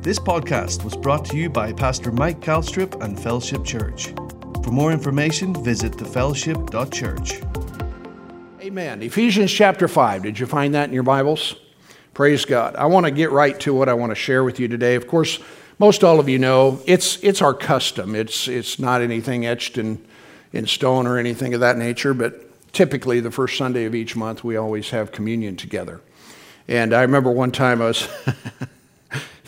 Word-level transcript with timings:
This 0.00 0.20
podcast 0.20 0.84
was 0.84 0.96
brought 0.96 1.24
to 1.26 1.36
you 1.36 1.50
by 1.50 1.72
Pastor 1.72 2.12
Mike 2.12 2.38
Calstrip 2.40 3.02
and 3.02 3.18
Fellowship 3.18 3.64
Church. 3.64 4.14
For 4.62 4.70
more 4.70 4.92
information, 4.92 5.52
visit 5.64 5.92
thefellowship.church. 5.92 7.42
Amen. 8.62 9.02
Ephesians 9.02 9.52
chapter 9.52 9.88
5. 9.88 10.22
Did 10.22 10.38
you 10.38 10.46
find 10.46 10.72
that 10.76 10.88
in 10.88 10.94
your 10.94 11.02
Bibles? 11.02 11.56
Praise 12.14 12.44
God. 12.44 12.76
I 12.76 12.86
want 12.86 13.06
to 13.06 13.10
get 13.10 13.32
right 13.32 13.58
to 13.60 13.74
what 13.74 13.88
I 13.88 13.94
want 13.94 14.10
to 14.12 14.14
share 14.14 14.44
with 14.44 14.60
you 14.60 14.68
today. 14.68 14.94
Of 14.94 15.08
course, 15.08 15.40
most 15.80 16.04
all 16.04 16.20
of 16.20 16.28
you 16.28 16.38
know 16.38 16.80
it's, 16.86 17.22
it's 17.24 17.42
our 17.42 17.52
custom. 17.52 18.14
It's, 18.14 18.46
it's 18.46 18.78
not 18.78 19.02
anything 19.02 19.46
etched 19.46 19.78
in, 19.78 20.06
in 20.52 20.68
stone 20.68 21.08
or 21.08 21.18
anything 21.18 21.54
of 21.54 21.60
that 21.60 21.76
nature, 21.76 22.14
but 22.14 22.72
typically 22.72 23.18
the 23.18 23.32
first 23.32 23.58
Sunday 23.58 23.84
of 23.84 23.96
each 23.96 24.14
month 24.14 24.44
we 24.44 24.56
always 24.56 24.90
have 24.90 25.10
communion 25.10 25.56
together. 25.56 26.00
And 26.68 26.94
I 26.94 27.02
remember 27.02 27.32
one 27.32 27.50
time 27.50 27.82
I 27.82 27.86
was, 27.86 28.08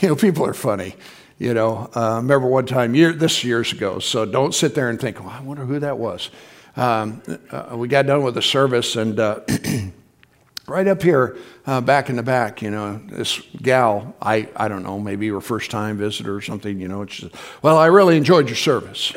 you 0.01 0.09
know, 0.09 0.17
people 0.17 0.47
are 0.47 0.55
funny. 0.55 0.97
You 1.39 1.55
know, 1.55 1.91
uh, 1.95 2.17
remember 2.17 2.47
one 2.47 2.67
time, 2.67 2.95
year, 2.95 3.13
this 3.13 3.45
years 3.45 3.73
ago, 3.73 3.99
so 3.99 4.27
don't 4.27 4.55
sit 4.55 4.75
there 4.75 4.91
and 4.91 5.01
think, 5.01 5.21
well, 5.21 5.31
I 5.31 5.41
wonder 5.41 5.65
who 5.65 5.79
that 5.79 5.97
was 5.97 6.29
um, 6.77 7.23
uh, 7.51 7.77
we 7.77 7.89
got 7.89 8.07
done 8.07 8.23
with 8.23 8.35
the 8.35 8.43
service, 8.43 8.97
and 8.97 9.19
uh, 9.19 9.41
right 10.67 10.87
up 10.87 11.03
here, 11.03 11.37
uh, 11.67 11.81
back 11.81 12.09
in 12.11 12.17
the 12.17 12.23
back, 12.23 12.63
you 12.63 12.71
know, 12.71 13.01
this 13.07 13.41
gal, 13.61 14.15
I, 14.21 14.49
I 14.57 14.69
don't 14.69 14.83
know, 14.83 14.99
maybe 14.99 15.27
your 15.27 15.41
first 15.41 15.71
time 15.71 15.99
visitor 15.99 16.35
or 16.35 16.41
something, 16.41 16.81
you 16.81 16.89
know, 16.89 17.05
she 17.07 17.23
said, 17.23 17.33
Well, 17.63 17.77
I 17.77 17.87
really 17.87 18.17
enjoyed 18.17 18.49
your 18.49 18.57
service. 18.57 19.13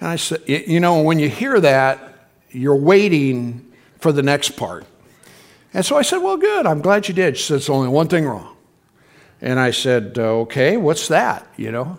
And 0.00 0.08
I 0.08 0.16
said, 0.16 0.42
You 0.46 0.80
know, 0.80 1.02
when 1.02 1.18
you 1.18 1.28
hear 1.28 1.60
that, 1.60 2.28
you're 2.50 2.76
waiting 2.76 3.72
for 3.98 4.12
the 4.12 4.22
next 4.22 4.50
part. 4.50 4.84
And 5.74 5.84
so 5.84 5.96
I 5.96 6.02
said, 6.02 6.18
Well, 6.18 6.36
good, 6.36 6.66
I'm 6.66 6.82
glad 6.82 7.08
you 7.08 7.14
did. 7.14 7.36
She 7.36 7.44
said, 7.44 7.56
It's 7.56 7.70
only 7.70 7.88
one 7.88 8.08
thing 8.08 8.26
wrong. 8.26 8.51
And 9.42 9.60
I 9.60 9.72
said, 9.72 10.16
Okay, 10.16 10.78
what's 10.78 11.08
that, 11.08 11.46
you 11.56 11.70
know? 11.72 11.98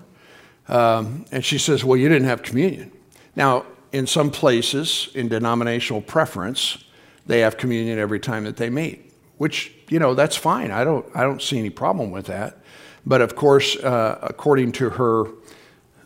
Um, 0.70 1.25
and 1.31 1.45
she 1.45 1.59
says, 1.59 1.84
Well, 1.84 1.98
you 1.98 2.09
didn't 2.09 2.27
have 2.27 2.41
communion. 2.41 2.91
Now, 3.35 3.65
in 3.91 4.07
some 4.07 4.31
places, 4.31 5.09
in 5.13 5.27
denominational 5.27 6.01
preference, 6.01 6.84
they 7.27 7.41
have 7.41 7.57
communion 7.57 7.99
every 7.99 8.20
time 8.20 8.45
that 8.45 8.57
they 8.57 8.70
meet, 8.70 9.13
which, 9.37 9.71
you 9.90 9.99
know, 9.99 10.15
that's 10.15 10.35
fine. 10.35 10.71
I 10.71 10.84
don't, 10.84 11.05
I 11.13 11.21
don't 11.21 11.41
see 11.41 11.59
any 11.59 11.70
problem 11.70 12.09
with 12.09 12.26
that. 12.26 12.57
But 13.05 13.21
of 13.21 13.35
course, 13.35 13.75
uh, 13.77 14.18
according 14.21 14.71
to 14.73 14.90
her, 14.91 15.25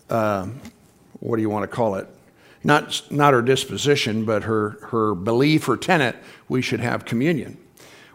uh, 0.09 0.47
what 1.19 1.35
do 1.37 1.41
you 1.41 1.49
want 1.49 1.63
to 1.63 1.73
call 1.73 1.95
it? 1.95 2.07
Not, 2.63 3.01
not 3.11 3.33
her 3.33 3.41
disposition, 3.41 4.25
but 4.25 4.43
her, 4.43 4.71
her 4.89 5.15
belief 5.15 5.69
or 5.69 5.77
tenet, 5.77 6.15
we 6.49 6.61
should 6.61 6.79
have 6.79 7.05
communion. 7.05 7.57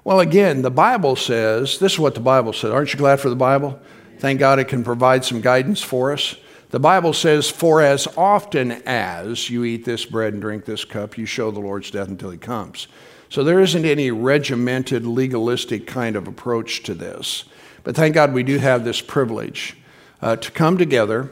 Well, 0.04 0.18
again, 0.18 0.62
the 0.62 0.70
Bible 0.70 1.14
says, 1.14 1.78
this 1.78 1.92
is 1.92 1.98
what 1.98 2.14
the 2.14 2.20
Bible 2.20 2.52
says. 2.52 2.72
Aren't 2.72 2.92
you 2.92 2.98
glad 2.98 3.20
for 3.20 3.28
the 3.28 3.36
Bible? 3.36 3.80
Thank 4.18 4.40
God 4.40 4.58
it 4.58 4.66
can 4.66 4.82
provide 4.82 5.24
some 5.24 5.40
guidance 5.40 5.80
for 5.80 6.12
us. 6.12 6.34
The 6.70 6.80
Bible 6.80 7.12
says, 7.12 7.48
For 7.48 7.80
as 7.80 8.08
often 8.16 8.72
as 8.86 9.48
you 9.48 9.64
eat 9.64 9.84
this 9.84 10.04
bread 10.04 10.32
and 10.32 10.42
drink 10.42 10.64
this 10.64 10.84
cup, 10.84 11.16
you 11.16 11.26
show 11.26 11.50
the 11.50 11.60
Lord's 11.60 11.90
death 11.90 12.08
until 12.08 12.30
he 12.30 12.38
comes. 12.38 12.88
So 13.28 13.44
there 13.44 13.60
isn't 13.60 13.84
any 13.84 14.10
regimented, 14.10 15.06
legalistic 15.06 15.86
kind 15.86 16.16
of 16.16 16.26
approach 16.26 16.82
to 16.84 16.94
this. 16.94 17.44
But 17.84 17.94
thank 17.94 18.14
God 18.14 18.32
we 18.32 18.42
do 18.42 18.58
have 18.58 18.84
this 18.84 19.00
privilege 19.00 19.76
uh, 20.20 20.36
to 20.36 20.50
come 20.50 20.78
together 20.78 21.30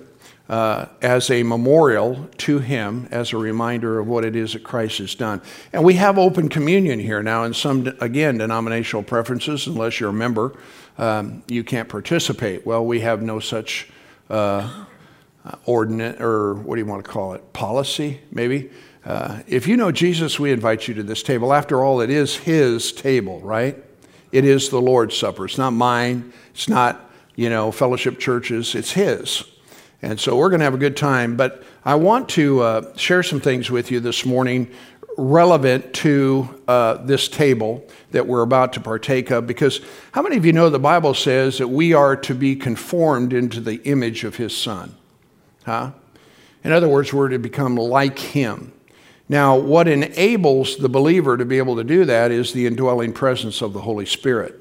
uh, 0.51 0.85
as 1.01 1.31
a 1.31 1.43
memorial 1.43 2.29
to 2.37 2.59
him, 2.59 3.09
as 3.11 3.33
a 3.33 3.39
reminder 3.39 3.99
of 3.99 4.07
what 4.07 4.25
it 4.27 4.37
is 4.37 4.53
that 4.53 4.63
Christ 4.63 4.99
has 4.99 5.15
done. 5.15 5.41
And 5.73 5.83
we 5.83 5.95
have 5.95 6.19
open 6.19 6.51
communion 6.51 6.99
here 6.99 7.23
now, 7.23 7.45
in 7.45 7.55
some, 7.55 7.87
again, 8.01 8.37
denominational 8.37 9.05
preferences, 9.05 9.67
unless 9.67 10.01
you're 10.01 10.11
a 10.11 10.13
member, 10.13 10.53
um, 10.99 11.43
you 11.49 11.65
can't 11.65 11.89
participate. 11.89 12.67
Well, 12.67 12.85
we 12.85 13.01
have 13.01 13.23
no 13.23 13.41
such. 13.41 13.89
Uh, 14.29 14.85
ordinance, 15.65 16.21
or 16.21 16.55
what 16.55 16.77
do 16.77 16.81
you 16.83 16.87
want 16.87 17.05
to 17.05 17.11
call 17.11 17.33
it, 17.33 17.53
policy, 17.53 18.21
maybe. 18.31 18.71
Uh, 19.05 19.41
if 19.47 19.67
you 19.67 19.77
know 19.77 19.91
Jesus, 19.91 20.39
we 20.39 20.53
invite 20.53 20.87
you 20.87 20.95
to 20.95 21.03
this 21.03 21.23
table. 21.23 21.53
After 21.53 21.83
all, 21.83 22.01
it 22.01 22.11
is 22.11 22.37
His 22.37 22.93
table, 22.93 23.41
right? 23.41 23.83
It 24.33 24.45
is 24.45 24.69
the 24.69 24.81
Lord's 24.81 25.17
Supper. 25.17 25.47
It's 25.47 25.59
not 25.59 25.71
mine. 25.71 26.33
It's 26.51 26.69
not, 26.69 27.11
you 27.37 27.49
know, 27.49 27.73
fellowship 27.73 28.19
churches. 28.19 28.75
It's 28.75 28.93
His. 28.93 29.45
And 30.03 30.19
so 30.19 30.37
we're 30.37 30.49
going 30.49 30.61
to 30.61 30.65
have 30.65 30.75
a 30.75 30.79
good 30.79 30.97
time. 30.97 31.37
But 31.37 31.63
I 31.85 31.95
want 31.95 32.29
to 32.31 32.61
uh, 32.61 32.97
share 32.97 33.23
some 33.23 33.41
things 33.41 33.71
with 33.71 33.91
you 33.91 34.01
this 34.01 34.25
morning 34.25 34.71
relevant 35.17 35.93
to 35.93 36.63
uh, 36.67 36.95
this 37.05 37.29
table 37.29 37.87
that 38.11 38.27
we're 38.27 38.43
about 38.43 38.73
to 38.73 38.81
partake 38.81 39.31
of 39.31 39.47
because 39.47 39.81
how 40.13 40.23
many 40.23 40.37
of 40.37 40.47
you 40.47 40.53
know 40.53 40.71
the 40.71 40.79
Bible 40.79 41.15
says 41.15 41.59
that 41.59 41.69
we 41.69 41.93
are 41.93 42.17
to 42.17 42.35
be 42.35 42.57
conformed 42.57 43.33
into 43.33 43.61
the 43.61 43.77
image 43.83 44.25
of 44.25 44.37
His 44.37 44.57
Son? 44.57 44.95
Huh? 45.65 45.93
In 46.65 46.73
other 46.73 46.89
words, 46.89 47.13
we're 47.13 47.29
to 47.29 47.39
become 47.39 47.77
like 47.77 48.19
him. 48.19 48.73
Now, 49.29 49.57
what 49.57 49.89
enables 49.89 50.77
the 50.77 50.89
believer 50.89 51.37
to 51.37 51.45
be 51.45 51.59
able 51.59 51.77
to 51.77 51.85
do 51.85 52.05
that 52.05 52.31
is 52.31 52.53
the 52.53 52.67
indwelling 52.67 53.13
presence 53.13 53.63
of 53.63 53.73
the 53.73 53.81
Holy 53.81 54.07
Spirit. 54.07 54.61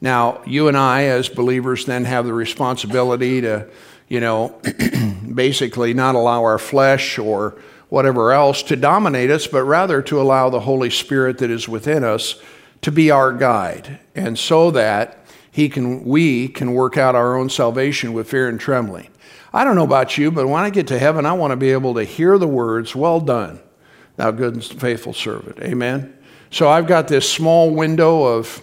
Now, 0.00 0.42
you 0.46 0.68
and 0.68 0.76
I, 0.76 1.04
as 1.04 1.28
believers, 1.28 1.84
then 1.84 2.04
have 2.04 2.26
the 2.26 2.32
responsibility 2.32 3.40
to, 3.42 3.68
you 4.08 4.20
know, 4.20 4.60
basically 5.34 5.94
not 5.94 6.14
allow 6.14 6.42
our 6.42 6.58
flesh 6.58 7.18
or 7.18 7.56
whatever 7.88 8.32
else 8.32 8.62
to 8.64 8.76
dominate 8.76 9.30
us, 9.30 9.46
but 9.46 9.62
rather 9.64 10.02
to 10.02 10.20
allow 10.20 10.48
the 10.50 10.60
Holy 10.60 10.90
Spirit 10.90 11.38
that 11.38 11.50
is 11.50 11.68
within 11.68 12.04
us 12.04 12.40
to 12.82 12.92
be 12.92 13.10
our 13.10 13.32
guide. 13.32 14.00
And 14.14 14.38
so 14.38 14.70
that 14.72 15.18
he 15.50 15.68
can, 15.68 16.04
we 16.04 16.48
can 16.48 16.74
work 16.74 16.96
out 16.96 17.14
our 17.14 17.36
own 17.36 17.48
salvation 17.48 18.12
with 18.12 18.28
fear 18.28 18.48
and 18.48 18.60
trembling. 18.60 19.08
I 19.52 19.64
don't 19.64 19.76
know 19.76 19.84
about 19.84 20.18
you, 20.18 20.30
but 20.30 20.48
when 20.48 20.62
I 20.62 20.70
get 20.70 20.88
to 20.88 20.98
heaven, 20.98 21.24
I 21.24 21.32
want 21.32 21.52
to 21.52 21.56
be 21.56 21.70
able 21.70 21.94
to 21.94 22.04
hear 22.04 22.36
the 22.36 22.48
words, 22.48 22.94
Well 22.94 23.20
done, 23.20 23.60
thou 24.16 24.30
good 24.32 24.54
and 24.54 24.62
faithful 24.62 25.14
servant. 25.14 25.58
Amen. 25.60 26.16
So 26.50 26.68
I've 26.68 26.86
got 26.86 27.08
this 27.08 27.30
small 27.30 27.70
window 27.70 28.22
of, 28.22 28.62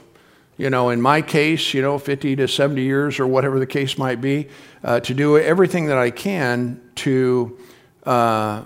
you 0.63 0.69
know, 0.69 0.91
in 0.91 1.01
my 1.01 1.21
case, 1.21 1.73
you 1.73 1.81
know, 1.81 1.97
50 1.97 2.37
to 2.37 2.47
70 2.47 2.81
years 2.81 3.19
or 3.19 3.27
whatever 3.27 3.59
the 3.59 3.65
case 3.65 3.97
might 3.97 4.21
be, 4.21 4.47
uh, 4.81 5.01
to 5.01 5.13
do 5.13 5.37
everything 5.37 5.87
that 5.87 5.97
I 5.97 6.09
can 6.09 6.79
to 6.95 7.57
uh, 8.05 8.63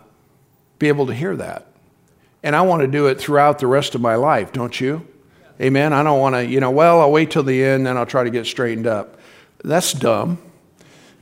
be 0.78 0.90
able 0.90 1.08
to 1.08 1.16
hear 1.16 1.36
that. 1.38 1.66
And 2.44 2.56
I 2.56 2.62
want 2.62 2.84
to 2.84 2.88
do 2.88 3.08
it 3.08 3.20
throughout 3.20 3.58
the 3.58 3.66
rest 3.66 3.96
of 3.96 4.02
my 4.02 4.14
life, 4.14 4.54
don't 4.54 4.80
you? 4.80 5.08
Amen. 5.60 5.92
I 5.92 6.04
don't 6.04 6.20
want 6.20 6.36
to, 6.36 6.46
you 6.46 6.60
know, 6.60 6.70
well, 6.70 7.02
I'll 7.02 7.12
wait 7.12 7.32
till 7.32 7.42
the 7.42 7.64
end, 7.64 7.88
then 7.88 7.98
I'll 7.98 8.06
try 8.06 8.24
to 8.24 8.30
get 8.30 8.46
straightened 8.46 8.86
up. 8.86 9.18
That's 9.64 9.92
dumb. 9.92 10.38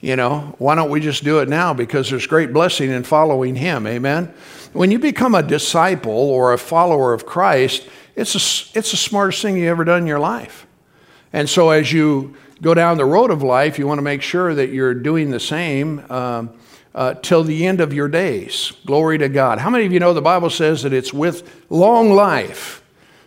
You 0.02 0.18
know, 0.18 0.56
why 0.58 0.76
don't 0.76 0.90
we 0.90 1.00
just 1.00 1.24
do 1.24 1.40
it 1.40 1.48
now? 1.48 1.74
Because 1.74 2.10
there's 2.10 2.28
great 2.28 2.52
blessing 2.52 2.92
in 2.92 3.04
following 3.04 3.56
Him. 3.56 3.88
Amen. 3.88 4.34
When 4.74 4.92
you 4.92 5.00
become 5.00 5.36
a 5.36 5.42
disciple 5.42 6.12
or 6.12 6.52
a 6.52 6.58
follower 6.58 7.14
of 7.14 7.26
Christ, 7.26 7.88
it's 8.18 8.36
a, 8.36 8.78
it's 8.78 8.92
the 8.92 8.98
smartest 8.98 9.42
thing 9.42 9.56
you 9.56 9.70
ever 9.70 9.86
done 9.86 10.02
in 10.02 10.08
your 10.08 10.20
life. 10.20 10.65
And 11.34 11.50
so 11.50 11.70
as 11.70 11.92
you 11.92 12.36
go 12.62 12.74
down 12.74 12.98
the 12.98 13.06
road 13.06 13.32
of 13.32 13.44
life, 13.44 13.78
you 13.78 13.88
want 13.88 13.98
to 13.98 14.04
make 14.04 14.22
sure 14.22 14.54
that 14.56 14.70
you're 14.70 14.94
doing 14.94 15.32
the 15.32 15.40
same 15.40 16.00
um, 16.10 16.52
uh, 16.94 17.14
till 17.16 17.44
the 17.44 17.66
end 17.66 17.82
of 17.82 17.94
your 17.94 18.08
days. 18.08 18.72
Glory 18.86 19.18
to 19.18 19.30
God. 19.30 19.60
How 19.60 19.70
many 19.70 19.86
of 19.86 19.92
you 19.92 20.00
know 20.00 20.14
the 20.14 20.22
Bible 20.22 20.50
says 20.50 20.84
that 20.84 20.94
it's 20.94 21.14
with 21.14 21.66
long 21.70 22.12
life 22.12 22.82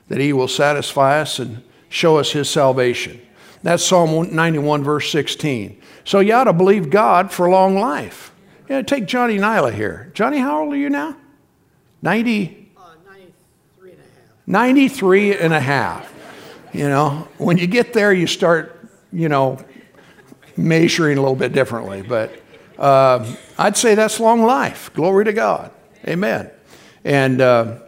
that 0.08 0.18
He 0.18 0.32
will 0.32 0.48
satisfy 0.48 1.20
us 1.20 1.38
and 1.38 1.62
show 1.88 2.16
us 2.16 2.32
His 2.32 2.48
salvation? 2.48 3.20
That's 3.62 3.84
Psalm 3.84 4.34
91, 4.34 4.84
verse 4.84 5.10
16. 5.10 5.80
So 6.04 6.20
you 6.20 6.32
ought 6.32 6.44
to 6.44 6.52
believe 6.52 6.90
God 6.90 7.30
for 7.30 7.50
long 7.50 7.76
life. 7.76 8.32
Yeah, 8.68 8.82
take 8.82 9.06
Johnny 9.06 9.38
Nyla 9.38 9.72
here. 9.74 10.10
Johnny, 10.14 10.38
how 10.38 10.62
old 10.62 10.72
are 10.72 10.76
you 10.76 10.90
now? 10.90 11.16
90? 12.02 12.72
Uh, 12.76 12.80
93 13.06 13.90
and 13.90 14.00
a 14.00 14.02
half. 14.02 14.46
93 14.46 15.38
and 15.38 15.52
a 15.52 15.60
half. 15.60 16.17
You 16.78 16.88
know, 16.88 17.26
when 17.38 17.58
you 17.58 17.66
get 17.66 17.92
there, 17.92 18.12
you 18.12 18.28
start, 18.28 18.88
you 19.12 19.28
know, 19.28 19.58
measuring 20.56 21.18
a 21.18 21.20
little 21.20 21.34
bit 21.34 21.52
differently. 21.52 22.02
But 22.02 22.40
uh, 22.78 23.34
I'd 23.58 23.76
say 23.76 23.96
that's 23.96 24.20
long 24.20 24.44
life. 24.44 24.92
Glory 24.94 25.24
to 25.24 25.32
God. 25.32 25.72
Amen. 26.06 26.52
And 27.02 27.40
uh, 27.40 27.80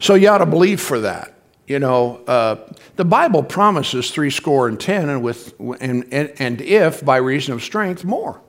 so 0.00 0.16
you 0.16 0.28
ought 0.28 0.38
to 0.38 0.46
believe 0.46 0.80
for 0.80 0.98
that. 0.98 1.34
You 1.68 1.78
know, 1.78 2.16
uh, 2.26 2.56
the 2.96 3.04
Bible 3.04 3.44
promises 3.44 4.10
three 4.10 4.30
score 4.30 4.66
and 4.66 4.80
ten, 4.80 5.08
and, 5.08 5.22
with, 5.22 5.54
and, 5.80 6.04
and, 6.12 6.32
and 6.40 6.60
if 6.60 7.04
by 7.04 7.18
reason 7.18 7.54
of 7.54 7.62
strength, 7.62 8.04
more. 8.04 8.40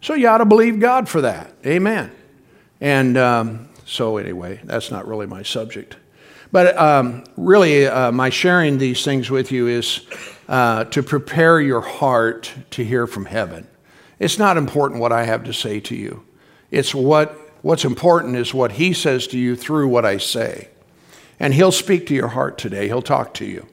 So 0.00 0.14
you 0.14 0.26
ought 0.26 0.38
to 0.38 0.46
believe 0.46 0.80
God 0.80 1.08
for 1.08 1.20
that. 1.20 1.52
Amen. 1.64 2.10
And 2.80 3.16
um, 3.16 3.68
so, 3.86 4.16
anyway, 4.16 4.58
that's 4.64 4.90
not 4.90 5.06
really 5.06 5.26
my 5.26 5.44
subject. 5.44 5.96
But 6.54 6.78
um, 6.78 7.24
really, 7.36 7.88
uh, 7.88 8.12
my 8.12 8.30
sharing 8.30 8.78
these 8.78 9.04
things 9.04 9.28
with 9.28 9.50
you 9.50 9.66
is 9.66 10.06
uh, 10.46 10.84
to 10.84 11.02
prepare 11.02 11.60
your 11.60 11.80
heart 11.80 12.54
to 12.70 12.84
hear 12.84 13.08
from 13.08 13.24
heaven. 13.24 13.66
It's 14.20 14.38
not 14.38 14.56
important 14.56 15.00
what 15.00 15.10
I 15.10 15.24
have 15.24 15.42
to 15.46 15.52
say 15.52 15.80
to 15.80 15.96
you. 15.96 16.24
It's 16.70 16.94
what, 16.94 17.36
what's 17.62 17.84
important 17.84 18.36
is 18.36 18.54
what 18.54 18.70
He 18.70 18.92
says 18.92 19.26
to 19.28 19.36
you 19.36 19.56
through 19.56 19.88
what 19.88 20.04
I 20.04 20.18
say. 20.18 20.68
And 21.40 21.52
He'll 21.52 21.72
speak 21.72 22.06
to 22.06 22.14
your 22.14 22.28
heart 22.28 22.56
today, 22.56 22.86
He'll 22.86 23.02
talk 23.02 23.34
to 23.34 23.44
you. 23.44 23.66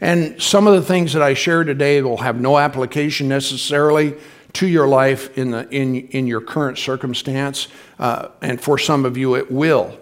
And 0.00 0.40
some 0.40 0.66
of 0.66 0.72
the 0.72 0.80
things 0.80 1.12
that 1.12 1.20
I 1.20 1.34
share 1.34 1.64
today 1.64 2.00
will 2.00 2.16
have 2.16 2.40
no 2.40 2.56
application 2.56 3.28
necessarily 3.28 4.14
to 4.54 4.66
your 4.66 4.88
life 4.88 5.36
in, 5.36 5.50
the, 5.50 5.68
in, 5.68 6.08
in 6.08 6.26
your 6.26 6.40
current 6.40 6.78
circumstance. 6.78 7.68
Uh, 7.98 8.28
and 8.40 8.58
for 8.58 8.78
some 8.78 9.04
of 9.04 9.18
you, 9.18 9.34
it 9.34 9.52
will. 9.52 9.98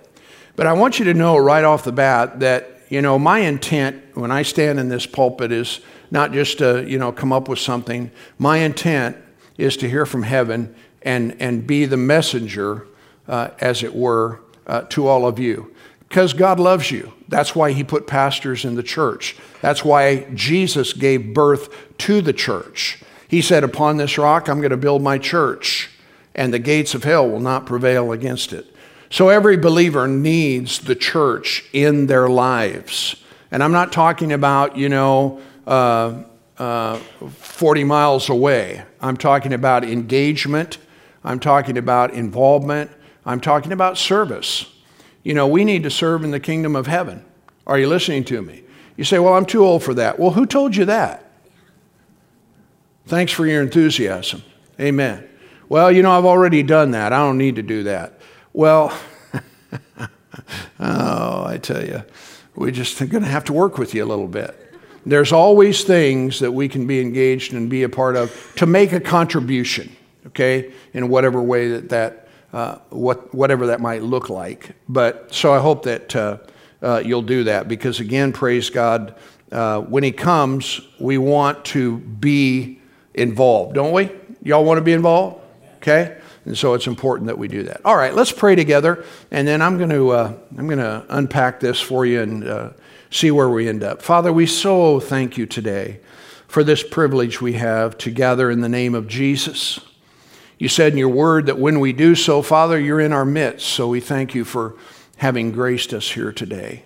But 0.57 0.67
I 0.67 0.73
want 0.73 0.99
you 0.99 1.05
to 1.07 1.15
know 1.15 1.37
right 1.37 1.65
off 1.65 1.85
the 1.85 1.93
bat 1.93 2.41
that, 2.41 2.83
you 2.89 3.03
know, 3.03 3.19
my 3.19 3.41
intent 3.41 4.03
when 4.15 4.31
I 4.31 4.43
stand 4.43 4.79
in 4.79 4.89
this 4.89 5.07
pulpit 5.07 5.53
is 5.53 5.81
not 6.11 6.33
just 6.33 6.59
to, 6.59 6.85
you 6.89 6.99
know, 6.99 7.13
come 7.13 7.33
up 7.33 7.49
with 7.49 7.59
something. 7.59 8.11
My 8.39 8.59
intent 8.59 9.17
is 9.57 9.77
to 9.79 9.89
hear 9.89 10.07
from 10.07 10.23
heaven 10.23 10.75
and, 11.03 11.37
and 11.41 11.67
be 11.67 11.85
the 11.87 11.97
messenger, 11.97 12.87
uh, 13.29 13.51
as 13.61 13.83
it 13.83 13.95
were, 13.95 14.41
uh, 14.67 14.83
to 14.91 15.07
all 15.07 15.27
of 15.27 15.39
you. 15.39 15.75
Because 16.09 16.33
God 16.33 16.59
loves 16.59 16.91
you. 16.91 17.13
That's 17.29 17.55
why 17.55 17.73
He 17.73 17.85
put 17.85 18.07
pastors 18.07 18.65
in 18.65 18.75
the 18.75 18.83
church. 18.83 19.37
That's 19.63 19.85
why 19.85 20.25
Jesus 20.35 20.93
gave 20.93 21.33
birth 21.33 21.97
to 21.99 22.21
the 22.21 22.33
church. 22.33 23.01
He 23.29 23.41
said, 23.41 23.63
Upon 23.63 23.97
this 23.97 24.19
rock 24.19 24.49
I'm 24.49 24.59
going 24.59 24.71
to 24.71 24.77
build 24.77 25.03
my 25.03 25.19
church, 25.19 25.91
and 26.35 26.53
the 26.53 26.59
gates 26.59 26.95
of 26.95 27.05
hell 27.05 27.29
will 27.29 27.41
not 27.41 27.67
prevail 27.67 28.11
against 28.11 28.53
it. 28.53 28.75
So 29.11 29.29
every 29.29 29.57
believer 29.57 30.07
needs 30.07 30.79
the 30.79 30.95
church 30.95 31.65
in 31.73 32.07
their 32.07 32.29
lives. 32.29 33.17
And 33.51 33.63
I'm 33.63 33.73
not 33.73 33.93
talking 33.93 34.33
about, 34.33 34.77
you 34.77 34.89
know, 34.89 35.41
uh, 35.67 36.23
uh, 36.57 36.97
40 36.97 37.85
miles 37.85 38.29
away. 38.29 38.85
I'm 39.01 39.17
talking 39.17 39.53
about 39.53 39.83
engagement. 39.83 40.79
I'm 41.25 41.41
talking 41.41 41.77
about 41.77 42.15
involvement. 42.15 42.93
I'm 43.27 43.41
talking 43.41 43.73
about 43.73 43.99
service. 43.99 44.67
You 45.25 45.35
know, 45.35 45.49
we 45.49 45.65
need 45.65 45.83
to 45.83 45.91
serve 45.91 46.23
in 46.23 46.31
the 46.31 46.41
kingdom 46.41 46.77
of 46.77 46.87
heaven. 46.87 47.25
Are 47.67 47.79
you 47.79 47.89
listening 47.89 48.25
to 48.25 48.41
me? 48.41 48.63
You 48.97 49.05
say, 49.05 49.19
well, 49.19 49.35
I'm 49.35 49.47
too 49.47 49.65
old 49.65 49.83
for 49.83 49.95
that. 49.95 50.19
Well, 50.19 50.31
who 50.31 50.47
told 50.47 50.77
you 50.77 50.85
that? 50.85 51.25
Thanks 53.07 53.33
for 53.33 53.45
your 53.47 53.63
enthusiasm. 53.63 54.43
Amen. 54.79 55.29
Well, 55.69 55.91
you 55.91 56.03
know, 56.03 56.13
I've 56.13 56.25
already 56.25 56.63
done 56.63 56.93
that. 56.93 57.13
I 57.13 57.19
don't 57.19 57.39
need 57.39 57.57
to 57.57 57.63
do 57.63 57.83
that. 57.85 58.20
Well, 58.53 58.93
oh, 60.81 61.45
I 61.45 61.59
tell 61.63 61.85
you, 61.85 62.03
we're 62.57 62.73
just 62.73 62.99
going 62.99 63.23
to 63.23 63.29
have 63.29 63.45
to 63.45 63.53
work 63.53 63.79
with 63.79 63.95
you 63.95 64.05
a 64.05 64.07
little 64.07 64.27
bit. 64.27 64.57
There's 65.07 65.33
always 65.33 65.85
things 65.85 66.41
that 66.41 66.53
we 66.53 66.69
can 66.69 66.87
be 66.87 67.01
engaged 67.01 67.53
and 67.53 67.71
be 67.71 67.85
a 67.85 67.89
part 67.89 68.17
of 68.17 68.53
to 68.57 68.67
make 68.67 68.93
a 68.93 69.01
contribution, 69.01 69.95
okay, 70.27 70.73
in 70.93 71.09
whatever 71.09 71.41
way 71.41 71.69
that 71.69 71.89
that, 71.91 72.29
uh, 72.53 72.79
what, 72.91 73.33
whatever 73.33 73.69
that 73.69 73.81
might 73.81 74.03
look 74.03 74.29
like. 74.29 74.73
But 74.89 75.33
so 75.33 75.55
I 75.55 75.61
hope 75.61 75.85
that 75.85 76.17
uh, 76.17 76.39
uh, 76.83 77.03
you'll 77.05 77.23
do 77.23 77.45
that 77.45 77.69
because, 77.69 78.01
again, 78.01 78.33
praise 78.33 78.69
God, 78.69 79.15
uh, 79.53 79.81
when 79.83 80.03
He 80.03 80.13
comes, 80.13 80.81
we 80.99 81.19
want 81.19 81.65
to 81.67 81.99
be 81.99 82.81
involved, 83.15 83.75
don't 83.75 83.93
we? 83.93 84.11
Y'all 84.43 84.65
want 84.65 84.79
to 84.79 84.83
be 84.83 84.93
involved? 84.93 85.41
Okay? 85.77 86.19
And 86.45 86.57
so 86.57 86.75
it's 86.75 86.87
important 86.87 87.27
that 87.27 87.39
we 87.39 87.49
do 87.49 87.65
that. 87.65 87.85
All 87.85 87.97
right, 87.97 88.15
let's 88.15 88.33
pray 88.33 88.55
together, 88.55 89.05
and 89.31 89.47
then 89.47 89.61
I'm 89.61 89.77
going 89.77 89.91
to 89.91 90.11
uh, 90.11 90.33
I'm 90.57 90.67
going 90.67 90.79
to 90.79 91.05
unpack 91.11 91.61
this 91.61 91.81
for 91.81 92.07
you 92.07 92.23
and 92.23 92.49
uh, 92.49 92.71
see 93.11 93.31
where 93.31 93.51
we 93.51 93.69
end 93.69 93.83
up. 93.83 94.01
Father, 94.01 94.33
we 94.33 94.47
so 94.47 95.01
thank 95.01 95.37
you 95.37 95.47
today 95.47 96.01
for 96.49 96.65
this 96.65 96.83
privilege 96.83 97.41
we 97.41 97.53
have 97.55 97.97
to 97.99 98.11
gather 98.11 98.51
in 98.51 98.61
the 98.61 98.69
name 98.69 98.95
of 98.95 99.07
Jesus. 99.07 99.81
You 100.59 100.69
said 100.69 100.93
in 100.93 100.99
your 100.99 101.09
word 101.09 101.47
that 101.47 101.59
when 101.59 101.81
we 101.81 101.93
do 101.93 102.15
so, 102.15 102.43
Father, 102.43 102.79
you're 102.79 103.01
in 103.01 103.13
our 103.13 103.25
midst. 103.25 103.67
So 103.67 103.89
we 103.89 104.01
thank 104.01 104.35
you 104.35 104.45
for 104.45 104.77
having 105.17 105.53
graced 105.53 105.95
us 105.95 106.11
here 106.11 106.33
today. 106.33 106.85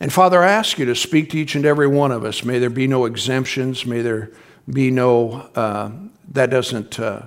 And 0.00 0.12
Father, 0.12 0.42
I 0.42 0.50
ask 0.50 0.78
you 0.78 0.84
to 0.86 0.94
speak 0.94 1.30
to 1.30 1.38
each 1.38 1.54
and 1.54 1.64
every 1.64 1.86
one 1.86 2.12
of 2.12 2.24
us. 2.24 2.44
May 2.44 2.58
there 2.58 2.68
be 2.68 2.86
no 2.86 3.04
exemptions. 3.04 3.86
May 3.86 4.02
there 4.02 4.32
be 4.70 4.90
no, 4.90 5.48
uh, 5.54 5.92
that 6.32 6.50
doesn't 6.50 6.98
uh, 6.98 7.22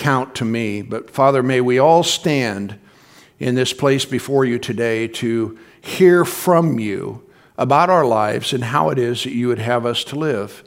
count 0.00 0.34
to 0.36 0.44
me. 0.46 0.80
But 0.80 1.10
Father, 1.10 1.42
may 1.42 1.60
we 1.60 1.78
all 1.78 2.02
stand 2.02 2.78
in 3.38 3.54
this 3.54 3.74
place 3.74 4.06
before 4.06 4.46
you 4.46 4.58
today 4.58 5.06
to 5.06 5.58
hear 5.80 6.24
from 6.24 6.78
you 6.78 7.22
about 7.58 7.90
our 7.90 8.06
lives 8.06 8.54
and 8.54 8.64
how 8.64 8.88
it 8.88 8.98
is 8.98 9.24
that 9.24 9.34
you 9.34 9.48
would 9.48 9.58
have 9.58 9.84
us 9.84 10.02
to 10.04 10.16
live. 10.16 10.64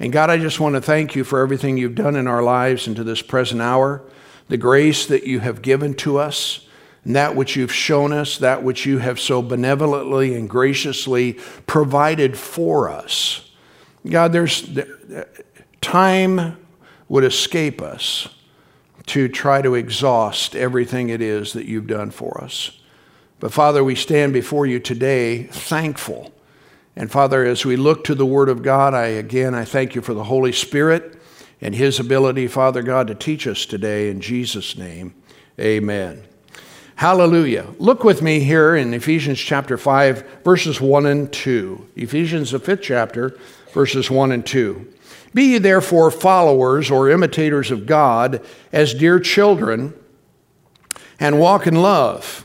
And 0.00 0.12
God, 0.12 0.30
I 0.30 0.36
just 0.36 0.58
want 0.58 0.74
to 0.74 0.80
thank 0.80 1.14
you 1.14 1.22
for 1.22 1.40
everything 1.40 1.78
you've 1.78 1.94
done 1.94 2.16
in 2.16 2.26
our 2.26 2.42
lives 2.42 2.88
and 2.88 2.96
to 2.96 3.04
this 3.04 3.22
present 3.22 3.62
hour, 3.62 4.02
the 4.48 4.56
grace 4.56 5.06
that 5.06 5.24
you 5.24 5.38
have 5.38 5.62
given 5.62 5.94
to 5.94 6.18
us, 6.18 6.66
and 7.04 7.14
that 7.14 7.36
which 7.36 7.54
you've 7.54 7.72
shown 7.72 8.12
us, 8.12 8.38
that 8.38 8.64
which 8.64 8.84
you 8.84 8.98
have 8.98 9.20
so 9.20 9.42
benevolently 9.42 10.34
and 10.34 10.50
graciously 10.50 11.34
provided 11.68 12.36
for 12.36 12.88
us. 12.88 13.48
God, 14.04 14.32
there's 14.32 14.68
time 15.80 16.56
would 17.08 17.22
escape 17.22 17.80
us 17.80 18.28
to 19.06 19.28
try 19.28 19.62
to 19.62 19.74
exhaust 19.74 20.54
everything 20.54 21.08
it 21.08 21.20
is 21.20 21.52
that 21.52 21.66
you've 21.66 21.86
done 21.86 22.10
for 22.10 22.42
us. 22.42 22.78
But 23.40 23.52
Father, 23.52 23.82
we 23.82 23.94
stand 23.94 24.32
before 24.32 24.66
you 24.66 24.78
today 24.78 25.44
thankful. 25.44 26.32
And 26.94 27.10
Father, 27.10 27.44
as 27.44 27.64
we 27.64 27.76
look 27.76 28.04
to 28.04 28.14
the 28.14 28.26
Word 28.26 28.48
of 28.48 28.62
God, 28.62 28.94
I 28.94 29.06
again 29.06 29.54
I 29.54 29.64
thank 29.64 29.94
you 29.94 30.02
for 30.02 30.14
the 30.14 30.24
Holy 30.24 30.52
Spirit 30.52 31.18
and 31.60 31.74
His 31.74 31.98
ability, 31.98 32.48
Father 32.48 32.82
God, 32.82 33.06
to 33.08 33.14
teach 33.14 33.46
us 33.46 33.66
today. 33.66 34.10
In 34.10 34.20
Jesus' 34.20 34.76
name, 34.76 35.14
amen. 35.58 36.24
Hallelujah. 36.96 37.66
Look 37.78 38.04
with 38.04 38.22
me 38.22 38.40
here 38.40 38.76
in 38.76 38.94
Ephesians 38.94 39.40
chapter 39.40 39.76
5, 39.76 40.42
verses 40.44 40.80
1 40.80 41.06
and 41.06 41.32
2. 41.32 41.88
Ephesians, 41.96 42.50
the 42.52 42.60
fifth 42.60 42.82
chapter, 42.82 43.36
verses 43.72 44.10
1 44.10 44.30
and 44.30 44.46
2. 44.46 44.91
Be 45.34 45.52
ye 45.52 45.58
therefore 45.58 46.10
followers 46.10 46.90
or 46.90 47.10
imitators 47.10 47.70
of 47.70 47.86
God 47.86 48.44
as 48.72 48.94
dear 48.94 49.18
children, 49.18 49.94
and 51.18 51.38
walk 51.38 51.66
in 51.66 51.76
love 51.76 52.44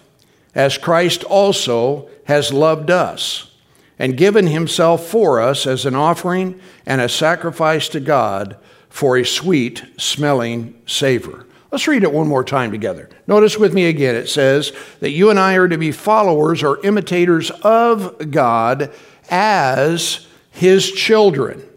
as 0.56 0.78
Christ 0.78 1.24
also 1.24 2.10
has 2.26 2.54
loved 2.54 2.90
us 2.90 3.52
and 4.00 4.18
given 4.18 4.48
himself 4.48 5.06
for 5.06 5.42
us 5.42 5.66
as 5.66 5.86
an 5.86 5.96
offering 5.96 6.60
and 6.86 7.02
a 7.02 7.10
sacrifice 7.10 7.90
to 7.90 8.00
God 8.00 8.58
for 8.90 9.18
a 9.18 9.26
sweet 9.26 9.84
smelling 9.98 10.80
savor. 10.86 11.46
Let's 11.72 11.88
read 11.88 12.04
it 12.04 12.14
one 12.14 12.28
more 12.28 12.44
time 12.44 12.72
together. 12.72 13.10
Notice 13.28 13.58
with 13.58 13.74
me 13.74 13.88
again, 13.88 14.16
it 14.16 14.30
says 14.30 14.72
that 15.00 15.12
you 15.12 15.30
and 15.30 15.40
I 15.40 15.56
are 15.56 15.68
to 15.68 15.78
be 15.78 15.92
followers 15.92 16.64
or 16.64 16.84
imitators 16.86 17.52
of 17.52 18.32
God 18.32 18.94
as 19.30 20.28
his 20.52 20.92
children 20.92 21.68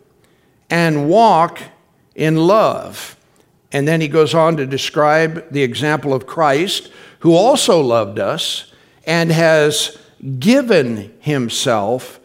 and 0.71 1.09
walk 1.09 1.61
in 2.15 2.37
love. 2.37 3.17
And 3.73 3.87
then 3.87 4.01
he 4.01 4.09
goes 4.09 4.35
on 4.35 4.57
to 4.57 4.67
describe 4.67 5.51
the 5.51 5.63
example 5.63 6.15
of 6.15 6.27
Christ, 6.27 6.91
who 7.21 7.35
also 7.35 7.81
loved 7.81 8.19
us 8.19 8.73
and 9.05 9.31
has 9.31 9.99
given 10.39 11.15
himself 11.21 12.21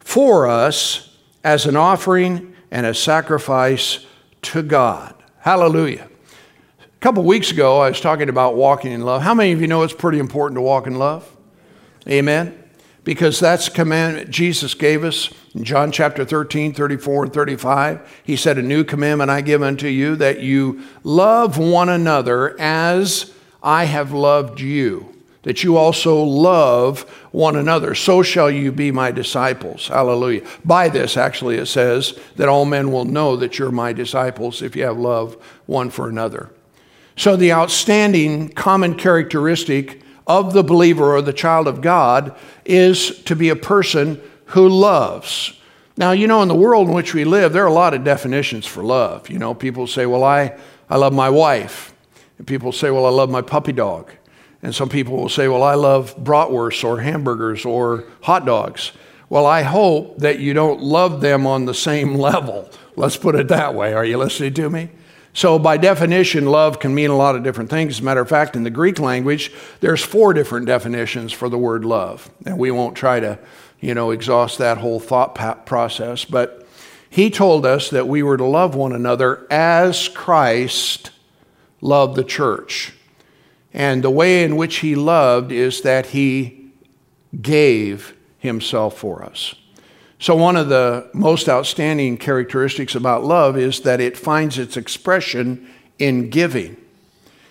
for 0.00 0.46
us 0.46 1.16
as 1.42 1.66
an 1.66 1.76
offering 1.76 2.54
and 2.70 2.86
a 2.86 2.94
sacrifice 2.94 4.06
to 4.42 4.62
God. 4.62 5.14
Hallelujah. 5.38 6.08
A 6.80 7.00
couple 7.00 7.22
weeks 7.22 7.50
ago, 7.50 7.80
I 7.80 7.88
was 7.88 8.00
talking 8.00 8.28
about 8.28 8.56
walking 8.56 8.92
in 8.92 9.02
love. 9.02 9.22
How 9.22 9.34
many 9.34 9.52
of 9.52 9.60
you 9.60 9.66
know 9.66 9.82
it's 9.82 9.92
pretty 9.92 10.18
important 10.18 10.56
to 10.56 10.62
walk 10.62 10.86
in 10.86 10.96
love? 10.96 11.30
Amen. 12.08 12.63
Because 13.04 13.38
that's 13.38 13.68
a 13.68 13.70
commandment 13.70 14.30
Jesus 14.30 14.74
gave 14.74 15.04
us 15.04 15.30
in 15.54 15.62
John 15.62 15.92
chapter 15.92 16.24
13, 16.24 16.72
34, 16.72 17.24
and 17.24 17.32
35. 17.32 18.20
He 18.24 18.34
said, 18.34 18.58
A 18.58 18.62
new 18.62 18.82
commandment 18.82 19.30
I 19.30 19.42
give 19.42 19.62
unto 19.62 19.88
you, 19.88 20.16
that 20.16 20.40
you 20.40 20.82
love 21.02 21.58
one 21.58 21.90
another 21.90 22.58
as 22.58 23.32
I 23.62 23.84
have 23.84 24.12
loved 24.12 24.60
you 24.60 25.14
that 25.44 25.62
you 25.62 25.76
also 25.76 26.22
love 26.22 27.02
one 27.30 27.54
another. 27.54 27.94
So 27.94 28.22
shall 28.22 28.50
you 28.50 28.72
be 28.72 28.90
my 28.90 29.10
disciples. 29.10 29.88
Hallelujah. 29.88 30.42
By 30.64 30.88
this, 30.88 31.16
actually, 31.16 31.56
it 31.56 31.66
says 31.66 32.18
that 32.36 32.48
all 32.48 32.64
men 32.64 32.90
will 32.90 33.04
know 33.04 33.36
that 33.36 33.58
you're 33.58 33.70
my 33.70 33.92
disciples 33.92 34.62
if 34.62 34.74
you 34.74 34.84
have 34.84 34.98
love 34.98 35.34
one 35.66 35.90
for 35.90 36.08
another. 36.08 36.50
So, 37.16 37.36
the 37.36 37.52
outstanding 37.52 38.48
common 38.48 38.96
characteristic 38.96 40.02
of 40.26 40.52
the 40.52 40.64
believer 40.64 41.14
or 41.14 41.22
the 41.22 41.32
child 41.32 41.68
of 41.68 41.80
God 41.80 42.36
is 42.64 43.22
to 43.24 43.36
be 43.36 43.48
a 43.48 43.56
person 43.56 44.20
who 44.46 44.68
loves. 44.68 45.58
Now, 45.96 46.12
you 46.12 46.26
know, 46.26 46.42
in 46.42 46.48
the 46.48 46.54
world 46.54 46.88
in 46.88 46.94
which 46.94 47.14
we 47.14 47.24
live, 47.24 47.52
there 47.52 47.64
are 47.64 47.68
a 47.68 47.72
lot 47.72 47.94
of 47.94 48.04
definitions 48.04 48.66
for 48.66 48.82
love. 48.82 49.30
You 49.30 49.38
know, 49.38 49.54
people 49.54 49.86
say, 49.86 50.06
Well, 50.06 50.24
I, 50.24 50.58
I 50.88 50.96
love 50.96 51.12
my 51.12 51.30
wife. 51.30 51.94
And 52.38 52.46
people 52.46 52.72
say, 52.72 52.90
Well, 52.90 53.06
I 53.06 53.10
love 53.10 53.30
my 53.30 53.42
puppy 53.42 53.72
dog. 53.72 54.10
And 54.64 54.74
some 54.74 54.88
people 54.88 55.18
will 55.18 55.28
say, 55.28 55.46
well, 55.46 55.62
I 55.62 55.74
love 55.74 56.16
bratwurst 56.16 56.84
or 56.84 57.00
hamburgers 57.00 57.66
or 57.66 58.04
hot 58.22 58.46
dogs. 58.46 58.92
Well, 59.28 59.44
I 59.44 59.60
hope 59.60 60.20
that 60.20 60.38
you 60.38 60.54
don't 60.54 60.80
love 60.82 61.20
them 61.20 61.46
on 61.46 61.66
the 61.66 61.74
same 61.74 62.14
level. 62.30 62.70
Let's 62.96 63.18
put 63.18 63.34
it 63.34 63.48
that 63.48 63.74
way. 63.74 63.92
Are 63.92 64.06
you 64.06 64.16
listening 64.16 64.54
to 64.54 64.70
me? 64.70 64.88
So, 65.36 65.58
by 65.58 65.76
definition, 65.78 66.46
love 66.46 66.78
can 66.78 66.94
mean 66.94 67.10
a 67.10 67.16
lot 67.16 67.34
of 67.34 67.42
different 67.42 67.68
things. 67.68 67.96
As 67.96 68.00
a 68.00 68.04
matter 68.04 68.20
of 68.20 68.28
fact, 68.28 68.54
in 68.54 68.62
the 68.62 68.70
Greek 68.70 69.00
language, 69.00 69.52
there's 69.80 70.02
four 70.02 70.32
different 70.32 70.66
definitions 70.66 71.32
for 71.32 71.48
the 71.48 71.58
word 71.58 71.84
love. 71.84 72.30
And 72.46 72.56
we 72.56 72.70
won't 72.70 72.96
try 72.96 73.18
to, 73.18 73.40
you 73.80 73.94
know, 73.94 74.12
exhaust 74.12 74.58
that 74.58 74.78
whole 74.78 75.00
thought 75.00 75.66
process. 75.66 76.24
But 76.24 76.64
he 77.10 77.30
told 77.30 77.66
us 77.66 77.90
that 77.90 78.06
we 78.06 78.22
were 78.22 78.36
to 78.36 78.44
love 78.44 78.76
one 78.76 78.92
another 78.92 79.44
as 79.50 80.08
Christ 80.08 81.10
loved 81.80 82.14
the 82.14 82.24
church. 82.24 82.92
And 83.72 84.04
the 84.04 84.10
way 84.10 84.44
in 84.44 84.54
which 84.54 84.76
he 84.76 84.94
loved 84.94 85.50
is 85.50 85.80
that 85.80 86.06
he 86.06 86.70
gave 87.42 88.14
himself 88.38 88.96
for 88.96 89.24
us. 89.24 89.56
So, 90.24 90.34
one 90.34 90.56
of 90.56 90.70
the 90.70 91.10
most 91.12 91.50
outstanding 91.50 92.16
characteristics 92.16 92.94
about 92.94 93.24
love 93.24 93.58
is 93.58 93.80
that 93.80 94.00
it 94.00 94.16
finds 94.16 94.56
its 94.56 94.74
expression 94.74 95.68
in 95.98 96.30
giving. 96.30 96.78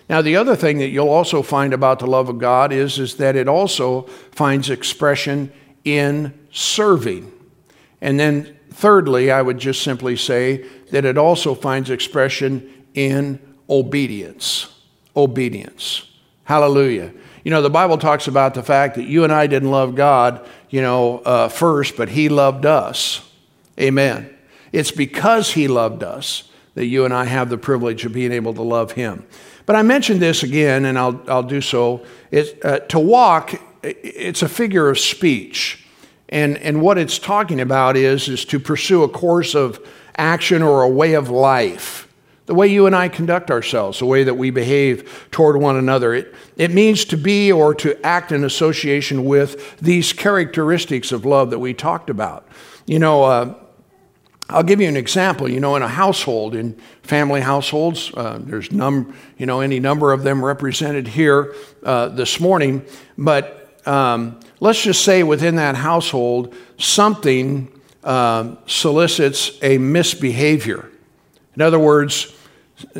Now, 0.08 0.22
the 0.22 0.34
other 0.34 0.56
thing 0.56 0.78
that 0.78 0.88
you'll 0.88 1.08
also 1.08 1.40
find 1.40 1.72
about 1.72 2.00
the 2.00 2.08
love 2.08 2.28
of 2.28 2.40
God 2.40 2.72
is, 2.72 2.98
is 2.98 3.14
that 3.18 3.36
it 3.36 3.46
also 3.46 4.08
finds 4.32 4.70
expression 4.70 5.52
in 5.84 6.36
serving. 6.50 7.30
And 8.00 8.18
then, 8.18 8.56
thirdly, 8.72 9.30
I 9.30 9.40
would 9.40 9.58
just 9.58 9.80
simply 9.80 10.16
say 10.16 10.68
that 10.90 11.04
it 11.04 11.16
also 11.16 11.54
finds 11.54 11.90
expression 11.90 12.68
in 12.92 13.38
obedience. 13.70 14.66
Obedience. 15.14 16.10
Hallelujah. 16.42 17.12
You 17.44 17.50
know, 17.50 17.62
the 17.62 17.70
Bible 17.70 17.98
talks 17.98 18.26
about 18.26 18.54
the 18.54 18.62
fact 18.62 18.96
that 18.96 19.04
you 19.04 19.22
and 19.22 19.32
I 19.32 19.46
didn't 19.46 19.70
love 19.70 19.94
God, 19.94 20.44
you 20.74 20.82
know, 20.82 21.18
uh, 21.18 21.48
first, 21.48 21.96
but 21.96 22.08
He 22.08 22.28
loved 22.28 22.66
us. 22.66 23.30
Amen. 23.78 24.28
It's 24.72 24.90
because 24.90 25.52
He 25.52 25.68
loved 25.68 26.02
us 26.02 26.50
that 26.74 26.86
you 26.86 27.04
and 27.04 27.14
I 27.14 27.26
have 27.26 27.48
the 27.48 27.56
privilege 27.56 28.04
of 28.04 28.12
being 28.12 28.32
able 28.32 28.52
to 28.54 28.62
love 28.62 28.90
Him. 28.90 29.24
But 29.66 29.76
I 29.76 29.82
mentioned 29.82 30.18
this 30.18 30.42
again, 30.42 30.84
and 30.84 30.98
I'll, 30.98 31.22
I'll 31.28 31.44
do 31.44 31.60
so. 31.60 32.04
It, 32.32 32.58
uh, 32.64 32.80
to 32.80 32.98
walk, 32.98 33.54
it's 33.84 34.42
a 34.42 34.48
figure 34.48 34.88
of 34.88 34.98
speech. 34.98 35.86
And, 36.28 36.58
and 36.58 36.82
what 36.82 36.98
it's 36.98 37.20
talking 37.20 37.60
about 37.60 37.96
is, 37.96 38.28
is 38.28 38.44
to 38.46 38.58
pursue 38.58 39.04
a 39.04 39.08
course 39.08 39.54
of 39.54 39.78
action 40.16 40.60
or 40.60 40.82
a 40.82 40.88
way 40.88 41.14
of 41.14 41.30
life. 41.30 42.03
The 42.46 42.54
way 42.54 42.68
you 42.68 42.86
and 42.86 42.94
I 42.94 43.08
conduct 43.08 43.50
ourselves, 43.50 44.00
the 44.00 44.06
way 44.06 44.24
that 44.24 44.34
we 44.34 44.50
behave 44.50 45.28
toward 45.30 45.56
one 45.56 45.76
another. 45.76 46.12
It, 46.12 46.34
it 46.56 46.70
means 46.70 47.06
to 47.06 47.16
be 47.16 47.50
or 47.50 47.74
to 47.76 47.98
act 48.04 48.32
in 48.32 48.44
association 48.44 49.24
with 49.24 49.78
these 49.78 50.12
characteristics 50.12 51.10
of 51.10 51.24
love 51.24 51.50
that 51.50 51.58
we 51.58 51.72
talked 51.72 52.10
about. 52.10 52.46
You 52.86 52.98
know, 52.98 53.24
uh, 53.24 53.54
I'll 54.50 54.62
give 54.62 54.80
you 54.80 54.88
an 54.88 54.96
example. 54.96 55.48
You 55.48 55.58
know, 55.60 55.74
in 55.76 55.82
a 55.82 55.88
household, 55.88 56.54
in 56.54 56.74
family 57.02 57.40
households, 57.40 58.12
uh, 58.12 58.38
there's 58.42 58.70
num, 58.70 59.16
you 59.38 59.46
know, 59.46 59.60
any 59.60 59.80
number 59.80 60.12
of 60.12 60.22
them 60.22 60.44
represented 60.44 61.08
here 61.08 61.54
uh, 61.82 62.08
this 62.08 62.40
morning. 62.40 62.84
But 63.16 63.80
um, 63.86 64.38
let's 64.60 64.82
just 64.82 65.02
say 65.02 65.22
within 65.22 65.56
that 65.56 65.76
household, 65.76 66.54
something 66.76 67.70
uh, 68.02 68.56
solicits 68.66 69.58
a 69.62 69.78
misbehavior. 69.78 70.90
In 71.56 71.62
other 71.62 71.78
words, 71.78 72.33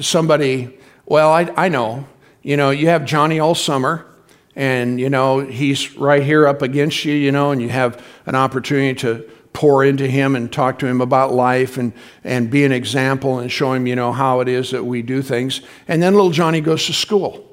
somebody. 0.00 0.78
Well, 1.06 1.30
I, 1.30 1.52
I 1.56 1.68
know. 1.68 2.06
You 2.42 2.56
know, 2.56 2.70
you 2.70 2.88
have 2.88 3.04
Johnny 3.04 3.40
all 3.40 3.54
summer, 3.54 4.06
and 4.54 5.00
you 5.00 5.08
know 5.08 5.40
he's 5.40 5.96
right 5.96 6.22
here 6.22 6.46
up 6.46 6.62
against 6.62 7.04
you. 7.04 7.14
You 7.14 7.32
know, 7.32 7.50
and 7.50 7.60
you 7.60 7.68
have 7.70 8.04
an 8.26 8.34
opportunity 8.34 8.94
to 9.00 9.28
pour 9.54 9.84
into 9.84 10.06
him 10.06 10.36
and 10.36 10.52
talk 10.52 10.80
to 10.80 10.86
him 10.86 11.00
about 11.00 11.32
life 11.32 11.78
and, 11.78 11.92
and 12.24 12.50
be 12.50 12.64
an 12.64 12.72
example 12.72 13.38
and 13.38 13.50
show 13.50 13.72
him, 13.72 13.86
you 13.86 13.94
know, 13.94 14.12
how 14.12 14.40
it 14.40 14.48
is 14.48 14.72
that 14.72 14.84
we 14.84 15.00
do 15.00 15.22
things. 15.22 15.62
And 15.88 16.02
then 16.02 16.12
little 16.12 16.32
Johnny 16.32 16.60
goes 16.60 16.84
to 16.86 16.92
school. 16.92 17.48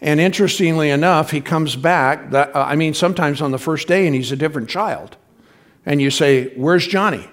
And 0.00 0.20
interestingly 0.20 0.90
enough, 0.90 1.32
he 1.32 1.40
comes 1.40 1.74
back, 1.74 2.30
that, 2.30 2.54
uh, 2.54 2.60
I 2.62 2.76
mean, 2.76 2.94
sometimes 2.94 3.42
on 3.42 3.50
the 3.50 3.58
first 3.58 3.88
day, 3.88 4.06
and 4.06 4.14
he's 4.14 4.30
a 4.30 4.36
different 4.36 4.68
child. 4.68 5.16
And 5.84 6.00
you 6.00 6.10
say, 6.10 6.54
Where's 6.54 6.86
Johnny? 6.86 7.28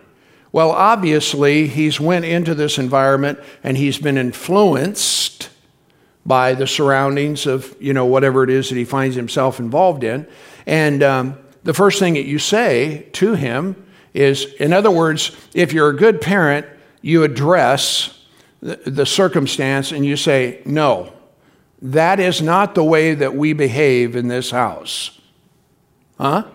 Well, 0.55 0.71
obviously, 0.71 1.67
he's 1.67 1.99
went 1.99 2.23
into 2.23 2.55
this 2.55 2.77
environment 2.77 3.39
and 3.61 3.75
he's 3.75 3.97
been 3.97 4.17
influenced 4.17 5.49
by 6.25 6.53
the 6.53 6.65
surroundings 6.65 7.45
of, 7.45 7.75
you 7.77 7.91
know, 7.91 8.05
whatever 8.05 8.41
it 8.41 8.49
is 8.49 8.69
that 8.69 8.75
he 8.75 8.85
finds 8.85 9.17
himself 9.17 9.59
involved 9.59 10.05
in. 10.05 10.25
And 10.65 11.03
um, 11.03 11.37
the 11.63 11.73
first 11.73 11.99
thing 11.99 12.13
that 12.13 12.23
you 12.23 12.39
say 12.39 13.09
to 13.11 13.33
him 13.33 13.85
is, 14.13 14.45
in 14.53 14.71
other 14.71 14.89
words, 14.89 15.35
if 15.53 15.73
you're 15.73 15.89
a 15.89 15.95
good 15.97 16.21
parent, 16.21 16.65
you 17.01 17.23
address 17.23 18.25
the, 18.61 18.77
the 18.85 19.05
circumstance 19.05 19.91
and 19.91 20.05
you 20.05 20.15
say, 20.15 20.61
no, 20.63 21.11
that 21.81 22.21
is 22.21 22.41
not 22.41 22.75
the 22.75 22.83
way 22.85 23.13
that 23.13 23.35
we 23.35 23.51
behave 23.51 24.15
in 24.15 24.29
this 24.29 24.51
house. 24.51 25.19
Huh? 26.17 26.45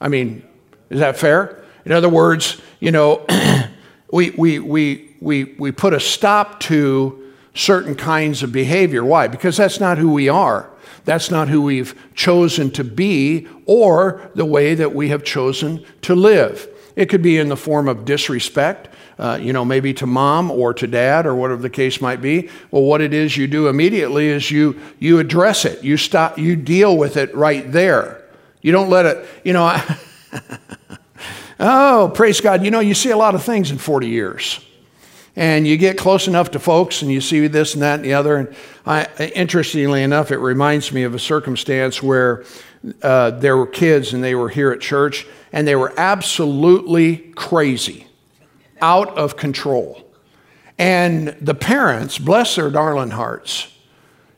I 0.00 0.06
mean, 0.06 0.44
is 0.88 1.00
that 1.00 1.16
fair? 1.16 1.63
In 1.84 1.92
other 1.92 2.08
words, 2.08 2.60
you 2.80 2.90
know, 2.90 3.26
we, 4.12 4.30
we, 4.30 4.58
we, 4.58 5.16
we, 5.20 5.44
we 5.44 5.72
put 5.72 5.92
a 5.92 6.00
stop 6.00 6.60
to 6.60 7.32
certain 7.54 7.94
kinds 7.94 8.42
of 8.42 8.52
behavior. 8.52 9.04
Why? 9.04 9.28
Because 9.28 9.56
that's 9.56 9.80
not 9.80 9.98
who 9.98 10.12
we 10.12 10.28
are. 10.28 10.70
That's 11.04 11.30
not 11.30 11.48
who 11.48 11.62
we've 11.62 11.94
chosen 12.14 12.70
to 12.72 12.84
be 12.84 13.46
or 13.66 14.30
the 14.34 14.44
way 14.44 14.74
that 14.74 14.94
we 14.94 15.10
have 15.10 15.22
chosen 15.22 15.84
to 16.02 16.14
live. 16.14 16.68
It 16.96 17.06
could 17.06 17.22
be 17.22 17.38
in 17.38 17.48
the 17.48 17.56
form 17.56 17.88
of 17.88 18.04
disrespect, 18.04 18.88
uh, 19.18 19.38
you 19.40 19.52
know, 19.52 19.64
maybe 19.64 19.92
to 19.94 20.06
mom 20.06 20.50
or 20.50 20.72
to 20.74 20.86
dad 20.86 21.26
or 21.26 21.34
whatever 21.34 21.60
the 21.60 21.70
case 21.70 22.00
might 22.00 22.22
be. 22.22 22.48
Well, 22.70 22.82
what 22.82 23.00
it 23.00 23.12
is 23.12 23.36
you 23.36 23.46
do 23.46 23.68
immediately 23.68 24.28
is 24.28 24.50
you 24.50 24.80
you 24.98 25.18
address 25.18 25.64
it. 25.64 25.82
You 25.82 25.96
stop. 25.96 26.38
You 26.38 26.56
deal 26.56 26.96
with 26.96 27.16
it 27.16 27.34
right 27.34 27.70
there. 27.70 28.24
You 28.62 28.72
don't 28.72 28.90
let 28.90 29.06
it. 29.06 29.26
You 29.44 29.52
know. 29.52 29.64
I, 29.64 29.98
oh, 31.60 32.12
praise 32.14 32.40
God! 32.40 32.64
You 32.64 32.70
know, 32.70 32.80
you 32.80 32.94
see 32.94 33.10
a 33.10 33.16
lot 33.16 33.34
of 33.34 33.42
things 33.42 33.70
in 33.70 33.78
40 33.78 34.08
years 34.08 34.60
and 35.36 35.66
you 35.66 35.76
get 35.76 35.98
close 35.98 36.28
enough 36.28 36.52
to 36.52 36.58
folks 36.58 37.02
and 37.02 37.10
you 37.10 37.20
see 37.20 37.46
this 37.48 37.74
and 37.74 37.82
that 37.82 37.96
and 37.96 38.04
the 38.04 38.14
other. 38.14 38.36
And 38.36 38.54
I, 38.86 39.06
interestingly 39.34 40.02
enough, 40.02 40.30
it 40.30 40.38
reminds 40.38 40.92
me 40.92 41.02
of 41.02 41.14
a 41.14 41.18
circumstance 41.18 42.02
where 42.02 42.44
uh, 43.02 43.30
there 43.30 43.56
were 43.56 43.66
kids 43.66 44.12
and 44.12 44.22
they 44.22 44.34
were 44.34 44.48
here 44.48 44.70
at 44.70 44.80
church 44.80 45.26
and 45.52 45.66
they 45.66 45.74
were 45.74 45.92
absolutely 45.96 47.16
crazy, 47.34 48.06
out 48.80 49.16
of 49.18 49.36
control. 49.36 50.00
And 50.78 51.28
the 51.40 51.54
parents, 51.54 52.18
bless 52.18 52.56
their 52.56 52.70
darling 52.70 53.10
hearts, 53.10 53.72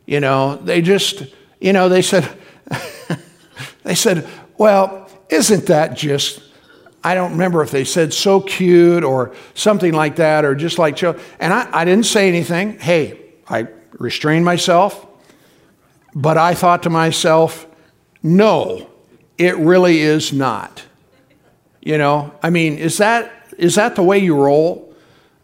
you 0.07 0.21
know, 0.21 0.57
they 0.57 0.81
just, 0.81 1.27
you 1.61 1.73
know, 1.73 1.89
they 1.89 2.03
said, 2.03 2.29
they 3.83 3.95
said, 3.95 4.29
well, 4.57 5.11
isn't 5.29 5.67
that 5.67 5.97
just 5.97 6.43
I 7.07 7.15
don't 7.15 7.31
remember 7.31 7.63
if 7.63 7.71
they 7.71 7.85
said 7.85 8.13
so 8.13 8.41
cute 8.41 9.05
or 9.05 9.33
something 9.55 9.93
like 9.93 10.17
that, 10.17 10.45
or 10.45 10.57
just 10.57 10.77
like 10.77 10.97
chill. 10.97 11.15
And 11.39 11.55
I, 11.55 11.69
I 11.73 11.85
didn't 11.85 12.07
say 12.07 12.27
anything. 12.27 12.81
Hey, 12.81 13.21
I 13.49 13.69
restrained 13.93 14.45
myself, 14.45 15.07
but 16.17 16.37
I 16.37 16.55
thought 16.55 16.83
to 16.83 16.91
myself, 16.91 17.65
no, 18.25 18.91
it 19.39 19.57
really 19.57 20.01
is 20.01 20.33
not. 20.33 20.83
You 21.81 21.97
know, 21.97 22.35
I 22.43 22.51
mean, 22.51 22.77
is 22.77 22.99
that 22.99 23.55
is 23.57 23.77
that 23.77 23.95
the 23.95 24.03
way 24.03 24.19
you 24.19 24.35
roll? 24.35 24.93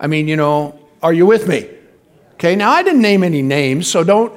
I 0.00 0.08
mean, 0.08 0.26
you 0.26 0.34
know, 0.34 0.76
are 1.00 1.12
you 1.12 1.26
with 1.26 1.46
me? 1.46 1.70
Okay, 2.32 2.56
now 2.56 2.72
I 2.72 2.82
didn't 2.82 3.02
name 3.02 3.22
any 3.22 3.40
names, 3.40 3.86
so 3.86 4.02
don't, 4.02 4.32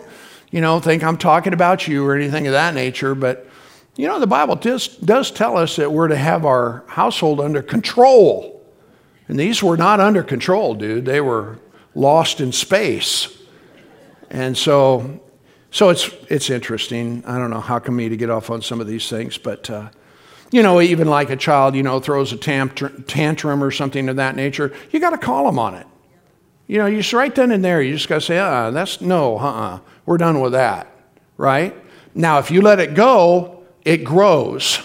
you 0.52 0.62
know, 0.62 0.80
think 0.80 1.04
I'm 1.04 1.18
talking 1.18 1.54
about 1.54 1.88
you 1.88 2.06
or 2.06 2.16
anything 2.16 2.46
of 2.46 2.54
that 2.54 2.76
nature, 2.76 3.16
but 3.16 3.50
you 3.98 4.08
know, 4.08 4.20
the 4.20 4.28
Bible 4.28 4.56
does, 4.56 4.88
does 4.88 5.32
tell 5.32 5.58
us 5.58 5.78
that 5.78 5.92
we're 5.92 6.10
to 6.10 6.18
have 6.18 6.46
our 6.46 6.84
household 6.88 7.40
under 7.40 7.62
control. 7.62 8.62
And 9.28 9.40
these 9.40 9.64
were 9.64 9.78
not 9.78 10.00
under 10.00 10.22
control, 10.22 10.76
dude. 10.76 11.06
They 11.06 11.22
were 11.22 11.60
lost 11.96 12.42
in 12.42 12.52
space. 12.52 13.30
And 14.30 14.58
so, 14.58 15.22
so 15.72 15.90
it's, 15.90 16.10
it's 16.30 16.50
interesting. 16.50 17.24
I 17.26 17.38
don't 17.38 17.50
know 17.50 17.62
how 17.62 17.80
come 17.80 17.96
me 17.96 18.10
to 18.10 18.18
get 18.18 18.30
off 18.30 18.50
on 18.50 18.62
some 18.62 18.82
of 18.82 18.88
these 18.88 19.10
things, 19.10 19.38
but, 19.38 19.70
uh, 19.70 19.90
you 20.52 20.62
know, 20.62 20.82
even 20.82 21.08
like 21.08 21.30
a 21.30 21.36
child, 21.36 21.76
you 21.76 21.84
know, 21.84 22.00
throws 22.00 22.34
a 22.34 22.38
tantrum 22.38 23.64
or 23.64 23.72
something 23.72 24.10
of 24.10 24.18
that 24.18 24.36
nature, 24.36 24.74
you 24.92 25.00
got 25.00 25.12
to 25.12 25.18
call 25.18 25.46
them 25.46 25.58
on 25.58 25.76
it. 25.76 25.88
You 26.68 26.80
know, 26.80 26.86
you 26.86 26.98
just 26.98 27.14
right 27.14 27.34
then 27.34 27.52
and 27.52 27.64
there, 27.64 27.82
you 27.82 27.94
just 27.94 28.10
got 28.10 28.16
to 28.16 28.22
say, 28.22 28.40
uh, 28.40 28.72
that's 28.72 29.00
no, 29.00 29.38
uh 29.38 29.44
uh-uh, 29.44 29.80
we're 30.06 30.18
done 30.18 30.42
with 30.42 30.54
that, 30.54 30.88
right? 31.38 31.76
Now, 32.14 32.40
if 32.40 32.50
you 32.50 32.62
let 32.62 32.80
it 32.80 32.94
go, 32.94 33.55
it 33.86 34.04
grows. 34.04 34.82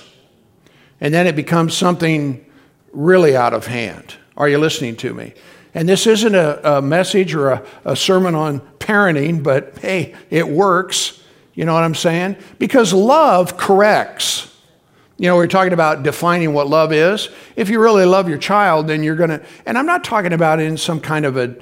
And 1.00 1.12
then 1.12 1.26
it 1.26 1.35
becomes 1.35 1.75
something 1.75 2.45
really 2.92 3.35
out 3.35 3.54
of 3.54 3.66
hand. 3.66 4.14
Are 4.37 4.49
you 4.49 4.59
listening 4.59 4.97
to 4.97 5.14
me? 5.14 5.33
And 5.75 5.88
this 5.88 6.07
isn't 6.07 6.35
a, 6.35 6.78
a 6.78 6.83
message 6.83 7.35
or 7.35 7.50
a, 7.50 7.66
a 7.85 7.97
sermon 7.97 8.35
on 8.35 8.61
parenting, 8.78 9.42
but 9.42 9.78
hey, 9.78 10.14
it 10.28 10.47
works. 10.47 11.23
You 11.54 11.64
know 11.64 11.75
what 11.75 11.85
I'm 11.85 11.95
saying? 11.95 12.37
Because 12.59 12.92
love 12.92 13.57
corrects. 13.57 14.47
You 15.16 15.28
know, 15.28 15.37
we're 15.37 15.47
talking 15.47 15.73
about 15.73 16.02
defining 16.02 16.54
what 16.54 16.66
love 16.69 16.92
is. 16.92 17.28
If 17.57 17.69
you 17.69 17.80
really 17.80 18.07
love 18.07 18.28
your 18.28 18.38
child, 18.38 18.88
then 18.88 19.02
you're 19.02 19.16
going 19.16 19.30
to, 19.30 19.45
and 19.66 19.76
I'm 19.76 19.87
not 19.87 20.02
talking 20.02 20.33
about 20.33 20.61
in 20.61 20.76
some 20.76 21.00
kind 21.00 21.26
of 21.26 21.37
a 21.37 21.57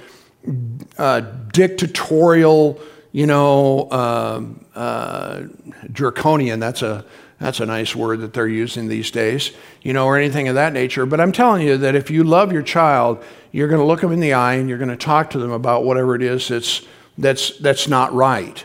uh, 0.97 1.21
dictatorial, 1.53 2.81
you 3.13 3.27
know, 3.27 3.89
uh, 3.91 4.43
uh, 4.77 5.43
draconian, 5.91 6.61
that's 6.61 6.83
a, 6.83 7.05
That's 7.41 7.61
a 7.61 7.67
nice 7.67 7.95
word 7.95 8.21
that 8.21 8.35
they're 8.35 8.49
using 8.49 8.89
these 8.89 9.11
days, 9.11 9.53
you 9.83 9.93
know, 9.93 10.07
or 10.07 10.17
anything 10.17 10.49
of 10.49 10.57
that 10.57 10.73
nature. 10.73 11.07
But 11.07 11.21
I'm 11.21 11.31
telling 11.31 11.67
you 11.67 11.77
that 11.79 11.95
if 11.95 12.11
you 12.11 12.25
love 12.25 12.53
your 12.53 12.63
child, 12.63 13.23
you're 13.53 13.69
going 13.69 13.81
to 13.81 13.87
look 13.87 14.01
them 14.01 14.13
in 14.13 14.21
the 14.21 14.33
eye 14.33 14.55
and 14.55 14.69
you're 14.69 14.79
going 14.79 14.89
to 14.89 14.97
talk 14.97 15.31
to 15.31 15.39
them 15.39 15.53
about 15.53 15.85
whatever 15.85 16.17
it 16.17 16.23
is 16.23 16.49
that's, 16.49 16.87
that's, 17.17 17.57
that's 17.59 17.87
not 17.87 18.13
right. 18.13 18.65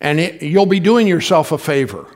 And 0.00 0.20
it, 0.20 0.42
you'll 0.42 0.66
be 0.66 0.78
doing 0.78 1.08
yourself 1.08 1.50
a 1.50 1.58
favor. 1.58 2.06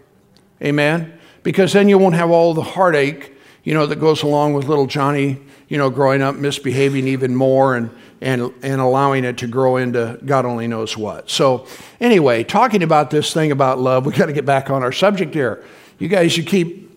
Amen? 0.63 1.19
Because 1.43 1.73
then 1.73 1.89
you 1.89 1.99
won't 1.99 2.15
have 2.15 2.31
all 2.31 2.55
the 2.55 2.63
heartache, 2.63 3.35
you 3.65 3.75
know, 3.75 3.87
that 3.87 3.97
goes 3.97 4.23
along 4.23 4.55
with 4.55 4.69
little 4.69 4.87
Johnny, 4.87 5.39
you 5.69 5.77
know, 5.77 5.91
growing 5.91 6.23
up, 6.23 6.37
misbehaving 6.37 7.09
even 7.09 7.35
more 7.35 7.75
and, 7.77 7.91
and, 8.21 8.53
and 8.63 8.81
allowing 8.81 9.25
it 9.25 9.39
to 9.39 9.47
grow 9.49 9.77
into 9.77 10.19
God 10.25 10.45
only 10.45 10.69
knows 10.69 10.97
what. 10.97 11.31
So, 11.31 11.67
anyway, 12.01 12.45
talking 12.45 12.83
about 12.83 13.11
this 13.11 13.33
thing 13.33 13.51
about 13.51 13.79
love, 13.79 14.07
we 14.07 14.13
got 14.13 14.27
to 14.27 14.33
get 14.33 14.45
back 14.45 14.71
on 14.71 14.83
our 14.83 14.93
subject 14.93 15.35
here. 15.35 15.65
You 16.01 16.09
guys, 16.09 16.35
you 16.37 16.45
keep, 16.45 16.91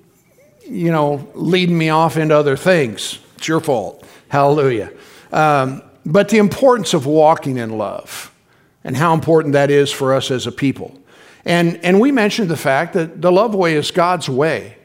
you 0.65 0.89
know, 0.89 1.29
leading 1.35 1.77
me 1.77 1.89
off 1.89 2.15
into 2.15 2.35
other 2.35 2.55
things. 2.55 3.19
It's 3.37 3.49
your 3.49 3.59
fault. 3.59 4.03
Hallelujah. 4.29 4.93
Um, 5.33 5.83
but 6.05 6.29
the 6.29 6.37
importance 6.37 6.93
of 6.93 7.05
walking 7.05 7.57
in 7.57 7.77
love 7.77 8.33
and 8.81 8.95
how 8.95 9.13
important 9.13 9.53
that 9.53 9.69
is 9.69 9.91
for 9.91 10.13
us 10.13 10.31
as 10.31 10.47
a 10.47 10.53
people. 10.53 10.97
And, 11.43 11.83
and 11.83 11.99
we 11.99 12.13
mentioned 12.13 12.49
the 12.49 12.57
fact 12.57 12.93
that 12.93 13.21
the 13.21 13.29
love 13.29 13.53
way 13.53 13.75
is 13.75 13.91
God's 13.91 14.29
way. 14.29 14.77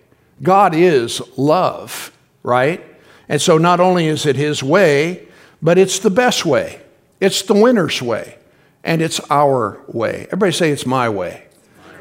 God 0.43 0.75
is 0.75 1.23
love, 1.39 2.13
right? 2.43 2.85
And 3.29 3.41
so 3.41 3.57
not 3.57 3.79
only 3.79 4.09
is 4.09 4.27
it 4.27 4.35
His 4.35 4.65
way, 4.65 5.29
but 5.63 5.79
it's 5.79 6.01
the 6.01 6.11
best 6.11 6.45
way. 6.45 6.81
It's 7.21 7.43
the 7.43 7.55
winner's 7.55 8.03
way. 8.03 8.37
And 8.83 9.01
it's 9.01 9.21
our 9.31 9.81
way. 9.87 10.27
Everybody 10.27 10.53
say 10.53 10.71
it's 10.73 10.87
my 10.87 11.09
way. 11.09 11.45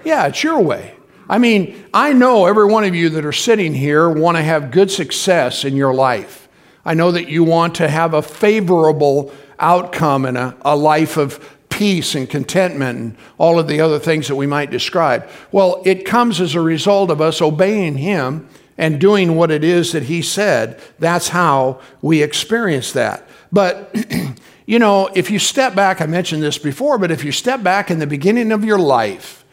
Yeah, 0.03 0.25
it's 0.25 0.43
your 0.43 0.62
way. 0.62 0.96
I 1.29 1.38
mean, 1.38 1.86
I 1.93 2.13
know 2.13 2.46
every 2.46 2.65
one 2.65 2.84
of 2.84 2.96
you 2.96 3.10
that 3.10 3.25
are 3.25 3.34
sitting 3.34 3.74
here 3.74 4.10
want 4.10 4.38
to 4.38 4.43
have 4.43 4.72
good 4.72 4.89
success 4.89 5.65
in 5.65 5.75
your 5.75 5.93
life. 5.93 6.48
I 6.86 6.93
know 6.93 7.12
that 7.12 7.27
you 7.27 7.43
want 7.43 7.75
to 7.75 7.89
have 7.89 8.13
a 8.13 8.22
favorable 8.22 9.34
outcome 9.60 10.25
and 10.25 10.38
a, 10.38 10.55
a 10.62 10.75
life 10.75 11.17
of 11.17 11.57
peace 11.69 12.15
and 12.15 12.29
contentment 12.29 12.98
and 12.98 13.17
all 13.38 13.60
of 13.60 13.67
the 13.67 13.81
other 13.81 14.00
things 14.00 14.27
that 14.29 14.36
we 14.36 14.48
might 14.48 14.72
describe. 14.72 15.27
Well, 15.51 15.81
it 15.86 16.05
comes 16.05 16.39
as 16.39 16.55
a 16.55 16.62
result 16.62 17.12
of 17.12 17.19
us 17.19 17.41
obeying 17.41 17.98
Him 17.98 18.48
and 18.77 19.01
doing 19.01 19.36
what 19.36 19.51
it 19.51 19.63
is 19.63 19.91
that 19.91 20.03
He 20.03 20.22
said. 20.22 20.79
That's 20.98 21.29
how 21.29 21.81
we 22.01 22.24
experience 22.24 22.93
that. 22.93 23.27
But, 23.51 23.93
you 24.65 24.79
know, 24.79 25.10
if 25.13 25.29
you 25.29 25.39
step 25.39 25.75
back, 25.75 26.00
I 26.00 26.05
mentioned 26.05 26.41
this 26.41 26.57
before, 26.57 26.98
but 26.98 27.12
if 27.12 27.24
you 27.24 27.31
step 27.31 27.63
back 27.63 27.91
in 27.91 28.00
the 28.00 28.07
beginning 28.07 28.51
of 28.51 28.63
your 28.63 28.79
life, 28.79 29.43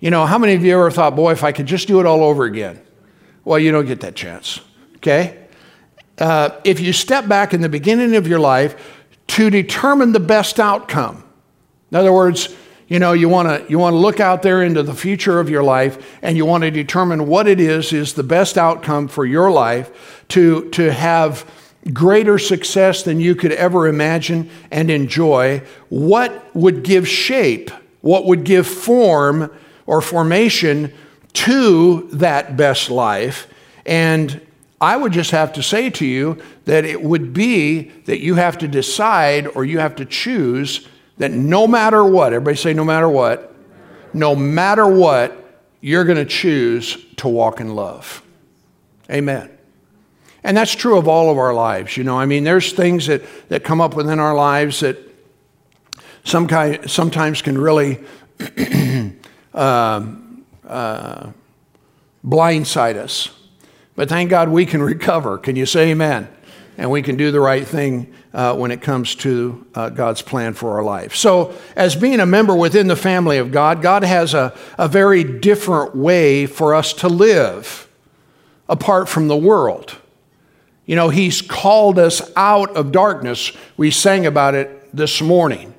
you 0.00 0.10
know, 0.10 0.26
how 0.26 0.38
many 0.38 0.54
of 0.54 0.64
you 0.64 0.72
ever 0.72 0.90
thought, 0.90 1.14
boy, 1.14 1.32
if 1.32 1.44
I 1.44 1.52
could 1.52 1.66
just 1.66 1.86
do 1.86 2.00
it 2.00 2.06
all 2.06 2.24
over 2.24 2.44
again? 2.44 2.80
Well, 3.44 3.58
you 3.58 3.70
don't 3.70 3.86
get 3.86 4.00
that 4.00 4.16
chance, 4.16 4.60
okay? 4.96 5.46
Uh, 6.18 6.50
if 6.64 6.80
you 6.80 6.92
step 6.92 7.28
back 7.28 7.54
in 7.54 7.60
the 7.60 7.68
beginning 7.68 8.16
of 8.16 8.26
your 8.26 8.38
life 8.40 8.98
to 9.28 9.50
determine 9.50 10.12
the 10.12 10.20
best 10.20 10.58
outcome, 10.58 11.24
in 11.90 11.96
other 11.96 12.12
words, 12.12 12.54
you 12.88 12.98
know, 12.98 13.12
you 13.12 13.28
want 13.28 13.48
to 13.48 13.70
you 13.70 13.78
want 13.78 13.94
to 13.94 13.98
look 13.98 14.18
out 14.18 14.42
there 14.42 14.62
into 14.62 14.82
the 14.82 14.94
future 14.94 15.38
of 15.38 15.48
your 15.48 15.62
life 15.62 16.18
and 16.22 16.36
you 16.36 16.44
want 16.44 16.64
to 16.64 16.72
determine 16.72 17.28
what 17.28 17.46
it 17.46 17.60
is 17.60 17.92
is 17.92 18.14
the 18.14 18.24
best 18.24 18.58
outcome 18.58 19.06
for 19.06 19.24
your 19.24 19.50
life 19.50 20.24
to 20.30 20.68
to 20.70 20.92
have 20.92 21.48
greater 21.92 22.36
success 22.38 23.04
than 23.04 23.20
you 23.20 23.34
could 23.36 23.52
ever 23.52 23.86
imagine 23.86 24.50
and 24.72 24.90
enjoy. 24.90 25.62
What 25.88 26.54
would 26.54 26.82
give 26.82 27.06
shape? 27.06 27.70
What 28.00 28.26
would 28.26 28.44
give 28.44 28.66
form 28.66 29.52
or 29.90 30.00
formation 30.00 30.92
to 31.32 32.02
that 32.12 32.56
best 32.56 32.90
life? 32.90 33.48
And 33.84 34.40
I 34.80 34.96
would 34.96 35.12
just 35.12 35.32
have 35.32 35.52
to 35.54 35.64
say 35.64 35.90
to 35.90 36.06
you 36.06 36.40
that 36.64 36.84
it 36.84 37.02
would 37.02 37.32
be 37.32 37.90
that 38.04 38.20
you 38.20 38.36
have 38.36 38.56
to 38.58 38.68
decide 38.68 39.48
or 39.48 39.64
you 39.64 39.80
have 39.80 39.96
to 39.96 40.04
choose 40.04 40.86
that 41.18 41.32
no 41.32 41.66
matter 41.66 42.04
what, 42.04 42.32
everybody 42.32 42.56
say 42.56 42.72
no 42.72 42.84
matter 42.84 43.08
what, 43.08 43.52
no 44.14 44.36
matter 44.36 44.86
what, 44.86 45.36
you're 45.80 46.04
going 46.04 46.18
to 46.18 46.24
choose 46.24 47.04
to 47.16 47.26
walk 47.26 47.60
in 47.60 47.74
love. 47.74 48.22
Amen. 49.10 49.50
And 50.44 50.56
that's 50.56 50.74
true 50.74 50.98
of 50.98 51.08
all 51.08 51.30
of 51.30 51.36
our 51.36 51.52
lives. 51.52 51.96
You 51.96 52.04
know, 52.04 52.16
I 52.16 52.26
mean, 52.26 52.44
there's 52.44 52.72
things 52.72 53.08
that, 53.08 53.22
that 53.48 53.64
come 53.64 53.80
up 53.80 53.94
within 53.94 54.20
our 54.20 54.34
lives 54.34 54.80
that 54.80 54.98
some 56.22 56.46
kind, 56.46 56.88
sometimes 56.88 57.42
can 57.42 57.58
really 57.58 57.98
uh, 59.54 60.04
uh, 60.66 61.32
blindside 62.24 62.96
us. 62.96 63.30
But 63.96 64.08
thank 64.08 64.30
God 64.30 64.48
we 64.48 64.66
can 64.66 64.82
recover. 64.94 65.38
Can 65.38 65.56
you 65.56 65.66
say 65.66 65.90
amen? 65.90 66.28
And 66.78 66.90
we 66.90 67.02
can 67.02 67.16
do 67.16 67.30
the 67.30 67.40
right 67.40 67.66
thing 67.66 68.14
uh, 68.32 68.54
when 68.56 68.70
it 68.70 68.80
comes 68.80 69.14
to 69.16 69.66
uh, 69.74 69.90
God's 69.90 70.22
plan 70.22 70.54
for 70.54 70.78
our 70.78 70.82
life. 70.82 71.14
So, 71.14 71.54
as 71.76 71.94
being 71.94 72.20
a 72.20 72.26
member 72.26 72.54
within 72.56 72.86
the 72.86 72.96
family 72.96 73.38
of 73.38 73.52
God, 73.52 73.82
God 73.82 74.02
has 74.02 74.32
a, 74.32 74.56
a 74.78 74.88
very 74.88 75.24
different 75.24 75.94
way 75.94 76.46
for 76.46 76.74
us 76.74 76.92
to 76.94 77.08
live 77.08 77.88
apart 78.68 79.08
from 79.08 79.28
the 79.28 79.36
world. 79.36 79.96
You 80.86 80.96
know, 80.96 81.08
He's 81.08 81.42
called 81.42 81.98
us 81.98 82.22
out 82.34 82.74
of 82.76 82.92
darkness. 82.92 83.52
We 83.76 83.90
sang 83.90 84.24
about 84.24 84.54
it 84.54 84.96
this 84.96 85.20
morning. 85.20 85.74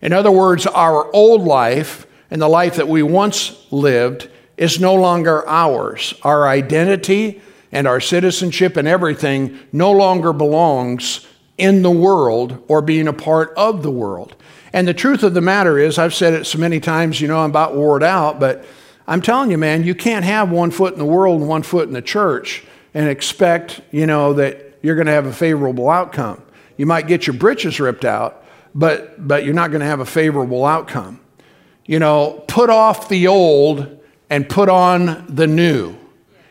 In 0.00 0.12
other 0.12 0.30
words, 0.30 0.66
our 0.66 1.12
old 1.12 1.42
life 1.42 2.06
and 2.30 2.40
the 2.40 2.48
life 2.48 2.76
that 2.76 2.88
we 2.88 3.02
once 3.02 3.66
lived 3.70 4.28
is 4.56 4.80
no 4.80 4.94
longer 4.94 5.46
ours. 5.48 6.14
Our 6.22 6.46
identity 6.48 7.40
and 7.72 7.86
our 7.86 8.00
citizenship 8.00 8.76
and 8.76 8.88
everything 8.88 9.58
no 9.72 9.92
longer 9.92 10.32
belongs 10.32 11.26
in 11.56 11.82
the 11.82 11.90
world 11.90 12.62
or 12.68 12.82
being 12.82 13.08
a 13.08 13.12
part 13.12 13.52
of 13.56 13.82
the 13.82 13.90
world. 13.90 14.34
And 14.72 14.86
the 14.86 14.94
truth 14.94 15.22
of 15.22 15.34
the 15.34 15.40
matter 15.40 15.78
is, 15.78 15.98
I've 15.98 16.14
said 16.14 16.34
it 16.34 16.44
so 16.44 16.58
many 16.58 16.80
times, 16.80 17.20
you 17.20 17.28
know, 17.28 17.38
I'm 17.38 17.50
about 17.50 17.74
wore 17.74 18.02
out, 18.02 18.38
but 18.38 18.64
I'm 19.06 19.22
telling 19.22 19.50
you, 19.50 19.58
man, 19.58 19.84
you 19.84 19.94
can't 19.94 20.24
have 20.24 20.50
one 20.50 20.70
foot 20.70 20.92
in 20.92 20.98
the 20.98 21.04
world 21.04 21.40
and 21.40 21.48
one 21.48 21.62
foot 21.62 21.88
in 21.88 21.94
the 21.94 22.02
church 22.02 22.64
and 22.94 23.08
expect, 23.08 23.80
you 23.90 24.06
know, 24.06 24.34
that 24.34 24.78
you're 24.82 24.94
going 24.94 25.06
to 25.06 25.12
have 25.12 25.26
a 25.26 25.32
favorable 25.32 25.88
outcome. 25.88 26.42
You 26.76 26.86
might 26.86 27.06
get 27.06 27.26
your 27.26 27.34
britches 27.34 27.80
ripped 27.80 28.04
out, 28.04 28.44
but, 28.74 29.26
but 29.26 29.44
you're 29.44 29.54
not 29.54 29.70
going 29.70 29.80
to 29.80 29.86
have 29.86 30.00
a 30.00 30.06
favorable 30.06 30.64
outcome. 30.64 31.20
You 31.88 31.98
know, 31.98 32.44
put 32.48 32.68
off 32.68 33.08
the 33.08 33.28
old 33.28 33.98
and 34.28 34.46
put 34.46 34.68
on 34.68 35.24
the 35.26 35.46
new. 35.46 35.96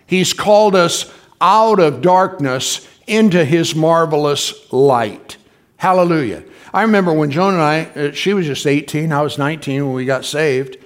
He's 0.07 0.33
called 0.33 0.75
us 0.75 1.13
out 1.39 1.79
of 1.79 2.01
darkness 2.01 2.87
into 3.05 3.45
his 3.45 3.75
marvelous 3.75 4.73
light. 4.73 5.37
Hallelujah. 5.77 6.43
I 6.73 6.81
remember 6.81 7.13
when 7.13 7.29
Joan 7.29 7.53
and 7.53 7.61
I, 7.61 7.81
uh, 7.83 8.11
she 8.13 8.33
was 8.33 8.47
just 8.47 8.65
18, 8.65 9.11
I 9.11 9.21
was 9.21 9.37
19 9.37 9.85
when 9.85 9.93
we 9.93 10.05
got 10.05 10.25
saved, 10.25 10.77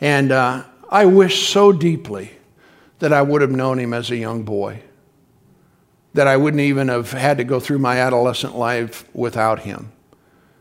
and 0.00 0.32
uh, 0.32 0.64
I 0.88 1.04
wish 1.04 1.46
so 1.46 1.70
deeply 1.70 2.32
that 3.00 3.12
I 3.12 3.20
would 3.20 3.42
have 3.42 3.50
known 3.50 3.78
him 3.78 3.92
as 3.92 4.10
a 4.10 4.16
young 4.16 4.42
boy, 4.42 4.82
that 6.14 6.26
I 6.26 6.38
wouldn't 6.38 6.62
even 6.62 6.88
have 6.88 7.12
had 7.12 7.36
to 7.36 7.44
go 7.44 7.60
through 7.60 7.80
my 7.80 7.98
adolescent 7.98 8.56
life 8.56 9.06
without 9.14 9.60
him. 9.60 9.92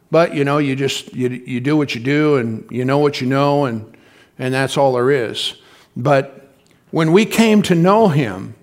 But 0.10 0.34
you 0.34 0.44
know, 0.44 0.58
you 0.58 0.76
just 0.76 1.14
you, 1.14 1.30
you 1.30 1.60
do 1.60 1.76
what 1.76 1.94
you 1.96 2.02
do, 2.02 2.38
and 2.38 2.66
you 2.72 2.86
know 2.86 2.98
what 2.98 3.20
you 3.22 3.28
know, 3.28 3.66
and 3.66 3.98
and 4.40 4.54
that's 4.54 4.78
all 4.78 4.94
there 4.94 5.12
is. 5.12 5.56
But 5.96 6.54
when 6.92 7.12
we 7.12 7.26
came 7.26 7.62
to 7.64 7.76
know 7.76 8.08
him, 8.08 8.56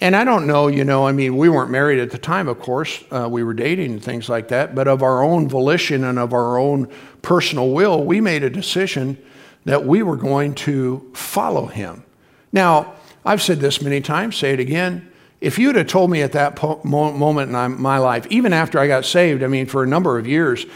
and 0.00 0.16
I 0.16 0.24
don't 0.24 0.46
know, 0.46 0.68
you 0.68 0.84
know, 0.84 1.06
I 1.06 1.12
mean, 1.12 1.36
we 1.36 1.50
weren't 1.50 1.70
married 1.70 1.98
at 1.98 2.10
the 2.10 2.18
time, 2.18 2.48
of 2.48 2.58
course. 2.58 3.04
Uh, 3.10 3.28
we 3.30 3.44
were 3.44 3.52
dating 3.52 3.92
and 3.92 4.02
things 4.02 4.30
like 4.30 4.48
that. 4.48 4.74
But 4.74 4.88
of 4.88 5.02
our 5.02 5.22
own 5.22 5.46
volition 5.48 6.04
and 6.04 6.18
of 6.18 6.32
our 6.32 6.56
own 6.56 6.90
personal 7.20 7.70
will, 7.70 8.02
we 8.02 8.20
made 8.20 8.42
a 8.42 8.48
decision 8.48 9.18
that 9.66 9.84
we 9.84 10.02
were 10.02 10.16
going 10.16 10.54
to 10.54 11.10
follow 11.12 11.66
him. 11.66 12.02
Now, 12.50 12.94
I've 13.26 13.42
said 13.42 13.60
this 13.60 13.82
many 13.82 14.00
times, 14.00 14.36
say 14.36 14.54
it 14.54 14.60
again. 14.60 15.09
If 15.40 15.58
you'd 15.58 15.76
have 15.76 15.86
told 15.86 16.10
me 16.10 16.20
at 16.22 16.32
that 16.32 16.56
po- 16.56 16.80
moment 16.84 17.50
in 17.50 17.80
my 17.80 17.98
life, 17.98 18.26
even 18.28 18.52
after 18.52 18.78
I 18.78 18.86
got 18.86 19.06
saved, 19.06 19.42
I 19.42 19.46
mean, 19.46 19.66
for 19.66 19.82
a 19.82 19.86
number 19.86 20.18
of 20.18 20.26
years, 20.26 20.66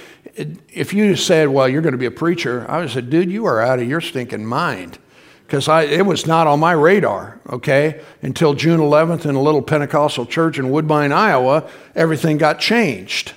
if 0.73 0.95
you 0.95 1.17
said, 1.17 1.49
well, 1.49 1.69
you're 1.69 1.83
going 1.83 1.93
to 1.93 1.99
be 1.99 2.07
a 2.07 2.11
preacher, 2.11 2.65
I 2.69 2.79
would 2.79 2.85
have 2.85 2.93
said, 2.93 3.11
dude, 3.11 3.31
you 3.31 3.45
are 3.45 3.61
out 3.61 3.79
of 3.79 3.89
your 3.89 4.01
stinking 4.01 4.47
mind 4.47 4.99
because 5.47 5.69
it 5.69 6.07
was 6.07 6.27
not 6.27 6.47
on 6.47 6.59
my 6.61 6.73
radar, 6.73 7.39
okay? 7.51 8.01
Until 8.23 8.55
June 8.55 8.81
11th 8.81 9.27
in 9.27 9.35
a 9.35 9.43
little 9.43 9.61
Pentecostal 9.61 10.25
church 10.25 10.59
in 10.59 10.71
Woodbine, 10.71 11.13
Iowa, 11.13 11.69
everything 11.95 12.39
got 12.39 12.59
changed. 12.59 13.35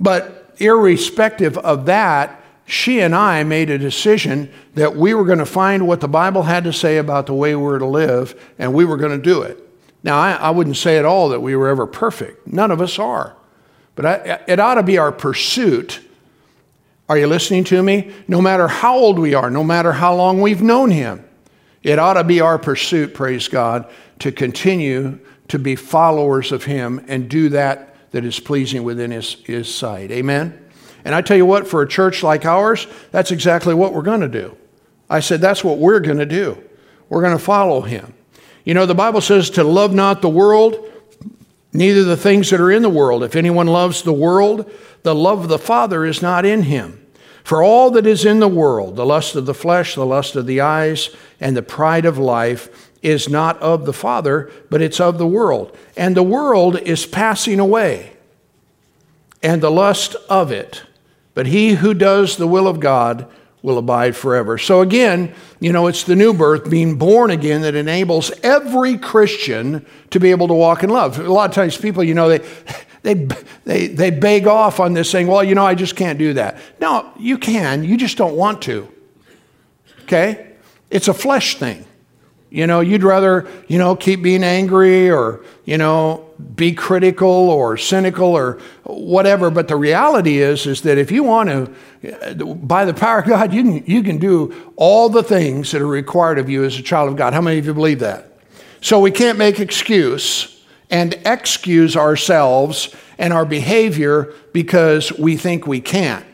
But 0.00 0.54
irrespective 0.56 1.58
of 1.58 1.86
that, 1.86 2.42
she 2.64 3.00
and 3.00 3.14
I 3.14 3.44
made 3.44 3.68
a 3.68 3.76
decision 3.76 4.50
that 4.74 4.96
we 4.96 5.12
were 5.12 5.24
going 5.24 5.38
to 5.38 5.46
find 5.46 5.86
what 5.86 6.00
the 6.00 6.08
Bible 6.08 6.44
had 6.44 6.64
to 6.64 6.72
say 6.72 6.96
about 6.96 7.26
the 7.26 7.34
way 7.34 7.54
we 7.54 7.62
were 7.62 7.78
to 7.78 7.86
live, 7.86 8.52
and 8.58 8.72
we 8.72 8.86
were 8.86 8.96
going 8.96 9.12
to 9.16 9.22
do 9.22 9.42
it. 9.42 9.63
Now, 10.04 10.18
I, 10.18 10.32
I 10.34 10.50
wouldn't 10.50 10.76
say 10.76 10.98
at 10.98 11.04
all 11.04 11.30
that 11.30 11.40
we 11.40 11.56
were 11.56 11.66
ever 11.66 11.86
perfect. 11.86 12.46
None 12.46 12.70
of 12.70 12.80
us 12.80 12.98
are. 12.98 13.34
But 13.96 14.06
I, 14.06 14.40
it 14.46 14.60
ought 14.60 14.74
to 14.74 14.82
be 14.82 14.98
our 14.98 15.10
pursuit. 15.10 16.00
Are 17.08 17.18
you 17.18 17.26
listening 17.26 17.64
to 17.64 17.82
me? 17.82 18.12
No 18.28 18.40
matter 18.40 18.68
how 18.68 18.96
old 18.96 19.18
we 19.18 19.34
are, 19.34 19.50
no 19.50 19.64
matter 19.64 19.92
how 19.92 20.14
long 20.14 20.40
we've 20.40 20.62
known 20.62 20.90
Him, 20.90 21.24
It 21.84 21.98
ought 21.98 22.14
to 22.14 22.24
be 22.24 22.40
our 22.40 22.58
pursuit, 22.58 23.14
praise 23.14 23.46
God, 23.46 23.88
to 24.20 24.32
continue 24.32 25.20
to 25.48 25.58
be 25.58 25.76
followers 25.76 26.50
of 26.50 26.64
Him 26.64 27.04
and 27.06 27.28
do 27.28 27.50
that 27.50 27.94
that 28.10 28.24
is 28.24 28.40
pleasing 28.40 28.82
within 28.82 29.10
His, 29.10 29.34
his 29.44 29.72
sight. 29.72 30.10
Amen? 30.10 30.58
And 31.04 31.14
I 31.14 31.20
tell 31.20 31.36
you 31.36 31.44
what, 31.44 31.68
for 31.68 31.82
a 31.82 31.88
church 31.88 32.22
like 32.22 32.46
ours, 32.46 32.86
that's 33.10 33.30
exactly 33.30 33.74
what 33.74 33.92
we're 33.92 34.02
going 34.02 34.22
to 34.22 34.28
do. 34.28 34.56
I 35.10 35.20
said, 35.20 35.42
that's 35.42 35.62
what 35.62 35.78
we're 35.78 36.00
going 36.00 36.18
to 36.18 36.26
do. 36.26 36.62
We're 37.10 37.20
going 37.20 37.36
to 37.36 37.44
follow 37.44 37.82
Him. 37.82 38.14
You 38.64 38.74
know, 38.74 38.86
the 38.86 38.94
Bible 38.94 39.20
says 39.20 39.50
to 39.50 39.64
love 39.64 39.94
not 39.94 40.22
the 40.22 40.28
world, 40.28 40.90
neither 41.72 42.02
the 42.04 42.16
things 42.16 42.50
that 42.50 42.60
are 42.60 42.70
in 42.70 42.82
the 42.82 42.88
world. 42.88 43.22
If 43.22 43.36
anyone 43.36 43.66
loves 43.66 44.02
the 44.02 44.12
world, 44.12 44.70
the 45.02 45.14
love 45.14 45.42
of 45.42 45.48
the 45.48 45.58
Father 45.58 46.04
is 46.04 46.22
not 46.22 46.46
in 46.46 46.62
him. 46.62 47.00
For 47.44 47.62
all 47.62 47.90
that 47.90 48.06
is 48.06 48.24
in 48.24 48.40
the 48.40 48.48
world, 48.48 48.96
the 48.96 49.04
lust 49.04 49.36
of 49.36 49.44
the 49.44 49.52
flesh, 49.52 49.94
the 49.94 50.06
lust 50.06 50.34
of 50.34 50.46
the 50.46 50.62
eyes, 50.62 51.10
and 51.40 51.54
the 51.54 51.62
pride 51.62 52.06
of 52.06 52.16
life, 52.16 52.90
is 53.02 53.28
not 53.28 53.60
of 53.60 53.84
the 53.84 53.92
Father, 53.92 54.50
but 54.70 54.80
it's 54.80 54.98
of 54.98 55.18
the 55.18 55.26
world. 55.26 55.76
And 55.94 56.16
the 56.16 56.22
world 56.22 56.78
is 56.78 57.04
passing 57.04 57.60
away, 57.60 58.14
and 59.42 59.62
the 59.62 59.70
lust 59.70 60.16
of 60.30 60.50
it. 60.50 60.84
But 61.34 61.48
he 61.48 61.74
who 61.74 61.92
does 61.92 62.38
the 62.38 62.46
will 62.46 62.66
of 62.66 62.80
God 62.80 63.30
will 63.64 63.78
abide 63.78 64.14
forever. 64.14 64.58
So 64.58 64.82
again, 64.82 65.34
you 65.58 65.72
know, 65.72 65.86
it's 65.86 66.04
the 66.04 66.14
new 66.14 66.34
birth, 66.34 66.68
being 66.68 66.98
born 66.98 67.30
again, 67.30 67.62
that 67.62 67.74
enables 67.74 68.30
every 68.42 68.98
Christian 68.98 69.86
to 70.10 70.20
be 70.20 70.32
able 70.32 70.48
to 70.48 70.54
walk 70.54 70.82
in 70.82 70.90
love. 70.90 71.18
A 71.18 71.22
lot 71.32 71.48
of 71.48 71.54
times 71.54 71.74
people, 71.74 72.04
you 72.04 72.12
know, 72.12 72.28
they 72.28 72.46
they, 73.02 73.14
they, 73.64 73.86
they 73.86 74.10
beg 74.10 74.46
off 74.46 74.80
on 74.80 74.92
this 74.92 75.10
saying, 75.10 75.28
well, 75.28 75.42
you 75.42 75.54
know, 75.54 75.64
I 75.64 75.74
just 75.74 75.96
can't 75.96 76.18
do 76.18 76.34
that. 76.34 76.58
No, 76.78 77.10
you 77.18 77.38
can, 77.38 77.84
you 77.84 77.96
just 77.96 78.18
don't 78.18 78.36
want 78.36 78.60
to. 78.62 78.86
Okay? 80.02 80.52
It's 80.90 81.08
a 81.08 81.14
flesh 81.14 81.56
thing. 81.56 81.86
You 82.54 82.68
know, 82.68 82.78
you'd 82.78 83.02
rather, 83.02 83.48
you 83.66 83.78
know, 83.78 83.96
keep 83.96 84.22
being 84.22 84.44
angry 84.44 85.10
or, 85.10 85.44
you 85.64 85.76
know, 85.76 86.30
be 86.54 86.72
critical 86.72 87.28
or 87.28 87.76
cynical 87.76 88.28
or 88.28 88.60
whatever. 88.84 89.50
But 89.50 89.66
the 89.66 89.74
reality 89.74 90.38
is, 90.38 90.64
is 90.64 90.82
that 90.82 90.96
if 90.96 91.10
you 91.10 91.24
want 91.24 91.48
to, 91.48 92.20
uh, 92.30 92.54
by 92.54 92.84
the 92.84 92.94
power 92.94 93.18
of 93.18 93.26
God, 93.26 93.52
you 93.52 93.64
can, 93.64 93.86
you 93.90 94.04
can 94.04 94.18
do 94.18 94.72
all 94.76 95.08
the 95.08 95.24
things 95.24 95.72
that 95.72 95.82
are 95.82 95.86
required 95.88 96.38
of 96.38 96.48
you 96.48 96.62
as 96.62 96.78
a 96.78 96.82
child 96.82 97.08
of 97.08 97.16
God. 97.16 97.32
How 97.32 97.40
many 97.40 97.58
of 97.58 97.66
you 97.66 97.74
believe 97.74 97.98
that? 97.98 98.30
So 98.80 99.00
we 99.00 99.10
can't 99.10 99.36
make 99.36 99.58
excuse 99.58 100.64
and 100.90 101.14
excuse 101.26 101.96
ourselves 101.96 102.94
and 103.18 103.32
our 103.32 103.44
behavior 103.44 104.32
because 104.52 105.10
we 105.18 105.36
think 105.36 105.66
we 105.66 105.80
can't. 105.80 106.24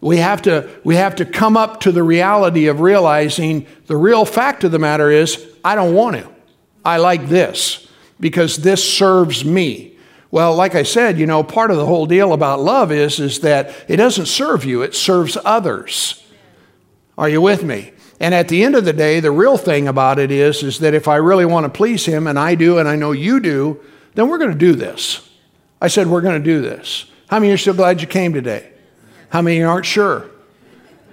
We 0.00 0.16
have, 0.16 0.42
to, 0.42 0.68
we 0.82 0.96
have 0.96 1.16
to 1.16 1.24
come 1.24 1.56
up 1.56 1.80
to 1.80 1.92
the 1.92 2.02
reality 2.02 2.66
of 2.66 2.80
realizing 2.80 3.66
the 3.86 3.96
real 3.96 4.24
fact 4.24 4.64
of 4.64 4.72
the 4.72 4.78
matter 4.78 5.10
is, 5.10 5.44
I 5.68 5.74
don't 5.74 5.92
want 5.92 6.16
to. 6.16 6.26
I 6.82 6.96
like 6.96 7.28
this 7.28 7.86
because 8.18 8.56
this 8.56 8.82
serves 8.82 9.44
me. 9.44 9.98
Well, 10.30 10.54
like 10.54 10.74
I 10.74 10.82
said, 10.82 11.18
you 11.18 11.26
know, 11.26 11.42
part 11.42 11.70
of 11.70 11.76
the 11.76 11.84
whole 11.84 12.06
deal 12.06 12.32
about 12.32 12.60
love 12.60 12.90
is, 12.90 13.20
is 13.20 13.40
that 13.40 13.74
it 13.86 13.96
doesn't 13.96 14.28
serve 14.28 14.64
you, 14.64 14.80
it 14.80 14.94
serves 14.94 15.36
others. 15.44 16.24
Are 17.18 17.28
you 17.28 17.42
with 17.42 17.64
me? 17.64 17.92
And 18.18 18.34
at 18.34 18.48
the 18.48 18.64
end 18.64 18.76
of 18.76 18.86
the 18.86 18.94
day, 18.94 19.20
the 19.20 19.30
real 19.30 19.58
thing 19.58 19.88
about 19.88 20.18
it 20.18 20.30
is, 20.30 20.62
is 20.62 20.78
that 20.78 20.94
if 20.94 21.06
I 21.06 21.16
really 21.16 21.44
want 21.44 21.64
to 21.64 21.70
please 21.70 22.06
him, 22.06 22.26
and 22.26 22.38
I 22.38 22.54
do, 22.54 22.78
and 22.78 22.88
I 22.88 22.96
know 22.96 23.12
you 23.12 23.38
do, 23.38 23.78
then 24.14 24.30
we're 24.30 24.38
going 24.38 24.52
to 24.52 24.56
do 24.56 24.72
this. 24.72 25.28
I 25.82 25.88
said, 25.88 26.06
We're 26.06 26.22
going 26.22 26.42
to 26.42 26.44
do 26.44 26.62
this. 26.62 27.04
How 27.28 27.40
many 27.40 27.52
are 27.52 27.58
still 27.58 27.74
glad 27.74 28.00
you 28.00 28.06
came 28.06 28.32
today? 28.32 28.72
How 29.28 29.42
many 29.42 29.62
aren't 29.62 29.84
sure? 29.84 30.30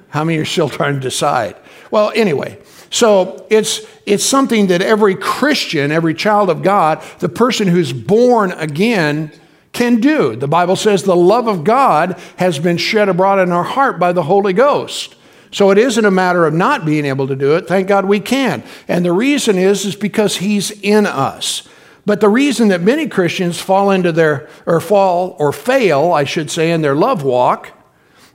How 0.07 0.23
many 0.23 0.37
are 0.37 0.45
still 0.45 0.69
trying 0.79 0.93
to 0.93 1.01
decide? 1.01 1.57
Well, 1.91 2.13
anyway, 2.15 2.57
so 2.89 3.45
it's, 3.49 3.81
it's 4.05 4.23
something 4.23 4.67
that 4.67 4.81
every 4.81 5.15
Christian, 5.15 5.91
every 5.91 6.13
child 6.13 6.49
of 6.49 6.61
God, 6.61 7.03
the 7.19 7.29
person 7.29 7.67
who's 7.67 7.93
born 7.93 8.51
again, 8.51 9.31
can 9.71 9.99
do. 9.99 10.35
The 10.35 10.47
Bible 10.47 10.75
says 10.75 11.03
the 11.03 11.15
love 11.15 11.47
of 11.47 11.63
God 11.63 12.19
has 12.37 12.59
been 12.59 12.77
shed 12.77 13.09
abroad 13.09 13.39
in 13.39 13.51
our 13.51 13.63
heart 13.63 13.99
by 13.99 14.13
the 14.13 14.23
Holy 14.23 14.53
Ghost. 14.53 15.15
So 15.51 15.71
it 15.71 15.77
isn't 15.77 16.05
a 16.05 16.11
matter 16.11 16.45
of 16.45 16.53
not 16.53 16.85
being 16.85 17.05
able 17.05 17.27
to 17.27 17.35
do 17.35 17.55
it. 17.55 17.67
Thank 17.67 17.87
God 17.87 18.05
we 18.05 18.19
can. 18.19 18.63
And 18.87 19.05
the 19.05 19.13
reason 19.13 19.57
is 19.57 19.85
is 19.85 19.95
because 19.95 20.37
he's 20.37 20.71
in 20.71 21.05
us. 21.05 21.67
But 22.05 22.21
the 22.21 22.29
reason 22.29 22.67
that 22.69 22.81
many 22.81 23.07
Christians 23.07 23.59
fall 23.59 23.89
into 23.89 24.11
their, 24.11 24.47
or 24.65 24.79
fall, 24.79 25.35
or 25.39 25.51
fail, 25.51 26.11
I 26.11 26.23
should 26.23 26.51
say, 26.51 26.71
in 26.71 26.81
their 26.81 26.95
love 26.95 27.23
walk 27.23 27.71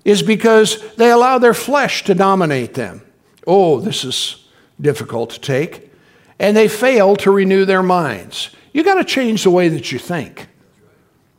is 0.04 0.22
because 0.22 0.94
they 0.96 1.10
allow 1.10 1.38
their 1.38 1.54
flesh 1.54 2.04
to 2.04 2.14
dominate 2.14 2.74
them. 2.74 3.02
Oh, 3.46 3.81
this 3.81 4.05
is 4.05 4.46
difficult 4.81 5.31
to 5.31 5.40
take. 5.40 5.90
And 6.38 6.57
they 6.57 6.68
fail 6.68 7.16
to 7.16 7.31
renew 7.31 7.64
their 7.64 7.83
minds. 7.83 8.50
You 8.72 8.83
got 8.85 8.94
to 8.94 9.05
change 9.05 9.42
the 9.44 9.50
way 9.50 9.68
that 9.68 9.92
you 9.92 9.98
think. 9.98 10.48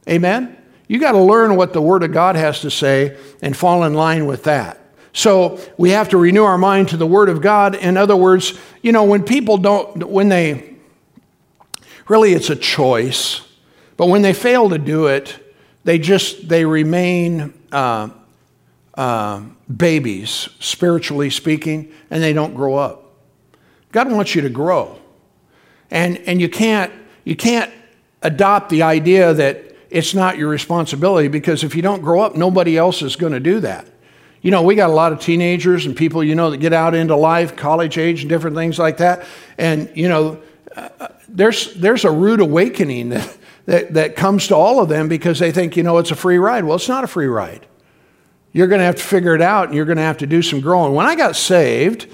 Amen? 0.08 0.58
You 0.88 1.00
got 1.00 1.14
to 1.14 1.22
learn 1.22 1.56
what 1.56 1.74
the 1.74 1.82
Word 1.82 2.04
of 2.04 2.12
God 2.12 2.36
has 2.36 2.62
to 2.62 2.72
say 2.72 3.18
and 3.42 3.56
fall 3.56 3.84
in 3.84 3.94
line 3.94 4.26
with 4.26 4.44
that. 4.44 4.80
So 5.14 5.60
we 5.78 5.92
have 5.92 6.10
to 6.10 6.18
renew 6.18 6.44
our 6.44 6.58
mind 6.58 6.90
to 6.90 6.98
the 6.98 7.08
Word 7.08 7.30
of 7.30 7.42
God. 7.42 7.76
In 7.76 7.98
other 7.98 8.16
words, 8.16 8.58
you 8.82 8.92
know, 8.92 9.04
when 9.04 9.24
people 9.24 9.58
don't, 9.58 10.08
when 10.10 10.30
they, 10.30 10.72
Really, 12.12 12.34
it's 12.34 12.50
a 12.50 12.58
choice. 12.58 13.40
But 13.96 14.08
when 14.08 14.22
they 14.22 14.34
fail 14.34 14.68
to 14.70 14.78
do 14.78 15.08
it, 15.08 15.56
they 15.86 15.98
just 15.98 16.50
they 16.50 16.66
remain 16.66 17.54
uh, 17.72 18.10
uh, 18.96 19.42
babies, 19.76 20.50
spiritually 20.60 21.30
speaking, 21.30 21.92
and 22.10 22.22
they 22.22 22.34
don't 22.34 22.54
grow 22.54 22.76
up. 22.76 23.14
God 23.92 24.12
wants 24.12 24.36
you 24.36 24.42
to 24.42 24.50
grow, 24.50 25.00
and 25.90 26.18
and 26.20 26.42
you 26.42 26.50
can't 26.50 26.92
you 27.24 27.36
can't 27.36 27.72
adopt 28.22 28.70
the 28.70 28.84
idea 28.84 29.34
that 29.34 29.76
it's 29.90 30.14
not 30.14 30.38
your 30.38 30.50
responsibility 30.50 31.28
because 31.28 31.64
if 31.64 31.76
you 31.76 31.82
don't 31.82 32.02
grow 32.02 32.22
up, 32.22 32.36
nobody 32.36 32.78
else 32.78 33.02
is 33.02 33.16
going 33.16 33.34
to 33.34 33.40
do 33.40 33.60
that. 33.60 33.88
You 34.42 34.50
know, 34.50 34.64
we 34.64 34.74
got 34.74 34.90
a 34.90 34.94
lot 34.94 35.12
of 35.12 35.20
teenagers 35.20 35.86
and 35.86 35.96
people, 35.96 36.24
you 36.24 36.34
know, 36.34 36.50
that 36.50 36.58
get 36.58 36.74
out 36.74 36.96
into 36.96 37.16
life, 37.16 37.56
college 37.56 37.98
age, 37.98 38.22
and 38.22 38.30
different 38.30 38.56
things 38.56 38.80
like 38.80 38.98
that. 38.98 39.24
And, 39.58 39.92
you 39.94 40.10
know, 40.10 40.42
uh, 40.76 41.10
there's, 41.28 41.74
there's 41.76 42.06
a 42.06 42.12
rude 42.12 42.40
awakening 42.40 43.10
that, 43.10 43.38
that, 43.66 43.94
that 43.94 44.16
comes 44.16 44.48
to 44.48 44.56
all 44.56 44.82
of 44.82 44.90
them 44.90 45.08
because 45.08 45.38
they 45.38 45.52
think, 45.52 45.78
you 45.78 45.84
know, 45.84 45.98
it's 46.00 46.12
a 46.12 46.16
free 46.16 46.38
ride. 46.38 46.64
Well, 46.64 46.76
it's 46.76 46.88
not 46.88 47.04
a 47.04 47.08
free 47.08 47.28
ride. 47.28 47.68
You're 48.54 48.68
going 48.68 48.80
to 48.80 48.86
have 48.86 48.98
to 48.98 49.04
figure 49.04 49.36
it 49.36 49.42
out 49.42 49.68
and 49.68 49.76
you're 49.76 49.86
going 49.86 49.98
to 49.98 50.04
have 50.04 50.18
to 50.20 50.28
do 50.28 50.42
some 50.42 50.62
growing. 50.62 50.94
When 50.94 51.06
I 51.06 51.16
got 51.16 51.36
saved, 51.36 52.08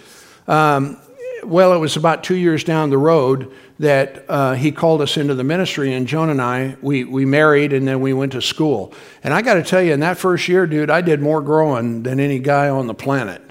um, 0.48 0.98
well, 1.44 1.74
it 1.74 1.78
was 1.78 1.96
about 1.96 2.24
two 2.24 2.36
years 2.36 2.64
down 2.64 2.90
the 2.90 2.98
road 2.98 3.52
that 3.80 4.26
uh, 4.28 4.54
he 4.54 4.72
called 4.72 5.02
us 5.02 5.18
into 5.18 5.36
the 5.36 5.44
ministry, 5.44 5.94
and 5.94 6.08
Joan 6.08 6.30
and 6.30 6.42
I, 6.42 6.76
we, 6.82 7.04
we 7.04 7.26
married 7.26 7.74
and 7.74 7.88
then 7.88 8.02
we 8.02 8.12
went 8.12 8.32
to 8.32 8.42
school. 8.42 8.94
And 9.24 9.34
I 9.34 9.42
got 9.42 9.56
to 9.56 9.64
tell 9.64 9.82
you, 9.82 9.94
in 9.94 10.00
that 10.00 10.18
first 10.18 10.48
year, 10.48 10.66
dude, 10.66 10.90
I 10.90 11.02
did 11.02 11.22
more 11.22 11.42
growing 11.42 12.04
than 12.04 12.20
any 12.20 12.40
guy 12.40 12.70
on 12.70 12.88
the 12.88 12.94
planet 12.94 13.42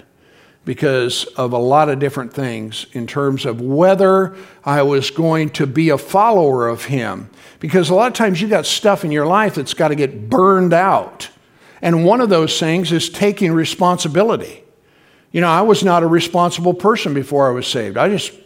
because 0.65 1.23
of 1.37 1.53
a 1.53 1.57
lot 1.57 1.87
of 1.87 1.97
different 1.97 2.33
things 2.33 2.87
in 2.91 3.07
terms 3.07 3.45
of 3.45 3.61
whether 3.61 4.35
I 4.65 4.81
was 4.81 5.11
going 5.11 5.51
to 5.51 5.65
be 5.65 5.89
a 5.89 5.97
follower 5.97 6.67
of 6.67 6.83
him. 6.85 7.29
Because 7.61 7.89
a 7.89 7.95
lot 7.95 8.07
of 8.07 8.13
times 8.13 8.41
you 8.41 8.49
got 8.49 8.65
stuff 8.65 9.05
in 9.05 9.11
your 9.11 9.25
life 9.25 9.55
that's 9.55 9.73
got 9.73 9.87
to 9.87 9.95
get 9.95 10.29
burned 10.29 10.73
out. 10.73 11.29
And 11.81 12.05
one 12.05 12.21
of 12.21 12.29
those 12.29 12.59
things 12.59 12.91
is 12.91 13.09
taking 13.09 13.51
responsibility. 13.51 14.63
You 15.31 15.41
know, 15.41 15.49
I 15.49 15.61
was 15.61 15.83
not 15.83 16.03
a 16.03 16.07
responsible 16.07 16.73
person 16.73 17.13
before 17.13 17.47
I 17.47 17.51
was 17.51 17.67
saved. 17.67 17.97
I 17.97 18.09
just, 18.09 18.33
you 18.33 18.41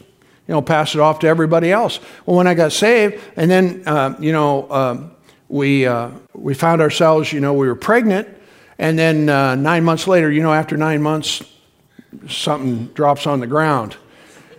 know, 0.48 0.62
passed 0.62 0.96
it 0.96 1.02
off 1.02 1.20
to 1.20 1.28
everybody 1.28 1.72
else. 1.72 2.00
Well, 2.26 2.36
when 2.36 2.48
I 2.48 2.54
got 2.54 2.72
saved, 2.72 3.22
and 3.36 3.50
then, 3.50 3.84
uh, 3.86 4.16
you 4.20 4.32
know, 4.32 4.64
uh, 4.66 5.08
we, 5.48 5.86
uh, 5.86 6.10
we 6.34 6.54
found 6.54 6.82
ourselves, 6.82 7.32
you 7.32 7.40
know, 7.40 7.54
we 7.54 7.68
were 7.68 7.76
pregnant. 7.76 8.28
And 8.80 8.98
then 8.98 9.30
uh, 9.30 9.56
nine 9.56 9.84
months 9.84 10.08
later, 10.08 10.32
you 10.32 10.42
know, 10.42 10.54
after 10.54 10.76
nine 10.76 11.02
months, 11.02 11.44
something 12.28 12.88
drops 12.88 13.28
on 13.28 13.40
the 13.40 13.48
ground. 13.48 13.96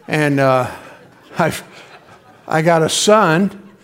And 0.06 0.40
uh, 0.40 0.70
i 1.38 1.54
I 2.46 2.60
got 2.62 2.82
a 2.82 2.88
son. 2.88 3.74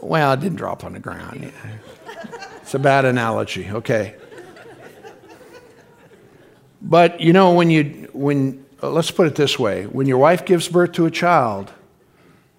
Well, 0.00 0.32
it 0.32 0.40
didn't 0.40 0.58
drop 0.58 0.84
on 0.84 0.92
the 0.92 1.00
ground. 1.00 1.52
It's 2.60 2.74
a 2.74 2.78
bad 2.78 3.04
analogy, 3.04 3.68
okay. 3.70 4.16
But 6.82 7.20
you 7.20 7.32
know, 7.32 7.54
when 7.54 7.70
you, 7.70 8.10
when, 8.12 8.66
uh, 8.82 8.90
let's 8.90 9.10
put 9.10 9.26
it 9.28 9.36
this 9.36 9.58
way 9.58 9.86
when 9.86 10.06
your 10.06 10.18
wife 10.18 10.44
gives 10.44 10.68
birth 10.68 10.92
to 10.92 11.06
a 11.06 11.10
child, 11.10 11.72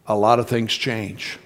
a 0.08 0.16
lot 0.16 0.40
of 0.40 0.48
things 0.48 0.74
change. 0.74 1.38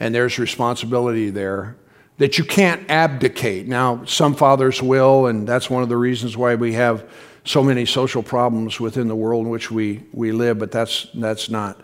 And 0.00 0.14
there's 0.14 0.38
responsibility 0.38 1.30
there 1.30 1.76
that 2.18 2.38
you 2.38 2.44
can't 2.44 2.88
abdicate. 2.90 3.66
Now, 3.66 4.04
some 4.04 4.34
fathers 4.34 4.82
will, 4.82 5.26
and 5.26 5.46
that's 5.46 5.68
one 5.68 5.82
of 5.82 5.88
the 5.88 5.96
reasons 5.96 6.36
why 6.36 6.54
we 6.54 6.72
have 6.74 7.08
so 7.44 7.62
many 7.62 7.84
social 7.84 8.22
problems 8.22 8.80
within 8.80 9.08
the 9.08 9.16
world 9.16 9.44
in 9.44 9.50
which 9.50 9.70
we, 9.70 10.02
we 10.12 10.32
live, 10.32 10.58
but 10.58 10.70
that's, 10.70 11.08
that's, 11.14 11.50
not, 11.50 11.80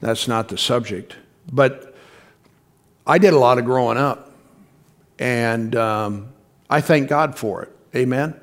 that's 0.00 0.28
not 0.28 0.48
the 0.48 0.56
subject. 0.56 1.16
But 1.52 1.94
I 3.06 3.18
did 3.18 3.34
a 3.34 3.38
lot 3.38 3.58
of 3.58 3.64
growing 3.64 3.98
up, 3.98 4.32
and 5.18 5.74
um, 5.76 6.28
I 6.70 6.80
thank 6.80 7.08
God 7.08 7.38
for 7.38 7.62
it. 7.62 7.76
Amen? 7.94 8.40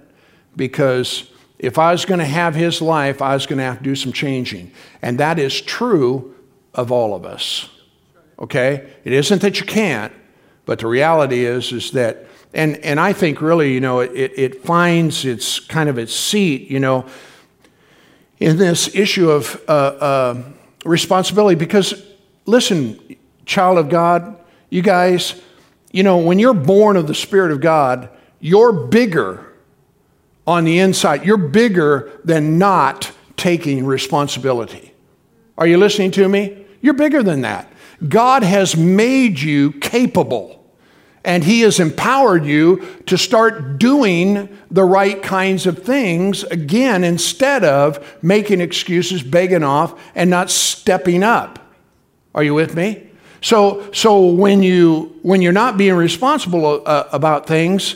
Because 0.56 1.30
if 1.60 1.78
I 1.78 1.92
was 1.92 2.06
going 2.06 2.20
to 2.20 2.26
have 2.26 2.56
his 2.56 2.82
life, 2.82 3.22
I 3.22 3.34
was 3.34 3.46
going 3.46 3.58
to 3.58 3.64
have 3.64 3.78
to 3.78 3.84
do 3.84 3.96
some 3.96 4.12
changing. 4.12 4.72
And 5.02 5.20
that 5.20 5.40
is 5.40 5.62
true 5.62 6.36
of 6.74 6.92
all 6.92 7.16
of 7.16 7.26
us. 7.26 7.70
Okay? 8.38 8.92
It 9.04 9.14
isn't 9.14 9.42
that 9.42 9.60
you 9.60 9.66
can't, 9.66 10.12
but 10.66 10.80
the 10.80 10.88
reality 10.88 11.46
is, 11.46 11.72
is 11.72 11.92
that, 11.92 12.28
and, 12.54 12.78
and 12.78 13.00
I 13.00 13.14
think 13.14 13.42
really, 13.42 13.74
you 13.74 13.80
know, 13.80 14.02
it, 14.02 14.32
it 14.36 14.64
finds 14.64 15.26
its 15.26 15.60
kind 15.60 15.90
of 15.90 15.98
its 15.98 16.14
seat, 16.14 16.70
you 16.70 16.80
know, 16.80 17.06
in 18.40 18.58
this 18.58 18.94
issue 18.94 19.32
of 19.32 19.62
uh, 19.68 19.72
uh, 19.72 20.44
responsibility. 20.86 21.56
Because, 21.56 22.04
listen, 22.46 23.00
child 23.46 23.78
of 23.78 23.90
God, 23.90 24.38
you 24.70 24.82
guys, 24.82 25.42
you 25.92 26.04
know, 26.04 26.18
when 26.18 26.40
you're 26.40 26.54
born 26.54 26.98
of 26.98 27.08
the 27.08 27.16
Spirit 27.16 27.52
of 27.52 27.62
God, 27.62 28.10
you're 28.40 28.74
bigger 28.74 29.43
on 30.46 30.66
the 30.66 30.80
inside. 30.80 31.26
You're 31.26 31.38
bigger 31.38 32.12
than 32.24 32.58
not 32.58 33.12
taking 33.38 33.86
responsibility. 33.86 34.94
Are 35.58 35.68
you 35.68 35.78
listening 35.78 36.12
to 36.12 36.28
me? 36.28 36.66
You're 36.82 36.94
bigger 36.94 37.24
than 37.24 37.42
that. 37.42 37.72
God 38.08 38.44
has 38.44 38.76
made 38.76 39.40
you 39.40 39.72
capable 39.74 40.64
and 41.26 41.44
He 41.44 41.62
has 41.62 41.80
empowered 41.80 42.46
you 42.46 42.86
to 43.06 43.18
start 43.18 43.78
doing 43.78 44.50
the 44.70 44.84
right 44.84 45.22
kinds 45.22 45.66
of 45.66 45.84
things 45.84 46.44
again 46.44 47.04
instead 47.04 47.64
of 47.64 48.22
making 48.22 48.60
excuses, 48.60 49.24
begging 49.24 49.64
off, 49.64 50.00
and 50.16 50.30
not 50.30 50.50
stepping 50.50 51.24
up. 51.24 51.60
Are 52.36 52.44
you 52.44 52.54
with 52.54 52.76
me? 52.76 53.08
So, 53.42 53.92
so 53.94 54.26
when, 54.28 54.64
you, 54.64 55.18
when 55.22 55.42
you're 55.42 55.52
not 55.54 55.78
being 55.78 55.96
responsible 55.96 56.82
uh, 56.86 57.08
about 57.12 57.46
things, 57.46 57.96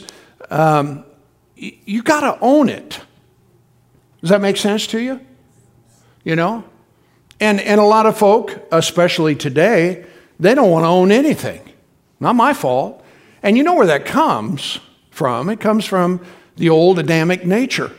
um, 0.50 1.04
you 1.58 2.02
got 2.02 2.20
to 2.20 2.38
own 2.40 2.68
it. 2.68 3.00
Does 4.20 4.30
that 4.30 4.40
make 4.40 4.56
sense 4.56 4.86
to 4.88 4.98
you? 4.98 5.20
You 6.24 6.36
know? 6.36 6.64
And, 7.40 7.60
and 7.60 7.80
a 7.80 7.84
lot 7.84 8.06
of 8.06 8.16
folk, 8.16 8.66
especially 8.72 9.36
today, 9.36 10.04
they 10.40 10.54
don't 10.54 10.70
want 10.70 10.84
to 10.84 10.88
own 10.88 11.12
anything. 11.12 11.60
Not 12.20 12.34
my 12.34 12.52
fault. 12.52 13.04
And 13.42 13.56
you 13.56 13.62
know 13.62 13.74
where 13.74 13.86
that 13.86 14.04
comes 14.04 14.80
from? 15.10 15.48
It 15.48 15.60
comes 15.60 15.84
from 15.84 16.24
the 16.56 16.68
old 16.68 16.98
Adamic 16.98 17.46
nature. 17.46 17.92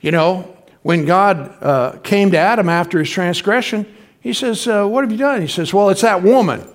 You 0.00 0.10
know, 0.10 0.56
when 0.82 1.04
God 1.04 1.56
uh, 1.62 1.98
came 2.02 2.30
to 2.32 2.38
Adam 2.38 2.68
after 2.68 2.98
his 2.98 3.10
transgression, 3.10 3.86
he 4.20 4.32
says, 4.32 4.66
uh, 4.66 4.86
What 4.86 5.04
have 5.04 5.12
you 5.12 5.18
done? 5.18 5.40
He 5.40 5.48
says, 5.48 5.72
Well, 5.72 5.90
it's 5.90 6.02
that 6.02 6.22
woman 6.22 6.66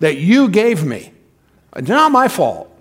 that 0.00 0.16
you 0.16 0.48
gave 0.48 0.84
me. 0.84 1.12
It's 1.76 1.88
not 1.88 2.10
my 2.10 2.28
fault. 2.28 2.73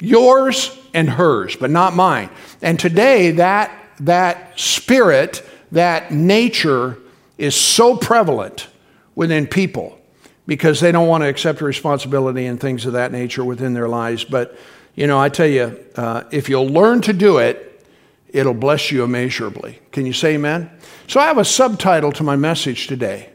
Yours 0.00 0.76
and 0.92 1.08
hers, 1.08 1.56
but 1.56 1.70
not 1.70 1.94
mine. 1.94 2.30
And 2.62 2.78
today, 2.78 3.32
that, 3.32 3.72
that 4.00 4.58
spirit, 4.58 5.46
that 5.72 6.12
nature 6.12 6.98
is 7.38 7.54
so 7.54 7.96
prevalent 7.96 8.68
within 9.14 9.46
people 9.46 9.98
because 10.46 10.80
they 10.80 10.92
don't 10.92 11.08
want 11.08 11.22
to 11.22 11.28
accept 11.28 11.60
responsibility 11.60 12.46
and 12.46 12.60
things 12.60 12.86
of 12.86 12.92
that 12.92 13.12
nature 13.12 13.44
within 13.44 13.74
their 13.74 13.88
lives. 13.88 14.24
But, 14.24 14.56
you 14.94 15.06
know, 15.06 15.18
I 15.18 15.28
tell 15.28 15.46
you, 15.46 15.78
uh, 15.96 16.24
if 16.30 16.48
you'll 16.48 16.68
learn 16.68 17.00
to 17.02 17.12
do 17.12 17.38
it, 17.38 17.84
it'll 18.28 18.54
bless 18.54 18.90
you 18.90 19.04
immeasurably. 19.04 19.80
Can 19.92 20.06
you 20.06 20.12
say 20.12 20.34
amen? 20.34 20.70
So 21.08 21.20
I 21.20 21.26
have 21.26 21.38
a 21.38 21.44
subtitle 21.44 22.12
to 22.12 22.22
my 22.22 22.36
message 22.36 22.86
today. 22.86 23.30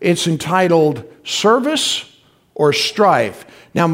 It's 0.00 0.26
entitled 0.26 1.04
Service 1.24 2.13
or 2.54 2.72
Strife. 2.72 3.44
Now, 3.74 3.88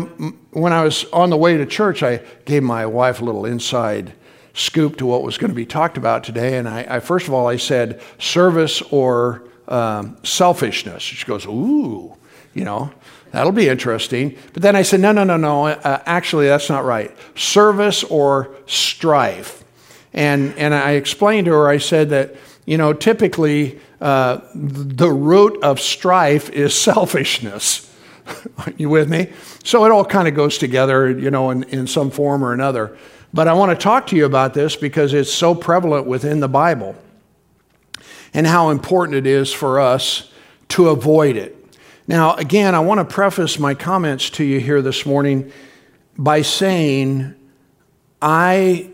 when 0.52 0.72
I 0.72 0.82
was 0.82 1.04
on 1.12 1.30
the 1.30 1.36
way 1.36 1.56
to 1.56 1.66
church, 1.66 2.02
I 2.02 2.20
gave 2.44 2.62
my 2.62 2.86
wife 2.86 3.20
a 3.20 3.24
little 3.24 3.46
inside 3.46 4.12
scoop 4.52 4.96
to 4.96 5.06
what 5.06 5.22
was 5.22 5.38
going 5.38 5.50
to 5.50 5.54
be 5.54 5.66
talked 5.66 5.96
about 5.96 6.24
today. 6.24 6.58
And 6.58 6.68
I, 6.68 6.86
I 6.88 7.00
first 7.00 7.28
of 7.28 7.34
all, 7.34 7.46
I 7.46 7.56
said 7.56 8.02
service 8.18 8.82
or 8.82 9.44
um, 9.68 10.18
selfishness. 10.22 11.02
She 11.02 11.24
goes, 11.26 11.46
Ooh, 11.46 12.16
you 12.52 12.64
know, 12.64 12.92
that'll 13.30 13.52
be 13.52 13.68
interesting. 13.68 14.36
But 14.52 14.62
then 14.62 14.76
I 14.76 14.82
said, 14.82 15.00
No, 15.00 15.12
no, 15.12 15.24
no, 15.24 15.36
no. 15.36 15.66
Uh, 15.66 16.02
actually, 16.04 16.46
that's 16.46 16.68
not 16.68 16.84
right. 16.84 17.16
Service 17.36 18.04
or 18.04 18.54
strife. 18.66 19.64
And, 20.12 20.56
and 20.58 20.74
I 20.74 20.92
explained 20.92 21.46
to 21.46 21.52
her, 21.52 21.68
I 21.68 21.78
said 21.78 22.10
that, 22.10 22.34
you 22.66 22.76
know, 22.76 22.92
typically 22.92 23.78
uh, 24.00 24.40
the 24.54 25.10
root 25.10 25.62
of 25.62 25.80
strife 25.80 26.50
is 26.50 26.74
selfishness. 26.80 27.89
you 28.76 28.88
with 28.88 29.08
me? 29.08 29.32
So 29.64 29.84
it 29.84 29.90
all 29.90 30.04
kind 30.04 30.28
of 30.28 30.34
goes 30.34 30.58
together, 30.58 31.10
you 31.10 31.30
know, 31.30 31.50
in, 31.50 31.64
in 31.64 31.86
some 31.86 32.10
form 32.10 32.44
or 32.44 32.52
another. 32.52 32.96
But 33.32 33.48
I 33.48 33.52
want 33.52 33.70
to 33.78 33.82
talk 33.82 34.08
to 34.08 34.16
you 34.16 34.24
about 34.24 34.54
this 34.54 34.76
because 34.76 35.14
it's 35.14 35.32
so 35.32 35.54
prevalent 35.54 36.06
within 36.06 36.40
the 36.40 36.48
Bible 36.48 36.96
and 38.34 38.46
how 38.46 38.70
important 38.70 39.16
it 39.16 39.26
is 39.26 39.52
for 39.52 39.80
us 39.80 40.30
to 40.70 40.88
avoid 40.88 41.36
it. 41.36 41.56
Now, 42.06 42.34
again, 42.34 42.74
I 42.74 42.80
want 42.80 42.98
to 42.98 43.04
preface 43.04 43.58
my 43.58 43.74
comments 43.74 44.30
to 44.30 44.44
you 44.44 44.58
here 44.58 44.82
this 44.82 45.06
morning 45.06 45.52
by 46.18 46.42
saying 46.42 47.34
I 48.20 48.90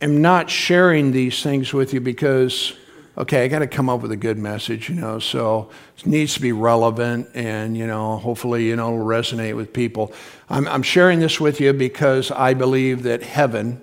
am 0.00 0.22
not 0.22 0.48
sharing 0.48 1.12
these 1.12 1.42
things 1.42 1.72
with 1.72 1.92
you 1.92 2.00
because 2.00 2.74
okay, 3.16 3.44
I 3.44 3.48
got 3.48 3.58
to 3.58 3.66
come 3.66 3.88
up 3.88 4.00
with 4.00 4.12
a 4.12 4.16
good 4.16 4.38
message, 4.38 4.88
you 4.88 4.94
know, 4.94 5.18
so 5.18 5.70
it 5.98 6.06
needs 6.06 6.34
to 6.34 6.40
be 6.40 6.52
relevant 6.52 7.28
and, 7.34 7.76
you 7.76 7.86
know, 7.86 8.16
hopefully, 8.16 8.66
you 8.66 8.76
know, 8.76 8.94
it'll 8.94 9.06
resonate 9.06 9.54
with 9.54 9.72
people. 9.72 10.12
I'm, 10.48 10.66
I'm 10.66 10.82
sharing 10.82 11.20
this 11.20 11.38
with 11.38 11.60
you 11.60 11.72
because 11.72 12.30
I 12.30 12.54
believe 12.54 13.02
that 13.02 13.22
heaven 13.22 13.82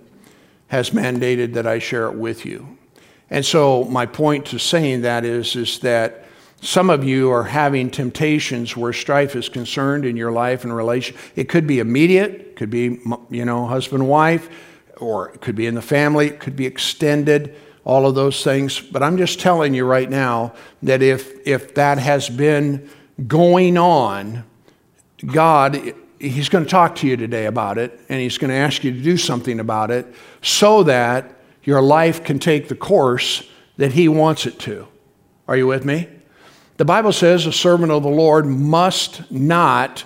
has 0.67 0.91
mandated 0.91 1.53
that 1.53 1.67
I 1.67 1.79
share 1.79 2.07
it 2.07 2.15
with 2.15 2.45
you. 2.45 2.77
And 3.29 3.45
so 3.45 3.83
my 3.85 4.07
point 4.07 4.47
to 4.47 4.59
saying 4.59 5.01
that 5.01 5.23
is, 5.23 5.55
is 5.55 5.79
that 5.79 6.25
some 6.61 6.89
of 6.89 7.03
you 7.03 7.31
are 7.31 7.43
having 7.43 7.89
temptations 7.89 8.75
where 8.75 8.91
strife 8.91 9.35
is 9.35 9.47
concerned 9.47 10.05
in 10.05 10.17
your 10.17 10.31
life 10.31 10.63
and 10.63 10.75
relation. 10.75 11.15
It 11.35 11.47
could 11.49 11.67
be 11.67 11.79
immediate, 11.79 12.55
could 12.55 12.69
be, 12.69 12.99
you 13.29 13.45
know, 13.45 13.67
husband, 13.67 14.09
wife, 14.09 14.49
or 14.97 15.29
it 15.29 15.39
could 15.39 15.55
be 15.55 15.67
in 15.67 15.75
the 15.75 15.81
family, 15.81 16.27
it 16.27 16.39
could 16.39 16.55
be 16.55 16.65
extended 16.65 17.55
all 17.89 18.05
of 18.05 18.13
those 18.13 18.43
things. 18.43 18.79
But 18.79 19.01
I'm 19.01 19.17
just 19.17 19.39
telling 19.39 19.73
you 19.73 19.83
right 19.83 20.07
now 20.07 20.53
that 20.83 21.01
if, 21.01 21.35
if 21.47 21.73
that 21.73 21.97
has 21.97 22.29
been 22.29 22.87
going 23.27 23.79
on, 23.79 24.43
God, 25.25 25.95
He's 26.19 26.49
going 26.49 26.65
to 26.65 26.69
talk 26.69 26.97
to 26.97 27.07
you 27.07 27.17
today 27.17 27.47
about 27.47 27.79
it, 27.79 27.99
and 28.07 28.21
He's 28.21 28.37
going 28.37 28.51
to 28.51 28.55
ask 28.55 28.83
you 28.83 28.91
to 28.91 29.01
do 29.01 29.17
something 29.17 29.59
about 29.59 29.89
it 29.89 30.05
so 30.43 30.83
that 30.83 31.35
your 31.63 31.81
life 31.81 32.23
can 32.23 32.37
take 32.37 32.67
the 32.67 32.75
course 32.75 33.49
that 33.77 33.93
He 33.93 34.07
wants 34.07 34.45
it 34.45 34.59
to. 34.59 34.87
Are 35.47 35.57
you 35.57 35.65
with 35.65 35.83
me? 35.83 36.07
The 36.77 36.85
Bible 36.85 37.11
says 37.11 37.47
a 37.47 37.51
servant 37.51 37.91
of 37.91 38.03
the 38.03 38.09
Lord 38.09 38.45
must 38.45 39.31
not 39.31 40.03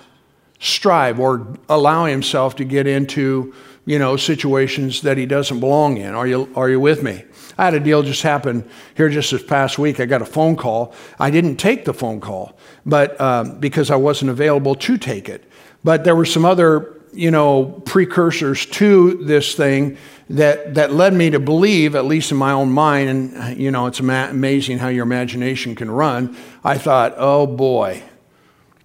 strive 0.58 1.20
or 1.20 1.54
allow 1.68 2.06
himself 2.06 2.56
to 2.56 2.64
get 2.64 2.86
into, 2.86 3.54
you 3.84 3.98
know, 3.98 4.16
situations 4.16 5.02
that 5.02 5.18
he 5.18 5.26
doesn't 5.26 5.60
belong 5.60 5.98
in. 5.98 6.14
Are 6.14 6.26
you, 6.26 6.50
are 6.56 6.70
you 6.70 6.80
with 6.80 7.02
me? 7.02 7.24
I 7.56 7.64
had 7.64 7.74
a 7.74 7.80
deal 7.80 8.02
just 8.02 8.22
happen 8.22 8.68
here 8.96 9.08
just 9.08 9.30
this 9.30 9.42
past 9.42 9.78
week. 9.78 10.00
I 10.00 10.06
got 10.06 10.22
a 10.22 10.26
phone 10.26 10.56
call. 10.56 10.94
I 11.18 11.30
didn't 11.30 11.56
take 11.56 11.84
the 11.84 11.94
phone 11.94 12.20
call, 12.20 12.56
but 12.84 13.20
um, 13.20 13.60
because 13.60 13.90
I 13.90 13.96
wasn't 13.96 14.30
available 14.30 14.74
to 14.74 14.98
take 14.98 15.28
it. 15.28 15.44
But 15.84 16.04
there 16.04 16.16
were 16.16 16.24
some 16.24 16.44
other, 16.44 17.00
you 17.12 17.30
know, 17.30 17.82
precursors 17.84 18.66
to 18.66 19.22
this 19.24 19.54
thing 19.54 19.96
that 20.30 20.74
that 20.74 20.92
led 20.92 21.12
me 21.12 21.30
to 21.30 21.38
believe, 21.38 21.94
at 21.94 22.06
least 22.06 22.32
in 22.32 22.38
my 22.38 22.52
own 22.52 22.72
mind, 22.72 23.08
and 23.08 23.60
you 23.60 23.70
know, 23.70 23.86
it's 23.86 24.00
ama- 24.00 24.28
amazing 24.30 24.78
how 24.78 24.88
your 24.88 25.04
imagination 25.04 25.74
can 25.74 25.90
run. 25.90 26.36
I 26.64 26.78
thought, 26.78 27.14
oh 27.18 27.46
boy, 27.46 28.02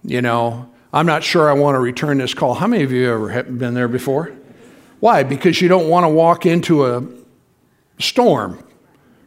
you 0.04 0.22
know, 0.22 0.70
I'm 0.92 1.06
not 1.06 1.24
sure 1.24 1.48
I 1.48 1.54
want 1.54 1.76
to 1.76 1.80
return 1.80 2.18
this 2.18 2.34
call. 2.34 2.54
How 2.54 2.66
many 2.66 2.84
of 2.84 2.92
you 2.92 3.10
ever 3.10 3.42
been 3.44 3.74
there 3.74 3.88
before? 3.88 4.32
Why? 5.00 5.22
Because 5.22 5.62
you 5.62 5.68
don't 5.68 5.88
want 5.88 6.04
to 6.04 6.08
walk 6.08 6.44
into 6.44 6.84
a 6.84 7.00
storm. 8.00 8.62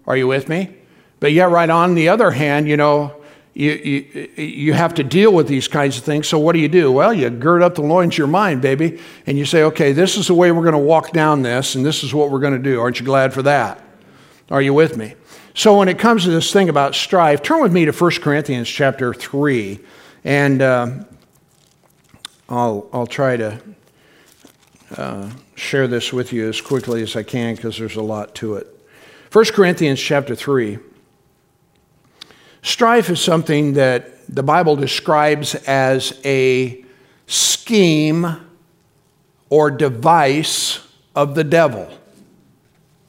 Are 0.06 0.18
you 0.18 0.28
with 0.28 0.50
me? 0.50 0.76
But 1.20 1.32
yet, 1.32 1.50
right 1.50 1.70
on 1.70 1.96
the 1.96 2.10
other 2.10 2.32
hand, 2.32 2.68
you 2.68 2.76
know, 2.76 3.16
you, 3.54 3.72
you, 3.72 4.44
you 4.44 4.74
have 4.74 4.96
to 4.96 5.04
deal 5.04 5.32
with 5.32 5.48
these 5.48 5.68
kinds 5.68 5.98
of 5.98 6.04
things. 6.04 6.28
So, 6.28 6.40
what 6.40 6.54
do 6.54 6.60
you 6.60 6.68
do? 6.68 6.92
Well, 6.92 7.14
you 7.14 7.30
gird 7.30 7.62
up 7.62 7.76
the 7.76 7.82
loins 7.82 8.16
of 8.16 8.18
your 8.18 8.28
mind, 8.28 8.62
baby, 8.62 9.00
and 9.28 9.38
you 9.38 9.46
say, 9.46 9.64
okay, 9.64 9.92
this 9.92 10.18
is 10.18 10.28
the 10.28 10.34
way 10.34 10.52
we're 10.52 10.64
going 10.64 10.74
to 10.74 10.80
walk 10.80 11.12
down 11.12 11.44
this, 11.44 11.76
and 11.76 11.86
this 11.86 12.04
is 12.04 12.14
what 12.14 12.32
we're 12.32 12.40
going 12.40 12.54
to 12.54 12.60
do. 12.60 12.82
Aren't 12.82 13.00
you 13.00 13.06
glad 13.06 13.34
for 13.34 13.44
that? 13.44 13.82
Are 14.50 14.62
you 14.62 14.74
with 14.74 14.98
me? 14.98 15.14
So, 15.54 15.78
when 15.78 15.88
it 15.88 16.00
comes 16.00 16.24
to 16.24 16.32
this 16.32 16.52
thing 16.52 16.68
about 16.68 16.96
strife, 16.96 17.44
turn 17.44 17.62
with 17.62 17.72
me 17.72 17.86
to 17.86 17.92
1 17.92 18.12
Corinthians 18.22 18.68
chapter 18.68 19.14
3, 19.14 19.80
and 20.24 20.62
uh, 20.62 20.92
I'll, 22.50 22.90
I'll 22.92 23.08
try 23.08 23.38
to 23.38 23.62
uh, 24.98 25.30
share 25.56 25.88
this 25.88 26.12
with 26.12 26.34
you 26.34 26.48
as 26.50 26.62
quickly 26.62 27.02
as 27.02 27.16
I 27.16 27.24
can 27.24 27.56
because 27.56 27.78
there's 27.78 27.96
a 27.96 28.02
lot 28.02 28.36
to 28.36 28.56
it. 28.56 28.68
1 29.32 29.46
Corinthians 29.46 30.00
chapter 30.00 30.36
3. 30.36 30.80
Strife 32.62 33.10
is 33.10 33.20
something 33.20 33.74
that 33.74 34.28
the 34.34 34.44
Bible 34.44 34.76
describes 34.76 35.56
as 35.56 36.20
a 36.24 36.84
scheme 37.28 38.28
or 39.50 39.70
device 39.70 40.80
of 41.16 41.36
the 41.36 41.44
devil. 41.44 41.90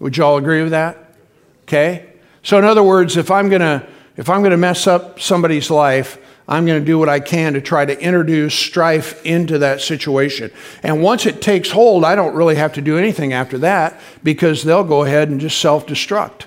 Would 0.00 0.16
you 0.16 0.24
all 0.24 0.36
agree 0.36 0.62
with 0.62 0.72
that? 0.72 1.14
Okay? 1.62 2.12
So 2.42 2.58
in 2.58 2.64
other 2.64 2.82
words, 2.82 3.16
if 3.16 3.30
I'm 3.30 3.48
going 3.48 3.62
to 3.62 3.86
if 4.16 4.28
I'm 4.30 4.42
going 4.42 4.52
to 4.52 4.56
mess 4.56 4.86
up 4.86 5.18
somebody's 5.18 5.70
life, 5.70 6.18
I'm 6.46 6.66
going 6.66 6.80
to 6.80 6.84
do 6.84 6.98
what 6.98 7.08
I 7.08 7.20
can 7.20 7.54
to 7.54 7.60
try 7.60 7.86
to 7.86 7.98
introduce 7.98 8.54
strife 8.54 9.24
into 9.24 9.58
that 9.58 9.80
situation. 9.80 10.50
And 10.82 11.02
once 11.02 11.24
it 11.24 11.40
takes 11.40 11.70
hold, 11.70 12.04
I 12.04 12.14
don't 12.14 12.34
really 12.34 12.56
have 12.56 12.74
to 12.74 12.82
do 12.82 12.98
anything 12.98 13.32
after 13.32 13.56
that 13.58 13.98
because 14.22 14.62
they'll 14.62 14.84
go 14.84 15.04
ahead 15.04 15.30
and 15.30 15.40
just 15.40 15.58
self 15.58 15.86
destruct. 15.86 16.44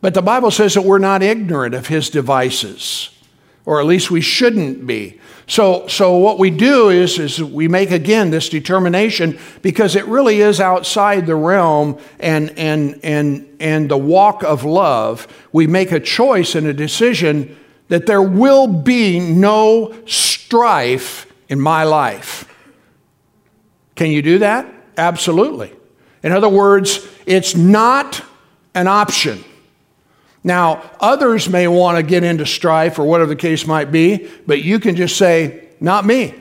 But 0.00 0.14
the 0.14 0.22
Bible 0.22 0.50
says 0.50 0.74
that 0.74 0.82
we're 0.82 0.98
not 0.98 1.22
ignorant 1.22 1.74
of 1.74 1.86
his 1.86 2.10
devices, 2.10 3.10
or 3.64 3.80
at 3.80 3.86
least 3.86 4.10
we 4.10 4.20
shouldn't 4.20 4.86
be. 4.86 5.20
So, 5.48 5.86
so 5.86 6.16
what 6.16 6.40
we 6.40 6.50
do 6.50 6.88
is, 6.88 7.20
is 7.20 7.40
we 7.40 7.68
make 7.68 7.92
again 7.92 8.30
this 8.30 8.48
determination 8.48 9.38
because 9.62 9.94
it 9.94 10.04
really 10.06 10.40
is 10.40 10.60
outside 10.60 11.26
the 11.26 11.36
realm 11.36 12.00
and, 12.18 12.50
and, 12.58 12.98
and, 13.04 13.56
and 13.60 13.88
the 13.88 13.96
walk 13.96 14.42
of 14.42 14.64
love. 14.64 15.28
We 15.52 15.68
make 15.68 15.92
a 15.92 16.00
choice 16.00 16.56
and 16.56 16.66
a 16.66 16.74
decision 16.74 17.56
that 17.88 18.06
there 18.06 18.22
will 18.22 18.66
be 18.66 19.20
no 19.20 19.94
strife 20.06 21.32
in 21.48 21.60
my 21.60 21.84
life. 21.84 22.52
Can 23.94 24.10
you 24.10 24.22
do 24.22 24.38
that? 24.38 24.72
Absolutely. 24.96 25.72
In 26.22 26.32
other 26.32 26.48
words, 26.48 27.06
it's 27.26 27.54
not 27.54 28.22
an 28.74 28.88
option. 28.88 29.44
Now, 30.42 30.90
others 31.00 31.48
may 31.48 31.66
want 31.66 31.96
to 31.96 32.02
get 32.02 32.22
into 32.22 32.46
strife 32.46 32.98
or 32.98 33.04
whatever 33.04 33.30
the 33.30 33.36
case 33.36 33.66
might 33.66 33.90
be, 33.90 34.30
but 34.46 34.62
you 34.62 34.78
can 34.78 34.94
just 34.94 35.16
say, 35.16 35.68
Not 35.80 36.06
me. 36.06 36.34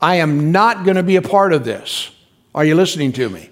I 0.00 0.16
am 0.16 0.50
not 0.52 0.84
going 0.84 0.96
to 0.96 1.02
be 1.02 1.16
a 1.16 1.22
part 1.22 1.52
of 1.52 1.64
this. 1.64 2.10
Are 2.54 2.64
you 2.64 2.74
listening 2.74 3.12
to 3.12 3.28
me? 3.28 3.50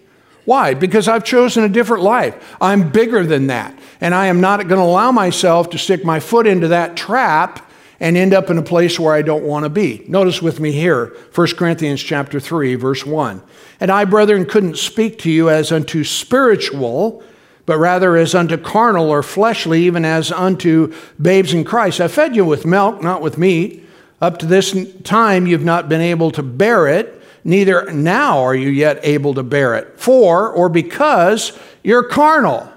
Why? 0.51 0.75
Because 0.75 1.07
I've 1.07 1.23
chosen 1.23 1.63
a 1.63 1.69
different 1.69 2.03
life. 2.03 2.57
I'm 2.61 2.91
bigger 2.91 3.25
than 3.25 3.47
that. 3.47 3.73
And 4.01 4.13
I 4.13 4.27
am 4.27 4.41
not 4.41 4.67
going 4.67 4.81
to 4.81 4.85
allow 4.85 5.13
myself 5.13 5.71
to 5.71 5.79
stick 5.79 6.05
my 6.05 6.19
foot 6.19 6.45
into 6.45 6.67
that 6.67 6.97
trap 6.97 7.71
and 8.01 8.17
end 8.17 8.35
up 8.35 8.51
in 8.51 8.59
a 8.59 8.63
place 8.63 8.99
where 8.99 9.15
I 9.15 9.23
don't 9.23 9.45
want 9.45 9.65
to 9.65 9.69
be. 9.69 10.05
Notice 10.09 10.43
with 10.43 10.59
me 10.59 10.73
here, 10.73 11.17
1 11.37 11.47
Corinthians 11.55 12.03
chapter 12.03 12.41
3, 12.41 12.75
verse 12.75 13.07
1. 13.07 13.41
And 13.79 13.93
I, 13.93 14.05
brethren, 14.05 14.45
couldn't 14.45 14.77
speak 14.77 15.21
to 15.21 15.31
you 15.31 15.49
as 15.49 15.71
unto 15.71 16.03
spiritual, 16.03 17.23
but 17.65 17.79
rather 17.79 18.17
as 18.17 18.35
unto 18.35 18.57
carnal 18.57 19.09
or 19.09 19.23
fleshly, 19.23 19.85
even 19.85 20.05
as 20.05 20.33
unto 20.33 20.93
babes 21.23 21.55
in 21.55 21.63
Christ. 21.63 22.01
I 22.01 22.09
fed 22.09 22.35
you 22.35 22.45
with 22.45 22.67
milk, 22.67 23.01
not 23.05 23.23
with 23.23 23.39
meat. 23.39 23.87
Up 24.21 24.39
to 24.39 24.47
this 24.47 24.77
time 25.05 25.47
you've 25.47 25.63
not 25.63 25.89
been 25.89 26.01
able 26.01 26.33
to 26.33 26.43
bear 26.43 26.89
it, 26.89 27.20
neither 27.45 27.93
now 27.93 28.39
are 28.41 28.55
you 28.55 28.69
yet 28.69 29.01
able 29.03 29.35
to 29.35 29.43
bear 29.43 29.75
it. 29.75 29.99
For, 29.99 30.51
or 30.51 30.69
because, 30.69 31.59
you're 31.83 32.05
carnal. 32.05 32.71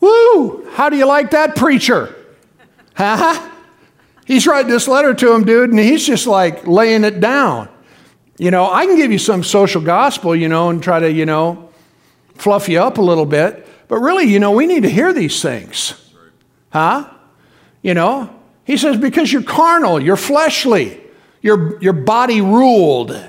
Woo! 0.00 0.68
How 0.72 0.88
do 0.88 0.96
you 0.96 1.06
like 1.06 1.32
that 1.32 1.56
preacher? 1.56 2.14
Huh? 2.94 3.50
He's 4.26 4.46
writing 4.46 4.70
this 4.70 4.88
letter 4.88 5.14
to 5.14 5.32
him, 5.32 5.44
dude, 5.44 5.70
and 5.70 5.78
he's 5.78 6.06
just 6.06 6.26
like 6.26 6.66
laying 6.66 7.04
it 7.04 7.20
down. 7.20 7.68
You 8.38 8.50
know, 8.50 8.70
I 8.70 8.86
can 8.86 8.96
give 8.96 9.12
you 9.12 9.18
some 9.18 9.42
social 9.42 9.82
gospel, 9.82 10.34
you 10.34 10.48
know, 10.48 10.70
and 10.70 10.82
try 10.82 10.98
to, 11.00 11.10
you 11.10 11.26
know, 11.26 11.70
fluff 12.34 12.68
you 12.68 12.80
up 12.80 12.98
a 12.98 13.02
little 13.02 13.26
bit. 13.26 13.66
But 13.88 13.98
really, 13.98 14.24
you 14.24 14.38
know, 14.38 14.52
we 14.52 14.66
need 14.66 14.84
to 14.84 14.88
hear 14.88 15.12
these 15.12 15.42
things. 15.42 15.94
Huh? 16.72 17.10
You 17.82 17.94
know? 17.94 18.34
He 18.64 18.76
says, 18.76 18.96
because 18.96 19.32
you're 19.32 19.42
carnal, 19.42 20.00
you're 20.00 20.16
fleshly, 20.16 21.00
you're, 21.42 21.80
you're 21.82 21.92
body 21.92 22.40
ruled. 22.40 23.20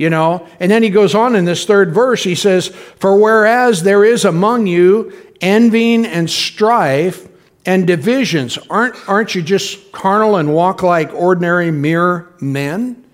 You 0.00 0.08
know? 0.08 0.48
And 0.58 0.70
then 0.70 0.82
he 0.82 0.88
goes 0.88 1.14
on 1.14 1.36
in 1.36 1.44
this 1.44 1.66
third 1.66 1.92
verse, 1.92 2.24
he 2.24 2.34
says, 2.34 2.68
For 2.68 3.20
whereas 3.20 3.82
there 3.82 4.02
is 4.02 4.24
among 4.24 4.66
you 4.66 5.12
envying 5.42 6.06
and 6.06 6.30
strife 6.30 7.28
and 7.66 7.86
divisions, 7.86 8.58
aren't, 8.70 8.96
aren't 9.06 9.34
you 9.34 9.42
just 9.42 9.92
carnal 9.92 10.36
and 10.36 10.54
walk 10.54 10.82
like 10.82 11.12
ordinary 11.12 11.70
mere 11.70 12.30
men? 12.40 13.04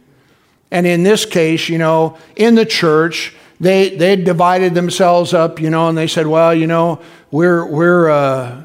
And 0.70 0.86
in 0.86 1.02
this 1.02 1.24
case, 1.24 1.68
you 1.68 1.78
know, 1.78 2.18
in 2.36 2.54
the 2.54 2.64
church, 2.64 3.34
they 3.58 3.96
they 3.96 4.14
divided 4.14 4.74
themselves 4.74 5.34
up, 5.34 5.60
you 5.60 5.70
know, 5.70 5.88
and 5.88 5.98
they 5.98 6.06
said, 6.06 6.28
well, 6.28 6.54
you 6.54 6.68
know, 6.68 7.00
we're 7.32 7.66
we're 7.66 8.10
uh, 8.10 8.64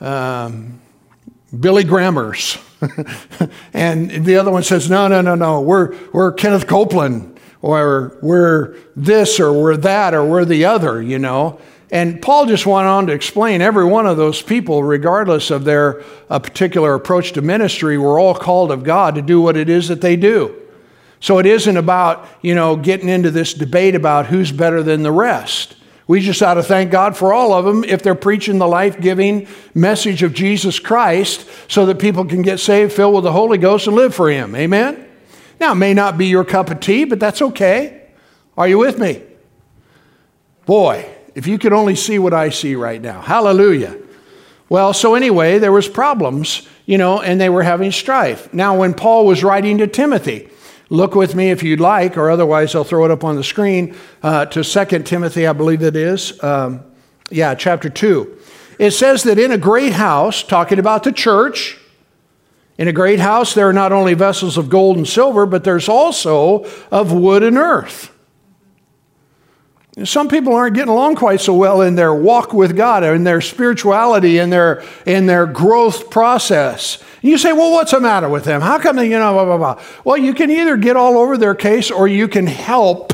um, 0.00 0.80
Billy 1.56 1.84
Grammers, 1.84 2.58
and 3.72 4.24
the 4.24 4.36
other 4.36 4.50
one 4.50 4.64
says, 4.64 4.90
no, 4.90 5.06
no, 5.06 5.20
no, 5.20 5.36
no, 5.36 5.60
we're 5.60 5.96
we're 6.12 6.32
Kenneth 6.32 6.66
Copeland, 6.66 7.38
or 7.62 8.18
we're 8.22 8.76
this, 8.96 9.38
or 9.38 9.52
we're 9.52 9.76
that, 9.78 10.14
or 10.14 10.24
we're 10.24 10.44
the 10.44 10.64
other, 10.64 11.02
you 11.02 11.18
know. 11.18 11.60
And 11.92 12.22
Paul 12.22 12.46
just 12.46 12.66
went 12.66 12.86
on 12.86 13.08
to 13.08 13.12
explain 13.12 13.60
every 13.60 13.84
one 13.84 14.06
of 14.06 14.16
those 14.16 14.40
people, 14.40 14.82
regardless 14.84 15.50
of 15.50 15.64
their 15.64 16.02
uh, 16.28 16.38
particular 16.38 16.94
approach 16.94 17.32
to 17.32 17.42
ministry, 17.42 17.98
were 17.98 18.18
all 18.18 18.34
called 18.34 18.70
of 18.70 18.84
God 18.84 19.16
to 19.16 19.22
do 19.22 19.40
what 19.40 19.56
it 19.56 19.68
is 19.68 19.88
that 19.88 20.00
they 20.00 20.16
do. 20.16 20.56
So 21.18 21.38
it 21.38 21.46
isn't 21.46 21.76
about, 21.76 22.26
you 22.42 22.54
know, 22.54 22.76
getting 22.76 23.08
into 23.08 23.30
this 23.30 23.52
debate 23.52 23.94
about 23.94 24.26
who's 24.26 24.52
better 24.52 24.82
than 24.82 25.02
the 25.02 25.12
rest. 25.12 25.76
We 26.06 26.20
just 26.20 26.42
ought 26.42 26.54
to 26.54 26.62
thank 26.62 26.90
God 26.90 27.16
for 27.16 27.32
all 27.32 27.52
of 27.52 27.64
them 27.64 27.84
if 27.84 28.02
they're 28.02 28.14
preaching 28.14 28.58
the 28.58 28.66
life 28.66 29.00
giving 29.00 29.46
message 29.74 30.22
of 30.22 30.32
Jesus 30.32 30.78
Christ 30.78 31.46
so 31.68 31.86
that 31.86 31.98
people 31.98 32.24
can 32.24 32.42
get 32.42 32.58
saved, 32.58 32.92
filled 32.92 33.14
with 33.14 33.24
the 33.24 33.32
Holy 33.32 33.58
Ghost, 33.58 33.86
and 33.86 33.94
live 33.94 34.14
for 34.14 34.30
Him. 34.30 34.54
Amen? 34.54 35.09
Now, 35.60 35.72
it 35.72 35.76
may 35.76 35.94
not 35.94 36.18
be 36.18 36.26
your 36.26 36.44
cup 36.44 36.70
of 36.70 36.80
tea, 36.80 37.04
but 37.04 37.20
that's 37.20 37.42
okay. 37.42 38.08
Are 38.56 38.66
you 38.66 38.78
with 38.78 38.98
me? 38.98 39.22
Boy, 40.66 41.08
if 41.34 41.46
you 41.46 41.58
could 41.58 41.72
only 41.72 41.94
see 41.94 42.18
what 42.18 42.34
I 42.34 42.48
see 42.48 42.74
right 42.74 43.00
now. 43.00 43.20
Hallelujah. 43.20 43.96
Well, 44.68 44.92
so 44.92 45.14
anyway, 45.14 45.58
there 45.58 45.72
was 45.72 45.88
problems, 45.88 46.66
you 46.86 46.96
know, 46.96 47.20
and 47.20 47.40
they 47.40 47.48
were 47.48 47.62
having 47.62 47.92
strife. 47.92 48.52
Now, 48.54 48.78
when 48.78 48.94
Paul 48.94 49.26
was 49.26 49.44
writing 49.44 49.78
to 49.78 49.86
Timothy, 49.86 50.48
Look 50.92 51.14
with 51.14 51.36
me 51.36 51.50
if 51.50 51.62
you'd 51.62 51.78
like, 51.78 52.18
or 52.18 52.30
otherwise 52.30 52.74
I'll 52.74 52.82
throw 52.82 53.04
it 53.04 53.12
up 53.12 53.22
on 53.22 53.36
the 53.36 53.44
screen 53.44 53.94
uh, 54.24 54.46
to 54.46 54.64
2 54.64 55.02
Timothy, 55.04 55.46
I 55.46 55.52
believe 55.52 55.82
it 55.82 55.94
is. 55.94 56.42
Um, 56.42 56.82
yeah, 57.30 57.54
chapter 57.54 57.88
2. 57.88 58.38
It 58.80 58.90
says 58.90 59.22
that 59.22 59.38
in 59.38 59.52
a 59.52 59.58
great 59.58 59.92
house, 59.92 60.42
talking 60.42 60.80
about 60.80 61.04
the 61.04 61.12
church, 61.12 61.78
in 62.80 62.88
a 62.88 62.92
great 62.94 63.20
house, 63.20 63.52
there 63.52 63.68
are 63.68 63.74
not 63.74 63.92
only 63.92 64.14
vessels 64.14 64.56
of 64.56 64.70
gold 64.70 64.96
and 64.96 65.06
silver, 65.06 65.44
but 65.44 65.64
there's 65.64 65.86
also 65.86 66.64
of 66.90 67.12
wood 67.12 67.42
and 67.42 67.58
earth. 67.58 68.10
Some 70.02 70.28
people 70.28 70.54
aren't 70.54 70.74
getting 70.74 70.88
along 70.90 71.16
quite 71.16 71.42
so 71.42 71.54
well 71.54 71.82
in 71.82 71.94
their 71.94 72.14
walk 72.14 72.54
with 72.54 72.74
God, 72.74 73.04
in 73.04 73.22
their 73.22 73.42
spirituality, 73.42 74.38
in 74.38 74.48
their, 74.48 74.82
in 75.04 75.26
their 75.26 75.44
growth 75.44 76.08
process. 76.08 76.96
And 77.20 77.30
you 77.30 77.36
say, 77.36 77.52
well, 77.52 77.70
what's 77.70 77.90
the 77.90 78.00
matter 78.00 78.30
with 78.30 78.44
them? 78.44 78.62
How 78.62 78.78
come 78.78 78.96
they, 78.96 79.10
you 79.10 79.18
know, 79.18 79.34
blah, 79.34 79.44
blah, 79.44 79.58
blah. 79.58 79.84
Well, 80.02 80.16
you 80.16 80.32
can 80.32 80.50
either 80.50 80.78
get 80.78 80.96
all 80.96 81.18
over 81.18 81.36
their 81.36 81.54
case 81.54 81.90
or 81.90 82.08
you 82.08 82.28
can 82.28 82.46
help 82.46 83.12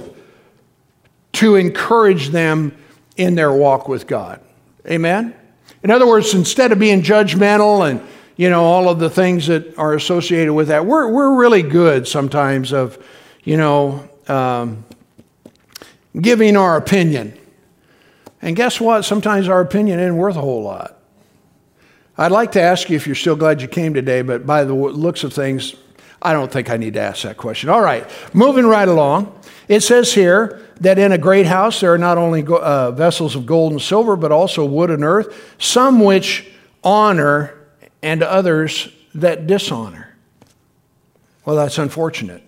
to 1.33 1.57
encourage 1.57 2.29
them 2.29 2.72
in 3.16 3.35
their 3.35 3.52
walk 3.52 3.88
with 3.88 4.07
God. 4.07 4.40
Amen? 4.88 5.35
In 5.83 5.90
other 5.90 6.07
words, 6.07 6.35
instead 6.35 6.70
of 6.70 6.79
being 6.79 7.02
judgmental 7.02 7.90
and, 7.90 8.00
you 8.37 8.51
know, 8.51 8.64
all 8.64 8.88
of 8.88 8.99
the 8.99 9.09
things 9.09 9.46
that 9.46 9.79
are 9.79 9.94
associated 9.94 10.53
with 10.53 10.68
that, 10.68 10.85
we're, 10.85 11.09
we're 11.09 11.35
really 11.35 11.62
good 11.62 12.07
sometimes 12.07 12.72
of, 12.72 13.03
you 13.44 13.57
know, 13.57 14.09
um, 14.29 14.85
giving 16.20 16.57
our 16.57 16.77
opinion. 16.77 17.38
And 18.42 18.55
guess 18.55 18.81
what? 18.81 19.05
Sometimes 19.05 19.49
our 19.49 19.61
opinion 19.61 19.99
isn't 19.99 20.16
worth 20.16 20.37
a 20.37 20.40
whole 20.40 20.62
lot. 20.62 20.99
I'd 22.18 22.33
like 22.33 22.53
to 22.53 22.61
ask 22.61 22.88
you 22.88 22.96
if 22.96 23.07
you're 23.07 23.14
still 23.14 23.37
glad 23.37 23.61
you 23.61 23.68
came 23.68 23.94
today, 23.94 24.22
but 24.22 24.46
by 24.46 24.64
the 24.64 24.75
looks 24.75 25.25
of 25.25 25.33
things, 25.33 25.75
I 26.20 26.33
don't 26.33 26.51
think 26.51 26.70
I 26.70 26.77
need 26.77 26.94
to 26.94 27.01
ask 27.01 27.22
that 27.22 27.37
question. 27.37 27.68
All 27.68 27.83
right, 27.83 28.09
moving 28.35 28.66
right 28.66 28.88
along. 28.88 29.38
It 29.68 29.81
says 29.81 30.12
here 30.14 30.62
that 30.81 30.99
in 30.99 31.12
a 31.12 31.18
great 31.18 31.46
house 31.46 31.81
there 31.81 31.92
are 31.92 31.99
not 31.99 32.18
only 32.18 32.44
uh, 32.46 32.90
vessels 32.92 33.37
of 33.37 33.44
gold 33.44 33.72
and 33.72 33.83
silver, 33.83 34.16
but 34.16 34.33
also 34.33 34.64
wood 34.64 34.90
and 34.90 35.05
earth, 35.05 35.55
some 35.59 36.01
which 36.01 36.51
honor 36.83 37.55
and 38.06 38.22
others 38.22 38.88
that 39.16 39.48
dishonor. 39.48 40.14
Well, 41.44 41.57
that's 41.57 41.76
unfortunate. 41.76 42.40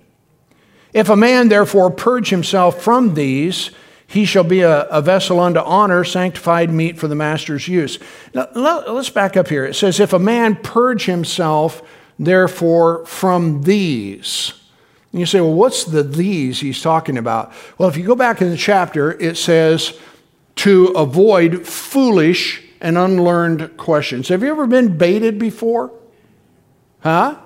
If 0.92 1.09
a 1.09 1.16
man 1.16 1.48
therefore 1.48 1.90
purge 1.90 2.30
himself 2.30 2.80
from 2.80 3.14
these, 3.14 3.72
he 4.06 4.24
shall 4.24 4.44
be 4.44 4.61
a, 4.61 4.84
a, 4.84 5.02
vessel 5.02 5.40
unto 5.40 5.59
honor, 5.59 6.04
sanctified 6.04 6.70
meet 6.70 6.96
for 6.96 7.09
the 7.09 7.16
master's 7.16 7.66
use. 7.66 7.98
Now, 8.34 8.48
let's 8.54 9.11
back 9.11 9.36
up 9.36 9.48
here. 9.48 9.64
It 9.64 9.74
says, 9.74 9.98
If 9.98 10.12
a 10.12 10.18
man 10.18 10.54
purge 10.54 11.06
himself, 11.06 11.82
therefore, 12.20 13.04
from 13.04 13.62
these. 13.62 14.52
And 15.11 15.20
you 15.20 15.26
say, 15.26 15.40
Well, 15.40 15.54
what's 15.54 15.84
the 15.84 16.04
these 16.04 16.61
he's 16.61 16.80
talking 16.80 17.18
about? 17.18 17.52
Well, 17.78 17.88
if 17.88 17.96
you 17.96 18.06
go 18.06 18.14
back 18.14 18.40
in 18.40 18.50
the 18.50 18.56
chapter, 18.56 19.12
it 19.20 19.36
says, 19.36 19.98
To 20.56 20.86
avoid 20.88 21.66
foolish 21.66 22.67
and 22.81 22.97
unlearned 22.97 23.76
questions. 23.76 24.29
Have 24.29 24.43
you 24.43 24.51
ever 24.51 24.66
been 24.66 24.97
baited 24.97 25.39
before? 25.39 25.93
Huh? 27.01 27.39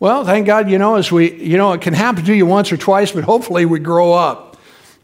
Well, 0.00 0.24
thank 0.24 0.46
God, 0.46 0.68
you 0.70 0.78
know, 0.78 0.96
as 0.96 1.10
we, 1.10 1.32
you 1.42 1.56
know, 1.56 1.72
it 1.72 1.80
can 1.80 1.94
happen 1.94 2.24
to 2.24 2.34
you 2.34 2.46
once 2.46 2.72
or 2.72 2.76
twice, 2.76 3.12
but 3.12 3.24
hopefully 3.24 3.64
we 3.64 3.78
grow 3.78 4.12
up. 4.12 4.56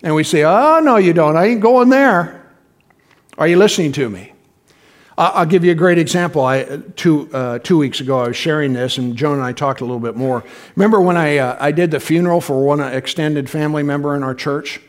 And 0.03 0.14
we 0.14 0.25
say, 0.25 0.45
oh, 0.45 0.81
no, 0.81 0.97
you 0.97 1.12
don't. 1.12 1.37
I 1.37 1.47
ain't 1.47 1.61
going 1.61 1.91
there. 1.91 2.51
Are 3.37 3.47
you 3.47 3.57
listening 3.57 3.93
to 3.93 4.09
me? 4.09 4.33
I'll 5.16 5.45
give 5.45 5.64
you 5.64 5.73
a 5.73 5.75
great 5.75 5.99
example. 5.99 6.43
I, 6.43 6.81
two, 6.97 7.29
uh, 7.35 7.59
two 7.59 7.77
weeks 7.77 8.01
ago, 8.01 8.21
I 8.21 8.29
was 8.29 8.37
sharing 8.39 8.73
this, 8.73 8.97
and 8.97 9.14
Joan 9.14 9.35
and 9.35 9.43
I 9.43 9.53
talked 9.53 9.83
a 9.83 9.85
little 9.85 10.01
bit 10.01 10.16
more. 10.16 10.43
Remember 10.77 10.99
when 10.99 11.18
I, 11.18 11.37
uh, 11.37 11.59
I 11.61 11.73
did 11.73 11.91
the 11.91 12.01
funeral 12.01 12.41
for 12.41 12.64
one 12.64 12.81
extended 12.81 13.51
family 13.51 13.83
member 13.83 14.16
in 14.16 14.23
our 14.23 14.35
church? 14.35 14.81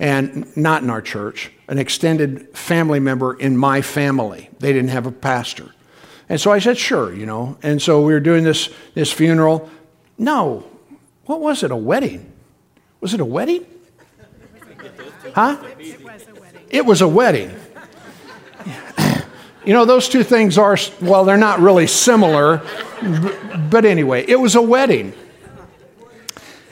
And 0.00 0.56
not 0.56 0.82
in 0.82 0.90
our 0.90 1.02
church, 1.02 1.52
an 1.68 1.78
extended 1.78 2.56
family 2.56 2.98
member 2.98 3.34
in 3.34 3.56
my 3.56 3.82
family. 3.82 4.50
They 4.58 4.72
didn't 4.72 4.90
have 4.90 5.06
a 5.06 5.12
pastor. 5.12 5.74
And 6.28 6.40
so 6.40 6.50
I 6.50 6.58
said, 6.58 6.78
sure, 6.78 7.14
you 7.14 7.26
know. 7.26 7.58
And 7.62 7.82
so 7.82 8.00
we 8.00 8.14
were 8.14 8.20
doing 8.20 8.42
this, 8.42 8.70
this 8.94 9.12
funeral. 9.12 9.68
No, 10.16 10.64
what 11.26 11.40
was 11.40 11.62
it, 11.62 11.70
a 11.70 11.76
wedding? 11.76 12.32
Was 13.00 13.12
it 13.12 13.20
a 13.20 13.24
wedding? 13.24 13.66
Huh? 15.34 15.62
It 15.78 16.02
was 16.02 16.26
a 16.26 16.34
wedding. 16.34 16.66
It 16.70 16.86
was 16.86 17.00
a 17.02 17.08
wedding. 17.08 17.54
You 19.66 19.74
know, 19.74 19.84
those 19.84 20.08
two 20.08 20.22
things 20.22 20.56
are, 20.56 20.78
well, 21.02 21.26
they're 21.26 21.36
not 21.36 21.60
really 21.60 21.86
similar, 21.86 22.62
but 23.70 23.84
anyway, 23.84 24.24
it 24.26 24.40
was 24.40 24.54
a 24.54 24.62
wedding. 24.62 25.12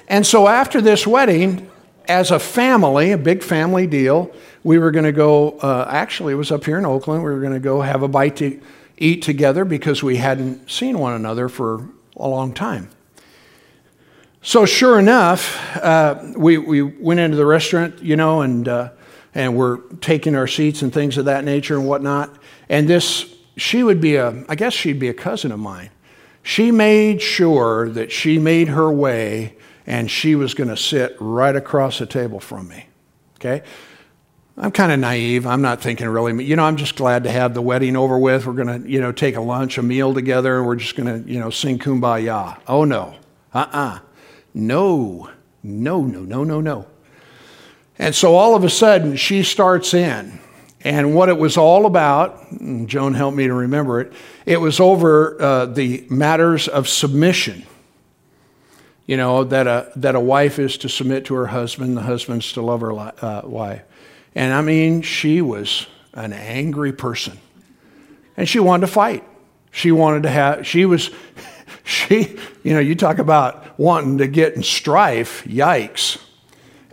And 0.09 0.27
so 0.27 0.49
after 0.49 0.81
this 0.81 1.07
wedding, 1.07 1.68
as 2.09 2.31
a 2.31 2.39
family, 2.39 3.13
a 3.13 3.19
big 3.19 3.43
family 3.43 3.87
deal, 3.87 4.33
we 4.65 4.79
were 4.79 4.91
going 4.91 5.05
to 5.05 5.13
go, 5.13 5.59
uh, 5.59 5.87
actually, 5.91 6.33
it 6.33 6.37
was 6.37 6.51
up 6.51 6.65
here 6.65 6.79
in 6.79 6.87
Oakland. 6.87 7.23
We 7.23 7.31
were 7.31 7.41
going 7.41 7.53
to 7.53 7.61
go 7.61 7.83
have 7.83 8.03
a 8.03 8.09
bite 8.09 8.37
to 8.37 8.61
eat 8.97 9.23
together 9.23 9.65
because 9.65 10.03
we 10.03 10.17
hadn't 10.17 10.71
seen 10.71 10.99
one 10.99 11.13
another 11.13 11.49
for 11.49 11.87
a 12.17 12.27
long 12.27 12.55
time. 12.55 12.91
So, 14.41 14.65
sure 14.65 14.99
enough, 14.99 15.77
uh, 15.77 16.33
we, 16.37 16.57
we 16.57 16.81
went 16.83 17.21
into 17.21 17.37
the 17.37 17.45
restaurant, 17.45 18.03
you 18.03 18.17
know, 18.17 18.41
and, 18.41 18.67
uh, 18.67 18.91
and 19.35 19.55
we're 19.55 19.79
taking 20.01 20.35
our 20.35 20.47
seats 20.47 20.81
and 20.81 20.93
things 20.93 21.19
of 21.19 21.27
that 21.27 21.45
nature 21.45 21.77
and 21.77 21.87
whatnot. 21.87 22.35
And 22.69 22.89
this, 22.89 23.35
she 23.57 23.83
would 23.83 24.01
be 24.01 24.17
a, 24.17 24.45
I 24.49 24.55
guess 24.55 24.73
she'd 24.73 24.99
be 24.99 25.09
a 25.09 25.15
cousin 25.15 25.53
of 25.53 25.59
mine. 25.59 25.91
She 26.43 26.71
made 26.71 27.21
sure 27.21 27.91
that 27.91 28.11
she 28.11 28.39
made 28.39 28.69
her 28.69 28.91
way 28.91 29.58
and 29.89 30.11
she 30.11 30.35
was 30.35 30.53
going 30.53 30.69
to 30.69 30.77
sit 30.77 31.17
right 31.19 31.57
across 31.57 31.99
the 31.99 32.05
table 32.05 32.39
from 32.39 32.69
me. 32.69 32.87
Okay? 33.37 33.63
I'm 34.59 34.71
kind 34.71 34.93
of 34.93 35.01
naive. 35.01 35.47
I'm 35.47 35.63
not 35.63 35.81
thinking 35.81 36.07
really, 36.09 36.45
you 36.45 36.57
know, 36.57 36.65
I'm 36.65 36.77
just 36.77 36.95
glad 36.95 37.25
to 37.25 37.31
have 37.31 37.55
the 37.55 37.63
wedding 37.63 37.97
over 37.97 38.19
with. 38.19 38.45
We're 38.45 38.53
going 38.53 38.83
to, 38.83 38.89
you 38.89 39.01
know, 39.01 39.13
take 39.13 39.37
a 39.37 39.41
lunch, 39.41 39.79
a 39.79 39.83
meal 39.83 40.13
together, 40.13 40.59
and 40.59 40.67
we're 40.67 40.77
just 40.77 40.95
going 40.95 41.25
to, 41.25 41.31
you 41.31 41.41
know, 41.41 41.49
sing 41.49 41.79
kumbaya. 41.79 42.61
Oh, 42.69 42.85
no. 42.85 43.17
Uh 43.55 43.59
uh-uh. 43.59 43.79
uh 43.79 43.99
No. 44.53 45.31
No, 45.63 46.03
no, 46.03 46.21
no, 46.21 46.45
no, 46.45 46.61
no. 46.61 46.87
And 47.99 48.15
so 48.15 48.37
all 48.37 48.55
of 48.55 48.65
a 48.65 48.71
sudden, 48.71 49.17
she 49.17 49.43
starts 49.43 49.95
in. 49.95 50.39
And 50.83 51.15
what 51.15 51.31
it 51.31 51.39
was 51.39 51.57
all 51.57 51.87
about, 51.87 52.39
Joan 52.87 53.15
helped 53.15 53.37
me 53.37 53.47
to 53.47 53.55
remember 53.55 54.01
it, 54.01 54.13
it 54.45 54.61
was 54.61 54.81
over 54.81 55.41
uh, 55.41 55.67
the 55.67 56.07
matters 56.11 56.69
of 56.69 56.89
submission. 56.89 57.65
You 59.09 59.17
know, 59.17 59.43
that 59.43 59.67
a, 59.67 59.91
that 59.97 60.15
a 60.15 60.21
wife 60.21 60.59
is 60.59 60.77
to 60.79 60.89
submit 60.91 61.25
to 61.25 61.35
her 61.35 61.47
husband, 61.47 61.97
the 61.97 62.03
husband's 62.03 62.53
to 62.53 62.61
love 62.61 62.83
her 62.83 62.93
uh, 62.93 63.41
wife. 63.43 63.83
And 64.35 64.53
I 64.53 64.61
mean, 64.61 65.01
she 65.01 65.41
was 65.41 65.87
an 66.13 66.35
angry 66.35 66.93
person. 66.93 67.39
And 68.37 68.47
she 68.47 68.61
wanted 68.61 68.87
to 68.87 68.93
fight. 68.93 69.25
She 69.71 69.93
wanted 69.93 70.25
to 70.25 70.29
have, 70.29 70.67
she 70.67 70.85
was, 70.85 71.11
she, 71.85 72.37
you 72.63 72.75
know, 72.75 72.81
you 72.81 72.95
talk 72.95 73.19
about 73.19 73.79
wanting 73.79 74.19
to 74.19 74.27
get 74.27 74.55
in 74.55 74.63
strife, 74.63 75.43
yikes. 75.45 76.23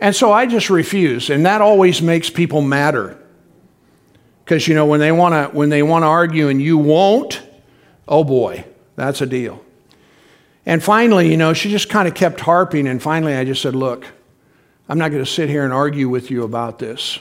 And 0.00 0.16
so 0.16 0.32
I 0.32 0.46
just 0.46 0.70
refused. 0.70 1.28
And 1.28 1.44
that 1.44 1.60
always 1.60 2.00
makes 2.00 2.30
people 2.30 2.62
madder. 2.62 3.18
Because, 4.42 4.66
you 4.66 4.74
know, 4.74 4.86
when 4.86 5.00
they 5.00 5.12
want 5.12 5.34
to 5.34 5.54
when 5.54 5.68
they 5.68 5.82
want 5.82 6.04
to 6.04 6.06
argue 6.06 6.48
and 6.48 6.62
you 6.62 6.78
won't, 6.78 7.42
oh 8.08 8.24
boy, 8.24 8.64
that's 8.94 9.20
a 9.20 9.26
deal. 9.26 9.62
And 10.66 10.82
finally, 10.82 11.30
you 11.30 11.36
know, 11.36 11.52
she 11.54 11.70
just 11.70 11.88
kind 11.88 12.08
of 12.08 12.14
kept 12.14 12.40
harping. 12.40 12.88
And 12.88 13.00
finally, 13.00 13.34
I 13.34 13.44
just 13.44 13.62
said, 13.62 13.76
look, 13.76 14.04
I'm 14.88 14.98
not 14.98 15.12
going 15.12 15.24
to 15.24 15.30
sit 15.30 15.48
here 15.48 15.64
and 15.64 15.72
argue 15.72 16.08
with 16.08 16.30
you 16.30 16.42
about 16.42 16.78
this. 16.78 17.18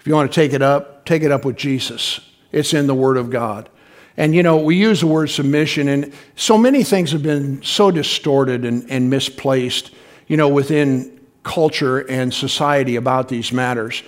If 0.00 0.06
you 0.06 0.14
want 0.14 0.30
to 0.30 0.34
take 0.34 0.52
it 0.52 0.62
up, 0.62 1.04
take 1.04 1.22
it 1.22 1.32
up 1.32 1.44
with 1.44 1.56
Jesus. 1.56 2.20
It's 2.52 2.72
in 2.72 2.86
the 2.86 2.94
Word 2.94 3.16
of 3.16 3.30
God. 3.30 3.68
And, 4.16 4.34
you 4.34 4.44
know, 4.44 4.58
we 4.58 4.76
use 4.76 5.00
the 5.00 5.08
word 5.08 5.28
submission, 5.28 5.88
and 5.88 6.12
so 6.36 6.56
many 6.56 6.84
things 6.84 7.10
have 7.10 7.22
been 7.22 7.60
so 7.64 7.90
distorted 7.90 8.64
and, 8.64 8.88
and 8.88 9.10
misplaced, 9.10 9.90
you 10.28 10.36
know, 10.36 10.48
within 10.48 11.20
culture 11.42 11.98
and 12.08 12.32
society 12.32 12.94
about 12.94 13.28
these 13.28 13.52
matters. 13.52 14.04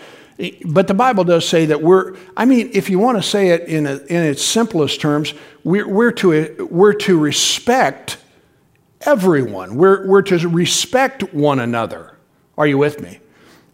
But 0.64 0.86
the 0.86 0.94
Bible 0.94 1.24
does 1.24 1.48
say 1.48 1.66
that 1.66 1.82
we're, 1.82 2.16
I 2.36 2.44
mean, 2.44 2.70
if 2.72 2.88
you 2.88 3.00
want 3.00 3.18
to 3.18 3.22
say 3.22 3.48
it 3.48 3.62
in, 3.62 3.86
a, 3.86 3.96
in 3.96 4.22
its 4.22 4.44
simplest 4.44 5.00
terms, 5.00 5.34
we're, 5.64 5.88
we're, 5.88 6.12
to, 6.12 6.68
we're 6.70 6.92
to 6.92 7.18
respect 7.18 8.18
everyone. 9.02 9.76
We're, 9.76 10.06
we're 10.06 10.22
to 10.22 10.48
respect 10.48 11.34
one 11.34 11.60
another. 11.60 12.16
Are 12.56 12.66
you 12.66 12.78
with 12.78 13.00
me? 13.00 13.20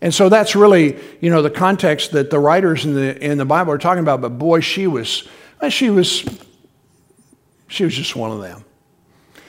And 0.00 0.12
so 0.12 0.28
that's 0.28 0.56
really, 0.56 0.98
you 1.20 1.30
know, 1.30 1.42
the 1.42 1.50
context 1.50 2.10
that 2.12 2.30
the 2.30 2.38
writers 2.38 2.84
in 2.84 2.94
the, 2.94 3.24
in 3.24 3.38
the 3.38 3.44
Bible 3.44 3.72
are 3.72 3.78
talking 3.78 4.02
about. 4.02 4.20
But 4.20 4.30
boy, 4.30 4.60
she 4.60 4.88
was, 4.88 5.28
uh, 5.60 5.68
she 5.68 5.90
was, 5.90 6.24
she 7.68 7.84
was 7.84 7.94
just 7.94 8.16
one 8.16 8.32
of 8.32 8.40
them. 8.40 8.64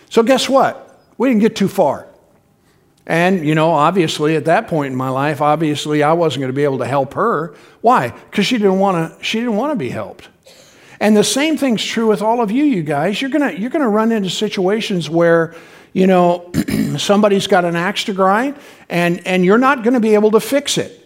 So 0.09 0.21
guess 0.21 0.47
what? 0.47 1.01
We 1.17 1.29
didn't 1.29 1.41
get 1.41 1.55
too 1.55 1.67
far. 1.67 2.07
And, 3.05 3.45
you 3.45 3.55
know, 3.55 3.71
obviously 3.71 4.35
at 4.35 4.45
that 4.45 4.67
point 4.67 4.91
in 4.91 4.97
my 4.97 5.09
life, 5.09 5.41
obviously 5.41 6.03
I 6.03 6.13
wasn't 6.13 6.41
going 6.41 6.51
to 6.51 6.55
be 6.55 6.63
able 6.63 6.77
to 6.77 6.85
help 6.85 7.15
her. 7.15 7.55
Why? 7.81 8.09
Because 8.09 8.45
she 8.45 8.57
didn't 8.57 8.79
want 8.79 9.17
to, 9.17 9.23
she 9.23 9.39
didn't 9.39 9.55
want 9.55 9.71
to 9.71 9.75
be 9.75 9.89
helped. 9.89 10.29
And 11.03 11.17
the 11.17 11.23
same 11.25 11.57
thing's 11.57 11.83
true 11.83 12.07
with 12.07 12.21
all 12.21 12.39
of 12.39 12.49
you, 12.49 12.63
you 12.63 12.81
guys. 12.81 13.21
You're 13.21 13.29
to, 13.31 13.59
you're 13.59 13.69
to 13.69 13.89
run 13.89 14.13
into 14.13 14.29
situations 14.29 15.09
where, 15.09 15.53
you 15.91 16.07
know, 16.07 16.49
somebody's 16.97 17.45
got 17.45 17.65
an 17.65 17.75
axe 17.75 18.05
to 18.05 18.13
grind 18.13 18.55
and, 18.87 19.19
and 19.27 19.43
you're 19.43 19.57
not 19.57 19.83
going 19.83 19.95
to 19.95 19.99
be 19.99 20.13
able 20.13 20.31
to 20.31 20.39
fix 20.39 20.77
it. 20.77 21.05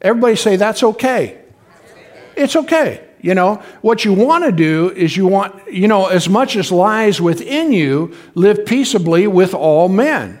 Everybody 0.00 0.36
say, 0.36 0.54
that's 0.54 0.84
okay. 0.84 1.40
It's 2.36 2.54
okay. 2.54 3.04
You 3.20 3.34
know, 3.34 3.56
what 3.80 4.04
you 4.04 4.12
want 4.12 4.44
to 4.44 4.52
do 4.52 4.92
is 4.92 5.16
you 5.16 5.26
want, 5.26 5.72
you 5.72 5.88
know, 5.88 6.06
as 6.06 6.28
much 6.28 6.54
as 6.54 6.70
lies 6.70 7.20
within 7.20 7.72
you, 7.72 8.14
live 8.36 8.64
peaceably 8.64 9.26
with 9.26 9.54
all 9.54 9.88
men. 9.88 10.38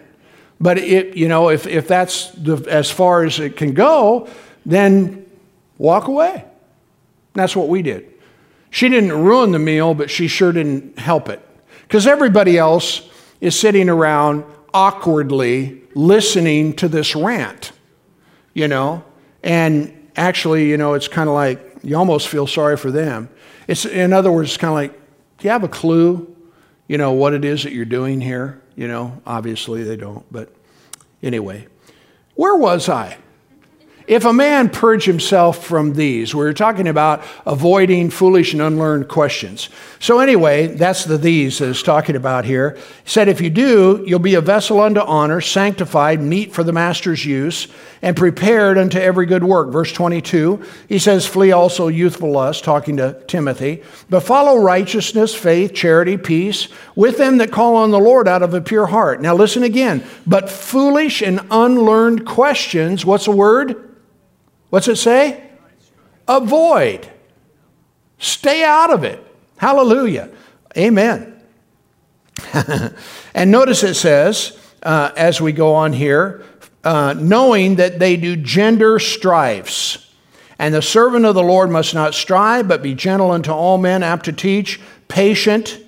But 0.60 0.78
it, 0.78 1.16
you 1.16 1.26
know, 1.26 1.48
if, 1.48 1.66
if 1.66 1.88
that's 1.88 2.30
the, 2.30 2.54
as 2.70 2.88
far 2.88 3.24
as 3.24 3.40
it 3.40 3.56
can 3.56 3.74
go, 3.74 4.28
then 4.64 5.26
walk 5.76 6.06
away. 6.06 6.44
That's 7.34 7.56
what 7.56 7.66
we 7.68 7.82
did. 7.82 8.11
She 8.72 8.88
didn't 8.88 9.12
ruin 9.12 9.52
the 9.52 9.58
meal, 9.58 9.92
but 9.92 10.10
she 10.10 10.28
sure 10.28 10.50
didn't 10.50 10.98
help 10.98 11.28
it. 11.28 11.46
Because 11.82 12.06
everybody 12.06 12.56
else 12.56 13.06
is 13.38 13.56
sitting 13.58 13.90
around 13.90 14.44
awkwardly 14.72 15.82
listening 15.94 16.72
to 16.76 16.88
this 16.88 17.14
rant, 17.14 17.72
you 18.54 18.66
know? 18.68 19.04
And 19.42 20.10
actually, 20.16 20.70
you 20.70 20.78
know, 20.78 20.94
it's 20.94 21.06
kind 21.06 21.28
of 21.28 21.34
like 21.34 21.80
you 21.82 21.96
almost 21.96 22.28
feel 22.28 22.46
sorry 22.46 22.78
for 22.78 22.90
them. 22.90 23.28
It's, 23.68 23.84
in 23.84 24.14
other 24.14 24.32
words, 24.32 24.56
kind 24.56 24.70
of 24.70 24.74
like, 24.74 24.92
do 25.36 25.48
you 25.48 25.50
have 25.50 25.64
a 25.64 25.68
clue, 25.68 26.34
you 26.88 26.96
know, 26.96 27.12
what 27.12 27.34
it 27.34 27.44
is 27.44 27.64
that 27.64 27.74
you're 27.74 27.84
doing 27.84 28.22
here? 28.22 28.62
You 28.74 28.88
know, 28.88 29.20
obviously 29.26 29.84
they 29.84 29.98
don't. 29.98 30.24
But 30.32 30.50
anyway, 31.22 31.66
where 32.36 32.56
was 32.56 32.88
I? 32.88 33.18
If 34.06 34.24
a 34.24 34.32
man 34.32 34.68
purge 34.68 35.04
himself 35.04 35.64
from 35.64 35.94
these, 35.94 36.34
we're 36.34 36.52
talking 36.52 36.88
about 36.88 37.22
avoiding 37.46 38.10
foolish 38.10 38.52
and 38.52 38.60
unlearned 38.60 39.08
questions. 39.08 39.68
So, 40.00 40.18
anyway, 40.18 40.66
that's 40.66 41.04
the 41.04 41.18
these 41.18 41.58
that 41.58 41.68
is 41.68 41.82
talking 41.82 42.16
about 42.16 42.44
here. 42.44 42.76
He 43.04 43.10
said, 43.10 43.28
If 43.28 43.40
you 43.40 43.50
do, 43.50 44.04
you'll 44.06 44.18
be 44.18 44.34
a 44.34 44.40
vessel 44.40 44.80
unto 44.80 45.00
honor, 45.00 45.40
sanctified, 45.40 46.20
meet 46.20 46.52
for 46.52 46.64
the 46.64 46.72
master's 46.72 47.24
use, 47.24 47.68
and 48.02 48.16
prepared 48.16 48.76
unto 48.76 48.98
every 48.98 49.26
good 49.26 49.44
work. 49.44 49.70
Verse 49.70 49.92
22, 49.92 50.62
he 50.88 50.98
says, 50.98 51.26
Flee 51.26 51.52
also 51.52 51.86
youthful 51.86 52.32
lust, 52.32 52.64
talking 52.64 52.96
to 52.96 53.22
Timothy, 53.28 53.82
but 54.10 54.20
follow 54.20 54.58
righteousness, 54.58 55.32
faith, 55.32 55.74
charity, 55.74 56.16
peace, 56.16 56.66
with 56.96 57.18
them 57.18 57.38
that 57.38 57.52
call 57.52 57.76
on 57.76 57.92
the 57.92 58.00
Lord 58.00 58.26
out 58.26 58.42
of 58.42 58.52
a 58.52 58.60
pure 58.60 58.86
heart. 58.86 59.20
Now, 59.20 59.36
listen 59.36 59.62
again. 59.62 60.04
But 60.26 60.50
foolish 60.50 61.22
and 61.22 61.40
unlearned 61.52 62.26
questions, 62.26 63.06
what's 63.06 63.26
the 63.26 63.30
word? 63.30 63.90
What's 64.72 64.88
it 64.88 64.96
say? 64.96 65.38
Avoid. 66.26 67.06
Stay 68.16 68.64
out 68.64 68.90
of 68.90 69.04
it. 69.04 69.22
Hallelujah. 69.58 70.30
Amen. 70.74 71.42
and 73.34 73.50
notice 73.50 73.82
it 73.82 73.96
says, 73.96 74.58
uh, 74.82 75.10
as 75.14 75.42
we 75.42 75.52
go 75.52 75.74
on 75.74 75.92
here, 75.92 76.42
uh, 76.84 77.14
knowing 77.18 77.76
that 77.76 77.98
they 77.98 78.16
do 78.16 78.34
gender 78.34 78.98
strifes. 78.98 80.10
And 80.58 80.72
the 80.72 80.80
servant 80.80 81.26
of 81.26 81.34
the 81.34 81.42
Lord 81.42 81.68
must 81.68 81.92
not 81.92 82.14
strive, 82.14 82.66
but 82.66 82.82
be 82.82 82.94
gentle 82.94 83.30
unto 83.30 83.50
all 83.50 83.76
men, 83.76 84.02
apt 84.02 84.24
to 84.24 84.32
teach, 84.32 84.80
patient, 85.06 85.78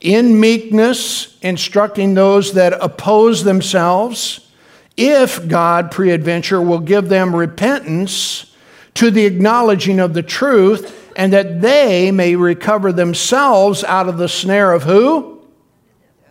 in 0.00 0.40
meekness, 0.40 1.38
instructing 1.40 2.14
those 2.14 2.54
that 2.54 2.72
oppose 2.82 3.44
themselves 3.44 4.43
if 4.96 5.46
God, 5.48 5.90
preadventure, 5.90 6.64
will 6.64 6.80
give 6.80 7.08
them 7.08 7.34
repentance 7.34 8.52
to 8.94 9.10
the 9.10 9.26
acknowledging 9.26 9.98
of 9.98 10.14
the 10.14 10.22
truth, 10.22 11.12
and 11.16 11.32
that 11.32 11.60
they 11.60 12.10
may 12.10 12.36
recover 12.36 12.92
themselves 12.92 13.82
out 13.84 14.08
of 14.08 14.18
the 14.18 14.28
snare 14.28 14.72
of 14.72 14.84
who? 14.84 15.42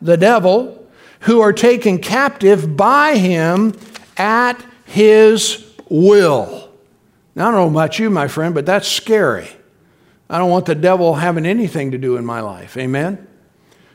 The 0.01 0.17
devil, 0.17 0.87
who 1.21 1.41
are 1.41 1.53
taken 1.53 1.99
captive 1.99 2.75
by 2.75 3.15
him 3.17 3.73
at 4.17 4.63
his 4.85 5.65
will. 5.89 6.69
Now, 7.35 7.47
I 7.47 7.51
don't 7.51 7.73
know 7.73 7.79
about 7.79 7.97
you, 7.99 8.09
my 8.09 8.27
friend, 8.27 8.53
but 8.53 8.65
that's 8.65 8.87
scary. 8.87 9.49
I 10.29 10.37
don't 10.37 10.49
want 10.49 10.65
the 10.65 10.75
devil 10.75 11.15
having 11.15 11.45
anything 11.45 11.91
to 11.91 11.97
do 11.97 12.17
in 12.17 12.25
my 12.25 12.41
life. 12.41 12.77
Amen? 12.77 13.27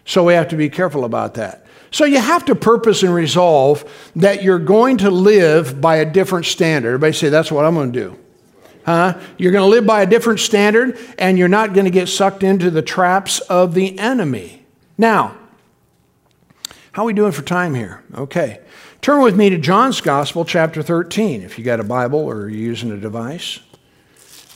So 0.04 0.24
we 0.24 0.34
have 0.34 0.48
to 0.48 0.56
be 0.56 0.70
careful 0.70 1.04
about 1.04 1.34
that. 1.34 1.66
So 1.90 2.04
you 2.04 2.18
have 2.18 2.44
to 2.46 2.54
purpose 2.54 3.02
and 3.02 3.14
resolve 3.14 3.90
that 4.16 4.42
you're 4.42 4.58
going 4.58 4.98
to 4.98 5.10
live 5.10 5.80
by 5.80 5.96
a 5.96 6.04
different 6.04 6.46
standard. 6.46 6.88
Everybody 6.88 7.12
say, 7.14 7.28
that's 7.28 7.50
what 7.50 7.64
I'm 7.64 7.74
going 7.74 7.92
to 7.92 8.00
do. 8.00 8.18
Huh? 8.84 9.18
You're 9.36 9.52
going 9.52 9.64
to 9.64 9.68
live 9.68 9.86
by 9.86 10.02
a 10.02 10.06
different 10.06 10.40
standard 10.40 10.98
and 11.18 11.38
you're 11.38 11.48
not 11.48 11.74
going 11.74 11.84
to 11.84 11.90
get 11.90 12.08
sucked 12.08 12.42
into 12.42 12.70
the 12.70 12.82
traps 12.82 13.40
of 13.40 13.74
the 13.74 13.98
enemy. 13.98 14.64
Now, 14.96 15.36
how 16.92 17.02
are 17.02 17.06
we 17.06 17.12
doing 17.12 17.32
for 17.32 17.42
time 17.42 17.74
here? 17.74 18.02
Okay. 18.14 18.60
Turn 19.00 19.22
with 19.22 19.36
me 19.36 19.50
to 19.50 19.58
John's 19.58 20.00
Gospel, 20.00 20.44
chapter 20.44 20.82
13, 20.82 21.42
if 21.42 21.58
you 21.58 21.64
got 21.64 21.80
a 21.80 21.84
Bible 21.84 22.18
or 22.18 22.48
you're 22.48 22.50
using 22.50 22.90
a 22.90 22.96
device. 22.96 23.60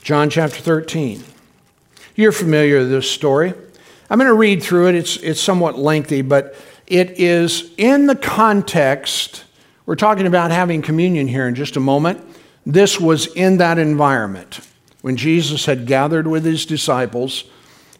John 0.01 0.29
chapter 0.29 0.59
13. 0.59 1.23
You're 2.15 2.33
familiar 2.33 2.79
with 2.79 2.89
this 2.89 3.09
story. 3.09 3.53
I'm 4.09 4.19
going 4.19 4.27
to 4.27 4.33
read 4.33 4.61
through 4.61 4.89
it. 4.89 4.95
It's, 4.95 5.17
it's 5.17 5.39
somewhat 5.39 5.79
lengthy, 5.79 6.21
but 6.21 6.55
it 6.93 7.19
is 7.19 7.71
in 7.77 8.05
the 8.05 8.15
context. 8.15 9.45
We're 9.87 9.95
talking 9.95 10.27
about 10.27 10.51
having 10.51 10.83
communion 10.83 11.27
here 11.27 11.47
in 11.47 11.55
just 11.55 11.75
a 11.75 11.79
moment. 11.79 12.23
This 12.67 12.99
was 12.99 13.25
in 13.25 13.57
that 13.57 13.79
environment 13.79 14.59
when 15.01 15.17
Jesus 15.17 15.65
had 15.65 15.87
gathered 15.87 16.27
with 16.27 16.45
his 16.45 16.67
disciples, 16.67 17.45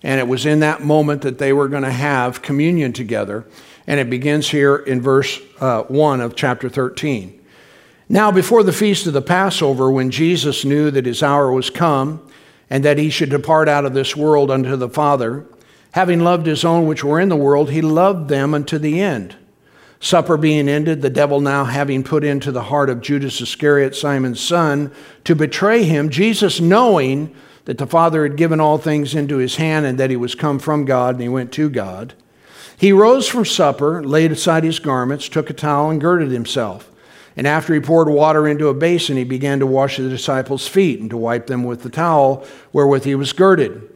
and 0.03 0.19
it 0.19 0.27
was 0.27 0.45
in 0.45 0.59
that 0.59 0.83
moment 0.83 1.23
that 1.23 1.39
they 1.39 1.51
were 1.51 1.67
going 1.67 1.81
to 1.81 1.91
have 1.91 2.43
communion 2.43 2.93
together. 2.93 3.45
And 3.87 3.99
it 3.99 4.11
begins 4.11 4.47
here 4.47 4.75
in 4.75 5.01
verse 5.01 5.41
uh, 5.59 5.81
1 5.85 6.21
of 6.21 6.35
chapter 6.35 6.69
13. 6.69 7.41
Now, 8.07 8.31
before 8.31 8.61
the 8.61 8.71
feast 8.71 9.07
of 9.07 9.13
the 9.13 9.23
Passover, 9.23 9.89
when 9.89 10.11
Jesus 10.11 10.63
knew 10.63 10.91
that 10.91 11.07
his 11.07 11.23
hour 11.23 11.51
was 11.51 11.71
come 11.71 12.21
and 12.69 12.85
that 12.85 12.99
he 12.99 13.09
should 13.09 13.31
depart 13.31 13.67
out 13.67 13.85
of 13.85 13.95
this 13.95 14.15
world 14.15 14.51
unto 14.51 14.75
the 14.75 14.87
Father, 14.87 15.47
having 15.93 16.19
loved 16.19 16.47
his 16.47 16.65
own 16.65 16.87
which 16.87 17.03
were 17.03 17.19
in 17.19 17.29
the 17.29 17.35
world, 17.35 17.69
he 17.69 17.81
loved 17.81 18.27
them 18.27 18.53
unto 18.53 18.77
the 18.77 18.99
end. 18.99 19.35
Supper 19.99 20.37
being 20.37 20.67
ended, 20.67 21.01
the 21.01 21.09
devil 21.09 21.39
now 21.39 21.63
having 21.63 22.03
put 22.03 22.23
into 22.23 22.51
the 22.51 22.63
heart 22.63 22.89
of 22.89 22.99
Judas 22.99 23.39
Iscariot, 23.39 23.95
Simon's 23.95 24.41
son, 24.41 24.91
to 25.23 25.35
betray 25.35 25.83
him, 25.83 26.09
Jesus, 26.09 26.59
knowing 26.59 27.33
that 27.65 27.77
the 27.77 27.87
Father 27.87 28.23
had 28.23 28.35
given 28.35 28.59
all 28.59 28.77
things 28.77 29.15
into 29.15 29.37
his 29.37 29.55
hand 29.55 29.85
and 29.85 29.97
that 29.99 30.09
he 30.09 30.15
was 30.15 30.35
come 30.35 30.59
from 30.59 30.83
God 30.83 31.15
and 31.15 31.21
he 31.21 31.29
went 31.29 31.53
to 31.53 31.69
God, 31.69 32.15
he 32.75 32.91
rose 32.91 33.27
from 33.27 33.45
supper, 33.45 34.03
laid 34.03 34.31
aside 34.31 34.63
his 34.63 34.79
garments, 34.79 35.29
took 35.29 35.49
a 35.49 35.53
towel, 35.53 35.91
and 35.91 36.01
girded 36.01 36.31
himself. 36.31 36.91
And 37.37 37.45
after 37.47 37.73
he 37.73 37.79
poured 37.79 38.09
water 38.09 38.47
into 38.47 38.67
a 38.67 38.73
basin, 38.73 39.15
he 39.15 39.23
began 39.23 39.59
to 39.59 39.67
wash 39.67 39.97
the 39.97 40.09
disciples' 40.09 40.67
feet 40.67 40.99
and 40.99 41.09
to 41.11 41.17
wipe 41.17 41.47
them 41.47 41.63
with 41.63 41.83
the 41.83 41.89
towel 41.89 42.45
wherewith 42.73 43.05
he 43.05 43.15
was 43.15 43.31
girded. 43.31 43.92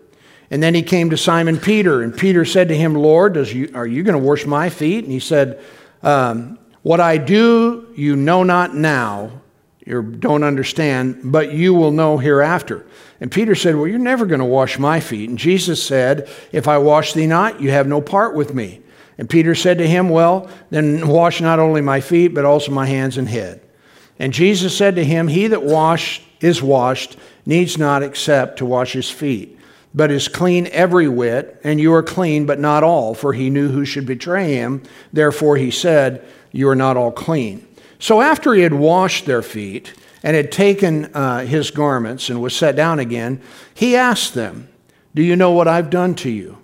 And 0.50 0.64
then 0.64 0.74
he 0.74 0.82
came 0.82 1.10
to 1.10 1.18
Simon 1.18 1.58
Peter, 1.58 2.02
and 2.02 2.16
Peter 2.16 2.46
said 2.46 2.70
to 2.70 2.78
him, 2.78 2.96
Lord, 2.96 3.36
you, 3.36 3.70
are 3.74 3.86
you 3.86 4.04
going 4.04 4.18
to 4.18 4.26
wash 4.26 4.46
my 4.46 4.70
feet? 4.70 5.04
And 5.04 5.12
he 5.12 5.20
said, 5.20 5.62
um, 6.04 6.58
What 6.84 7.00
I 7.02 7.18
do, 7.18 7.88
you 7.96 8.16
know 8.16 8.44
not 8.44 8.74
now, 8.74 9.42
you 9.86 10.02
don't 10.02 10.44
understand, 10.44 11.20
but 11.24 11.54
you 11.54 11.74
will 11.74 11.92
know 11.92 12.18
hereafter. 12.18 12.86
And 13.20 13.32
Peter 13.32 13.56
said, 13.56 13.76
Well, 13.76 13.88
you're 13.88 14.00
never 14.00 14.26
going 14.26 14.40
to 14.40 14.46
wash 14.46 14.78
my 14.80 15.00
feet. 15.00 15.30
And 15.30 15.38
Jesus 15.38 15.84
said, 15.84 16.30
If 16.52 16.68
I 16.68 16.78
wash 16.78 17.14
thee 17.14 17.28
not, 17.28 17.62
you 17.62 17.72
have 17.72 17.88
no 17.88 18.02
part 18.02 18.36
with 18.36 18.54
me. 18.54 18.82
And 19.18 19.30
Peter 19.30 19.56
said 19.56 19.78
to 19.80 19.88
him, 19.88 20.10
Well, 20.10 20.50
then 20.70 21.08
wash 21.08 21.42
not 21.42 21.60
only 21.60 21.82
my 21.82 22.02
feet, 22.02 22.34
but 22.34 22.46
also 22.46 22.72
my 22.72 22.86
hands 22.86 23.18
and 23.18 23.28
head. 23.28 23.62
And 24.20 24.34
Jesus 24.34 24.78
said 24.78 24.96
to 24.96 25.06
him, 25.06 25.28
He 25.28 25.48
that 25.48 25.64
washed 25.64 26.24
is 26.40 26.62
washed, 26.62 27.18
needs 27.46 27.78
not 27.78 28.04
except 28.04 28.58
to 28.60 28.66
wash 28.66 28.94
his 28.94 29.10
feet, 29.10 29.57
but 29.94 30.12
is 30.12 30.28
clean 30.28 30.68
every 30.68 31.08
whit, 31.08 31.60
and 31.64 31.80
you 31.80 31.94
are 31.94 32.04
clean, 32.04 32.46
but 32.46 32.60
not 32.60 32.84
all, 32.84 33.14
for 33.14 33.34
he 33.34 33.50
knew 33.50 33.70
who 33.70 33.86
should 33.86 34.06
betray 34.06 34.56
him. 34.56 34.84
Therefore 35.12 35.58
he 35.58 35.72
said, 35.72 36.26
You 36.52 36.70
are 36.70 36.76
not 36.76 36.98
all 36.98 37.12
clean. 37.12 37.68
So 38.00 38.22
after 38.22 38.54
he 38.54 38.62
had 38.62 38.74
washed 38.74 39.26
their 39.26 39.42
feet, 39.42 39.94
and 40.24 40.36
had 40.36 40.52
taken 40.52 41.06
uh, 41.14 41.46
his 41.46 41.72
garments 41.72 42.30
and 42.30 42.42
was 42.42 42.56
set 42.56 42.76
down 42.76 43.00
again, 43.00 43.42
he 43.74 43.96
asked 43.96 44.34
them, 44.34 44.68
Do 45.16 45.22
you 45.22 45.36
know 45.36 45.52
what 45.52 45.68
I've 45.68 45.90
done 45.90 46.16
to 46.16 46.30
you? 46.30 46.58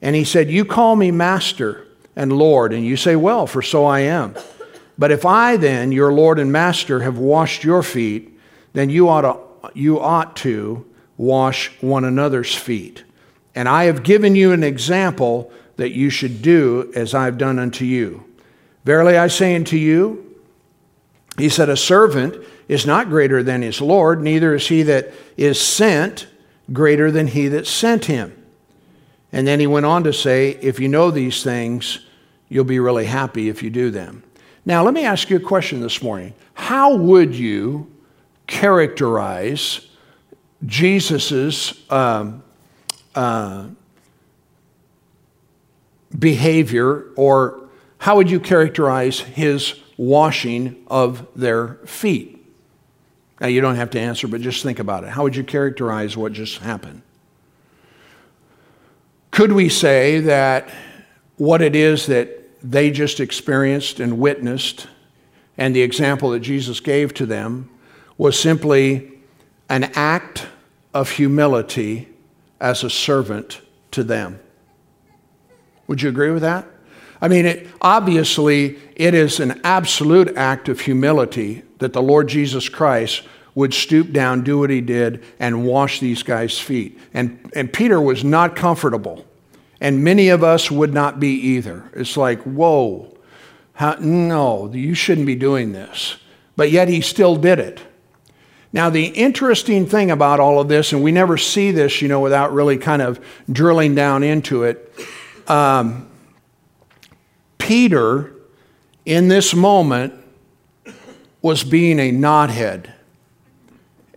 And 0.00 0.16
he 0.16 0.24
said, 0.24 0.50
You 0.50 0.64
call 0.64 0.96
me 0.96 1.10
master 1.10 1.86
and 2.16 2.32
Lord, 2.32 2.72
and 2.72 2.84
you 2.84 2.96
say, 2.96 3.16
Well, 3.16 3.46
for 3.46 3.62
so 3.62 3.84
I 3.84 4.00
am. 4.00 4.34
But 4.98 5.10
if 5.10 5.24
I 5.24 5.56
then, 5.56 5.90
your 5.90 6.12
Lord 6.12 6.38
and 6.38 6.52
master, 6.52 7.00
have 7.00 7.18
washed 7.18 7.64
your 7.64 7.82
feet, 7.82 8.38
then 8.72 8.90
you 8.90 9.08
ought 9.08 9.22
to, 9.22 9.70
you 9.74 9.98
ought 9.98 10.36
to 10.36 10.84
wash 11.22 11.70
one 11.80 12.04
another's 12.04 12.52
feet. 12.52 13.04
And 13.54 13.68
I 13.68 13.84
have 13.84 14.02
given 14.02 14.34
you 14.34 14.50
an 14.50 14.64
example 14.64 15.52
that 15.76 15.92
you 15.92 16.10
should 16.10 16.42
do 16.42 16.90
as 16.96 17.14
I've 17.14 17.38
done 17.38 17.60
unto 17.60 17.84
you. 17.84 18.24
Verily 18.84 19.16
I 19.16 19.28
say 19.28 19.54
unto 19.54 19.76
you, 19.76 20.36
he 21.38 21.48
said, 21.48 21.68
A 21.68 21.76
servant 21.76 22.34
is 22.66 22.86
not 22.86 23.08
greater 23.08 23.40
than 23.40 23.62
his 23.62 23.80
Lord, 23.80 24.20
neither 24.20 24.52
is 24.56 24.66
he 24.66 24.82
that 24.82 25.12
is 25.36 25.60
sent 25.60 26.26
greater 26.72 27.12
than 27.12 27.28
he 27.28 27.46
that 27.48 27.68
sent 27.68 28.06
him. 28.06 28.36
And 29.30 29.46
then 29.46 29.60
he 29.60 29.66
went 29.68 29.86
on 29.86 30.02
to 30.02 30.12
say, 30.12 30.58
If 30.60 30.80
you 30.80 30.88
know 30.88 31.12
these 31.12 31.44
things, 31.44 32.00
you'll 32.48 32.64
be 32.64 32.80
really 32.80 33.06
happy 33.06 33.48
if 33.48 33.62
you 33.62 33.70
do 33.70 33.92
them. 33.92 34.24
Now, 34.64 34.82
let 34.82 34.92
me 34.92 35.04
ask 35.04 35.30
you 35.30 35.36
a 35.36 35.40
question 35.40 35.80
this 35.80 36.02
morning. 36.02 36.34
How 36.54 36.96
would 36.96 37.32
you 37.32 37.92
characterize 38.48 39.86
Jesus' 40.66 41.90
um, 41.90 42.42
uh, 43.14 43.66
behavior, 46.18 47.06
or 47.16 47.68
how 47.98 48.16
would 48.16 48.30
you 48.30 48.40
characterize 48.40 49.20
his 49.20 49.74
washing 50.02 50.84
of 50.88 51.26
their 51.36 51.74
feet. 51.86 52.44
Now, 53.40 53.46
you 53.46 53.60
don't 53.60 53.76
have 53.76 53.90
to 53.90 54.00
answer, 54.00 54.26
but 54.28 54.40
just 54.40 54.62
think 54.62 54.78
about 54.78 55.04
it. 55.04 55.10
How 55.10 55.22
would 55.22 55.36
you 55.36 55.44
characterize 55.44 56.16
what 56.16 56.32
just 56.32 56.58
happened? 56.58 57.02
Could 59.30 59.52
we 59.52 59.68
say 59.68 60.20
that 60.20 60.68
what 61.36 61.62
it 61.62 61.74
is 61.74 62.06
that 62.06 62.38
they 62.62 62.90
just 62.90 63.18
experienced 63.18 64.00
and 64.00 64.18
witnessed, 64.18 64.86
and 65.56 65.74
the 65.74 65.82
example 65.82 66.30
that 66.30 66.40
Jesus 66.40 66.80
gave 66.80 67.14
to 67.14 67.26
them, 67.26 67.70
was 68.18 68.38
simply 68.38 69.12
an 69.68 69.84
act 69.94 70.46
of 70.94 71.10
humility 71.10 72.08
as 72.60 72.84
a 72.84 72.90
servant 72.90 73.60
to 73.90 74.04
them? 74.04 74.40
Would 75.86 76.02
you 76.02 76.08
agree 76.08 76.30
with 76.30 76.42
that? 76.42 76.66
I 77.20 77.28
mean, 77.28 77.46
it, 77.46 77.68
obviously, 77.80 78.78
it 78.96 79.14
is 79.14 79.38
an 79.38 79.60
absolute 79.62 80.36
act 80.36 80.68
of 80.68 80.80
humility 80.80 81.62
that 81.78 81.92
the 81.92 82.02
Lord 82.02 82.28
Jesus 82.28 82.68
Christ 82.68 83.22
would 83.54 83.74
stoop 83.74 84.12
down, 84.12 84.42
do 84.42 84.58
what 84.58 84.70
he 84.70 84.80
did, 84.80 85.22
and 85.38 85.64
wash 85.64 86.00
these 86.00 86.22
guys' 86.22 86.58
feet. 86.58 86.98
And, 87.12 87.50
and 87.54 87.72
Peter 87.72 88.00
was 88.00 88.24
not 88.24 88.56
comfortable. 88.56 89.26
And 89.80 90.02
many 90.02 90.28
of 90.28 90.42
us 90.42 90.70
would 90.70 90.94
not 90.94 91.20
be 91.20 91.34
either. 91.34 91.90
It's 91.94 92.16
like, 92.16 92.40
whoa, 92.42 93.16
how, 93.74 93.94
no, 94.00 94.72
you 94.72 94.94
shouldn't 94.94 95.26
be 95.26 95.34
doing 95.34 95.72
this. 95.72 96.16
But 96.56 96.70
yet 96.70 96.88
he 96.88 97.00
still 97.00 97.36
did 97.36 97.58
it. 97.58 97.80
Now, 98.72 98.88
the 98.88 99.06
interesting 99.06 99.86
thing 99.86 100.10
about 100.10 100.40
all 100.40 100.58
of 100.58 100.68
this, 100.68 100.92
and 100.92 101.02
we 101.02 101.12
never 101.12 101.36
see 101.36 101.72
this, 101.72 102.00
you 102.00 102.08
know, 102.08 102.20
without 102.20 102.52
really 102.52 102.78
kind 102.78 103.02
of 103.02 103.24
drilling 103.50 103.94
down 103.94 104.22
into 104.22 104.62
it, 104.62 104.94
um, 105.46 106.08
Peter, 107.58 108.32
in 109.04 109.28
this 109.28 109.54
moment, 109.54 110.14
was 111.42 111.64
being 111.64 111.98
a 111.98 112.10
knothead. 112.10 112.90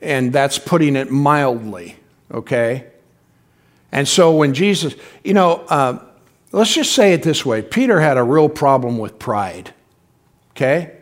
And 0.01 0.31
that's 0.31 0.57
putting 0.57 0.95
it 0.95 1.11
mildly, 1.11 1.97
okay? 2.31 2.87
And 3.91 4.07
so 4.07 4.35
when 4.35 4.53
Jesus, 4.53 4.95
you 5.23 5.33
know, 5.33 5.65
uh, 5.67 5.99
let's 6.51 6.73
just 6.73 6.93
say 6.93 7.13
it 7.13 7.23
this 7.23 7.45
way 7.45 7.61
Peter 7.61 7.99
had 7.99 8.17
a 8.17 8.23
real 8.23 8.47
problem 8.47 8.97
with 8.99 9.19
pride, 9.19 9.73
okay? 10.51 10.95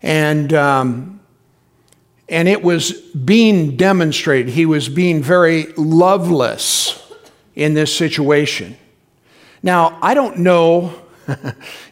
And, 0.00 0.52
um, 0.54 1.19
and 2.30 2.48
it 2.48 2.62
was 2.62 2.92
being 2.92 3.76
demonstrated. 3.76 4.54
He 4.54 4.64
was 4.64 4.88
being 4.88 5.20
very 5.20 5.64
loveless 5.76 7.12
in 7.56 7.74
this 7.74 7.94
situation. 7.94 8.76
Now, 9.62 9.98
I 10.00 10.14
don't 10.14 10.38
know 10.38 10.94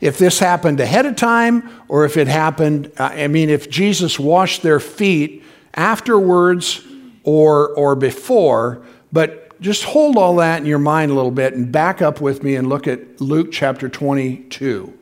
if 0.00 0.16
this 0.16 0.38
happened 0.38 0.78
ahead 0.80 1.06
of 1.06 1.16
time 1.16 1.68
or 1.88 2.04
if 2.04 2.16
it 2.16 2.28
happened, 2.28 2.92
uh, 2.98 3.10
I 3.12 3.26
mean, 3.26 3.50
if 3.50 3.68
Jesus 3.68 4.18
washed 4.18 4.62
their 4.62 4.80
feet 4.80 5.42
afterwards 5.74 6.86
or, 7.24 7.70
or 7.70 7.96
before, 7.96 8.82
but 9.12 9.60
just 9.60 9.82
hold 9.82 10.16
all 10.16 10.36
that 10.36 10.60
in 10.60 10.66
your 10.66 10.78
mind 10.78 11.10
a 11.10 11.14
little 11.14 11.32
bit 11.32 11.52
and 11.54 11.72
back 11.72 12.00
up 12.00 12.20
with 12.20 12.44
me 12.44 12.54
and 12.54 12.68
look 12.68 12.86
at 12.86 13.20
Luke 13.20 13.48
chapter 13.50 13.88
22. 13.88 14.96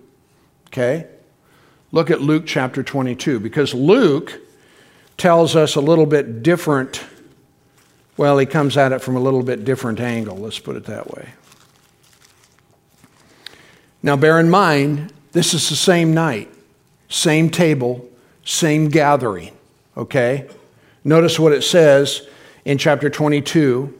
Okay? 0.69 1.07
Look 1.93 2.11
at 2.11 2.23
Luke 2.23 2.45
chapter 2.47 2.83
22 2.83 3.39
because 3.39 3.75
Luke 3.75 4.41
tells 5.17 5.57
us 5.57 5.77
a 5.77 5.81
little 5.81 6.07
bit 6.07 6.43
different. 6.43 7.03
Well, 8.17 8.39
he 8.39 8.47
comes 8.47 8.77
at 8.77 8.93
it 8.93 9.01
from 9.01 9.17
a 9.17 9.21
little 9.21 9.43
bit 9.43 9.65
different 9.65 10.01
angle, 10.01 10.37
let's 10.37 10.59
put 10.59 10.77
it 10.77 10.85
that 10.87 11.11
way. 11.11 11.31
Now, 14.03 14.17
bear 14.17 14.39
in 14.39 14.49
mind, 14.49 15.13
this 15.33 15.53
is 15.53 15.69
the 15.69 15.77
same 15.77 16.15
night, 16.15 16.49
same 17.09 17.51
table, 17.51 18.09
same 18.45 18.89
gathering, 18.89 19.57
okay? 19.97 20.49
Notice 21.03 21.39
what 21.39 21.53
it 21.53 21.63
says 21.63 22.27
in 22.65 22.79
chapter 22.79 23.11
22, 23.11 23.93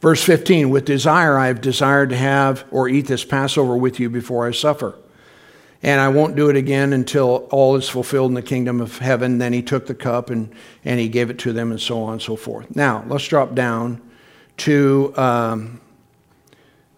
verse 0.00 0.22
15 0.24 0.70
With 0.70 0.84
desire 0.84 1.38
I 1.38 1.46
have 1.46 1.60
desired 1.60 2.10
to 2.10 2.16
have 2.16 2.64
or 2.70 2.88
eat 2.88 3.06
this 3.06 3.24
Passover 3.24 3.76
with 3.76 4.00
you 4.00 4.10
before 4.10 4.46
I 4.46 4.50
suffer. 4.50 4.96
And 5.82 6.00
I 6.00 6.08
won't 6.08 6.36
do 6.36 6.48
it 6.48 6.56
again 6.56 6.92
until 6.92 7.48
all 7.50 7.74
is 7.74 7.88
fulfilled 7.88 8.30
in 8.30 8.34
the 8.34 8.42
kingdom 8.42 8.80
of 8.80 8.98
heaven. 8.98 9.38
Then 9.38 9.52
he 9.52 9.62
took 9.62 9.86
the 9.86 9.94
cup 9.94 10.30
and, 10.30 10.52
and 10.84 11.00
he 11.00 11.08
gave 11.08 11.28
it 11.28 11.40
to 11.40 11.52
them, 11.52 11.72
and 11.72 11.80
so 11.80 12.02
on 12.02 12.14
and 12.14 12.22
so 12.22 12.36
forth. 12.36 12.74
Now, 12.76 13.04
let's 13.08 13.26
drop 13.26 13.54
down 13.54 14.00
to 14.58 15.12
um, 15.16 15.80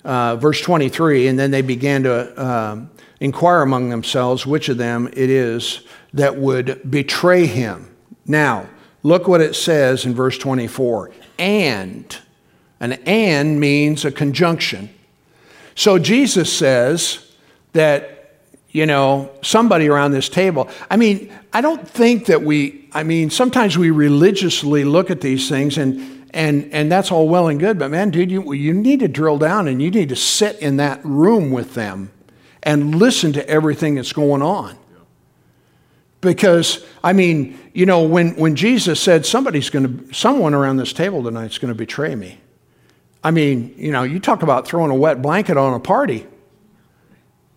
uh, 0.04 0.36
verse 0.36 0.60
23. 0.60 1.28
And 1.28 1.38
then 1.38 1.50
they 1.50 1.62
began 1.62 2.02
to 2.02 2.38
uh, 2.38 2.80
inquire 3.20 3.62
among 3.62 3.88
themselves 3.88 4.44
which 4.46 4.68
of 4.68 4.76
them 4.76 5.08
it 5.14 5.30
is 5.30 5.80
that 6.12 6.36
would 6.36 6.90
betray 6.90 7.46
him. 7.46 7.94
Now, 8.26 8.68
look 9.02 9.26
what 9.26 9.40
it 9.40 9.56
says 9.56 10.04
in 10.04 10.14
verse 10.14 10.36
24. 10.36 11.10
And, 11.38 12.18
an 12.80 12.92
and 13.06 13.58
means 13.58 14.04
a 14.04 14.12
conjunction. 14.12 14.90
So 15.74 15.98
Jesus 15.98 16.52
says 16.52 17.32
that, 17.72 18.13
you 18.74 18.86
know, 18.86 19.30
somebody 19.40 19.88
around 19.88 20.10
this 20.10 20.28
table, 20.28 20.68
I 20.90 20.96
mean, 20.96 21.32
I 21.52 21.60
don't 21.60 21.88
think 21.88 22.26
that 22.26 22.42
we, 22.42 22.88
I 22.92 23.04
mean, 23.04 23.30
sometimes 23.30 23.78
we 23.78 23.92
religiously 23.92 24.82
look 24.82 25.12
at 25.12 25.20
these 25.20 25.48
things 25.48 25.78
and, 25.78 26.26
and, 26.30 26.72
and 26.72 26.90
that's 26.90 27.12
all 27.12 27.28
well 27.28 27.46
and 27.46 27.60
good, 27.60 27.78
but 27.78 27.92
man, 27.92 28.10
dude, 28.10 28.32
you, 28.32 28.52
you 28.52 28.74
need 28.74 28.98
to 28.98 29.06
drill 29.06 29.38
down 29.38 29.68
and 29.68 29.80
you 29.80 29.92
need 29.92 30.08
to 30.08 30.16
sit 30.16 30.58
in 30.58 30.78
that 30.78 31.00
room 31.04 31.52
with 31.52 31.74
them 31.74 32.10
and 32.64 32.96
listen 32.96 33.32
to 33.34 33.48
everything 33.48 33.94
that's 33.94 34.12
going 34.12 34.42
on. 34.42 34.76
Because, 36.20 36.84
I 37.04 37.12
mean, 37.12 37.56
you 37.74 37.86
know, 37.86 38.02
when, 38.02 38.34
when 38.34 38.56
Jesus 38.56 39.00
said 39.00 39.24
somebody's 39.24 39.70
going 39.70 40.08
to, 40.08 40.12
someone 40.12 40.52
around 40.52 40.78
this 40.78 40.92
table 40.92 41.22
tonight 41.22 41.52
is 41.52 41.58
going 41.58 41.72
to 41.72 41.78
betray 41.78 42.16
me. 42.16 42.40
I 43.22 43.30
mean, 43.30 43.72
you 43.76 43.92
know, 43.92 44.02
you 44.02 44.18
talk 44.18 44.42
about 44.42 44.66
throwing 44.66 44.90
a 44.90 44.96
wet 44.96 45.22
blanket 45.22 45.56
on 45.56 45.74
a 45.74 45.80
party. 45.80 46.26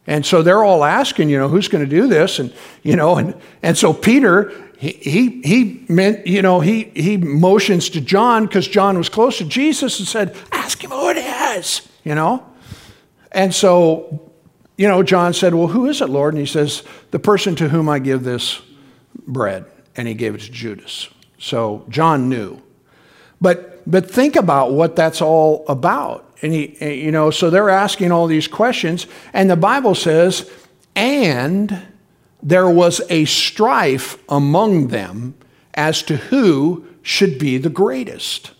And 0.08 0.26
so 0.26 0.42
they're 0.42 0.64
all 0.64 0.84
asking, 0.84 1.30
you 1.30 1.38
know, 1.38 1.50
who's 1.50 1.68
going 1.68 1.84
to 1.84 1.90
do 1.90 2.08
this? 2.08 2.40
And, 2.40 2.54
you 2.82 2.96
know, 2.96 3.18
and, 3.18 3.36
and 3.62 3.78
so 3.78 3.94
Peter, 3.94 4.54
he, 4.78 4.92
he, 4.92 5.42
he 5.42 5.86
meant, 5.90 6.26
you 6.26 6.42
know, 6.42 6.62
he, 6.62 6.86
he 6.96 7.18
motions 7.18 7.90
to 7.90 8.02
John 8.02 8.46
because 8.46 8.68
John 8.68 8.98
was 8.98 9.10
close 9.10 9.38
to 9.40 9.46
Jesus 9.46 10.00
and 10.00 10.08
said, 10.08 10.36
ask 10.52 10.82
him 10.82 10.92
who 10.92 11.10
it 11.10 11.18
is, 11.18 11.88
you 12.04 12.16
know? 12.16 12.46
And 13.34 13.54
so 13.54 14.28
you 14.78 14.88
know, 14.88 15.02
John 15.04 15.34
said, 15.34 15.56
Well, 15.56 15.68
who 15.68 15.88
is 15.88 16.02
it, 16.02 16.10
Lord? 16.10 16.34
And 16.34 16.40
he 16.40 16.46
says, 16.46 16.84
The 17.12 17.20
person 17.20 17.56
to 17.56 17.70
whom 17.70 17.90
I 17.90 18.00
give 18.00 18.24
this 18.24 18.62
bread. 19.28 19.66
And 19.96 20.08
he 20.08 20.14
gave 20.14 20.36
it 20.36 20.42
to 20.42 20.52
Judas. 20.52 21.10
So 21.40 21.86
John 21.90 22.30
knew. 22.30 22.62
But, 23.42 23.82
but 23.90 24.10
think 24.10 24.36
about 24.36 24.72
what 24.72 24.96
that's 24.96 25.22
all 25.22 25.66
about. 25.68 26.27
And 26.42 26.54
he, 26.54 27.04
you 27.04 27.12
know, 27.12 27.32
so 27.32 27.50
they're 27.50 27.70
asking 27.70 28.12
all 28.12 28.28
these 28.28 28.48
questions. 28.48 29.08
And 29.34 29.50
the 29.50 29.56
Bible 29.56 29.96
says, 29.96 30.50
And 30.96 31.82
there 32.44 32.70
was 32.70 33.02
a 33.10 33.26
strife 33.26 34.22
among 34.30 34.90
them 34.90 35.36
as 35.74 36.04
to 36.04 36.18
who 36.18 36.86
should 37.02 37.40
be 37.40 37.58
the 37.58 37.70
greatest. 37.70 38.52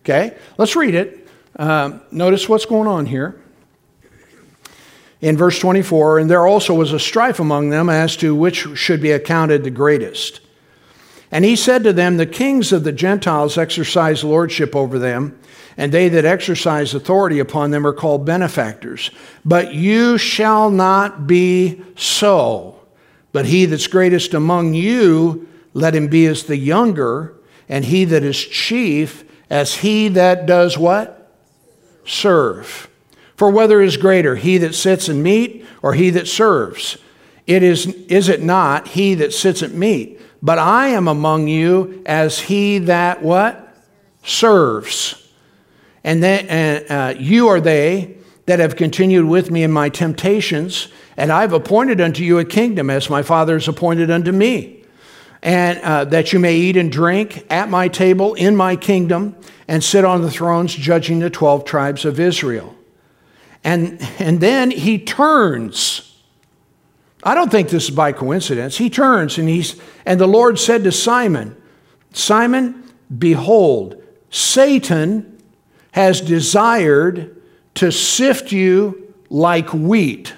Okay, 0.00 0.36
let's 0.56 0.74
read 0.76 0.94
it. 0.94 1.28
Um, 1.56 2.00
notice 2.10 2.48
what's 2.48 2.66
going 2.66 2.88
on 2.88 3.06
here 3.06 3.40
in 5.20 5.36
verse 5.36 5.58
24, 5.58 6.20
and 6.20 6.30
there 6.30 6.46
also 6.46 6.74
was 6.74 6.92
a 6.92 6.98
strife 6.98 7.40
among 7.40 7.70
them 7.70 7.88
as 7.88 8.16
to 8.16 8.34
which 8.34 8.66
should 8.78 9.00
be 9.00 9.10
accounted 9.10 9.64
the 9.64 9.70
greatest. 9.70 10.40
And 11.30 11.44
he 11.44 11.56
said 11.56 11.84
to 11.84 11.92
them, 11.92 12.16
The 12.16 12.26
kings 12.26 12.72
of 12.72 12.84
the 12.84 12.92
Gentiles 12.92 13.58
exercise 13.58 14.24
lordship 14.24 14.74
over 14.74 14.98
them, 14.98 15.38
and 15.78 15.92
they 15.92 16.08
that 16.08 16.24
exercise 16.24 16.92
authority 16.92 17.38
upon 17.38 17.70
them 17.70 17.86
are 17.86 17.92
called 17.92 18.26
benefactors. 18.26 19.12
But 19.44 19.72
you 19.72 20.18
shall 20.18 20.70
not 20.70 21.28
be 21.28 21.82
so. 21.96 22.80
But 23.32 23.46
he 23.46 23.64
that's 23.64 23.86
greatest 23.86 24.34
among 24.34 24.74
you, 24.74 25.46
let 25.74 25.94
him 25.94 26.08
be 26.08 26.26
as 26.26 26.42
the 26.42 26.56
younger, 26.56 27.34
and 27.68 27.84
he 27.84 28.04
that 28.06 28.24
is 28.24 28.36
chief 28.36 29.24
as 29.48 29.76
he 29.76 30.08
that 30.08 30.46
does 30.46 30.76
what? 30.76 31.32
Serve. 32.04 32.90
For 33.36 33.48
whether 33.48 33.80
is 33.80 33.96
greater, 33.96 34.34
he 34.34 34.58
that 34.58 34.74
sits 34.74 35.08
and 35.08 35.22
meat 35.22 35.64
or 35.80 35.94
he 35.94 36.10
that 36.10 36.26
serves? 36.26 36.98
It 37.46 37.62
is, 37.62 37.86
is 37.86 38.28
it 38.28 38.42
not 38.42 38.88
he 38.88 39.14
that 39.14 39.32
sits 39.32 39.62
at 39.62 39.72
meat? 39.72 40.20
But 40.42 40.58
I 40.58 40.88
am 40.88 41.06
among 41.06 41.46
you 41.46 42.02
as 42.04 42.40
he 42.40 42.78
that 42.80 43.22
what? 43.22 43.76
Serves. 44.24 45.27
And 46.08 46.22
then 46.22 46.90
uh, 46.90 47.12
you 47.18 47.48
are 47.48 47.60
they 47.60 48.16
that 48.46 48.60
have 48.60 48.76
continued 48.76 49.26
with 49.26 49.50
me 49.50 49.62
in 49.62 49.70
my 49.70 49.90
temptations, 49.90 50.88
and 51.18 51.30
I've 51.30 51.52
appointed 51.52 52.00
unto 52.00 52.22
you 52.22 52.38
a 52.38 52.46
kingdom 52.46 52.88
as 52.88 53.10
my 53.10 53.22
Father 53.22 53.52
has 53.52 53.68
appointed 53.68 54.10
unto 54.10 54.32
me. 54.32 54.84
And 55.42 55.78
uh, 55.80 56.06
that 56.06 56.32
you 56.32 56.38
may 56.38 56.56
eat 56.56 56.78
and 56.78 56.90
drink 56.90 57.44
at 57.50 57.68
my 57.68 57.88
table 57.88 58.32
in 58.32 58.56
my 58.56 58.74
kingdom 58.74 59.36
and 59.68 59.84
sit 59.84 60.02
on 60.02 60.22
the 60.22 60.30
thrones 60.30 60.74
judging 60.74 61.18
the 61.18 61.28
12 61.28 61.66
tribes 61.66 62.06
of 62.06 62.18
Israel. 62.18 62.74
And, 63.62 64.00
and 64.18 64.40
then 64.40 64.70
he 64.70 64.98
turns. 64.98 66.16
I 67.22 67.34
don't 67.34 67.50
think 67.50 67.68
this 67.68 67.84
is 67.84 67.94
by 67.94 68.12
coincidence. 68.12 68.78
He 68.78 68.88
turns 68.88 69.36
and 69.36 69.46
he's, 69.46 69.78
and 70.06 70.18
the 70.18 70.26
Lord 70.26 70.58
said 70.58 70.84
to 70.84 70.90
Simon, 70.90 71.54
Simon, 72.14 72.90
behold, 73.18 74.02
Satan 74.30 75.37
has 75.92 76.20
desired 76.20 77.40
to 77.74 77.90
sift 77.90 78.52
you 78.52 79.14
like 79.30 79.72
wheat. 79.72 80.34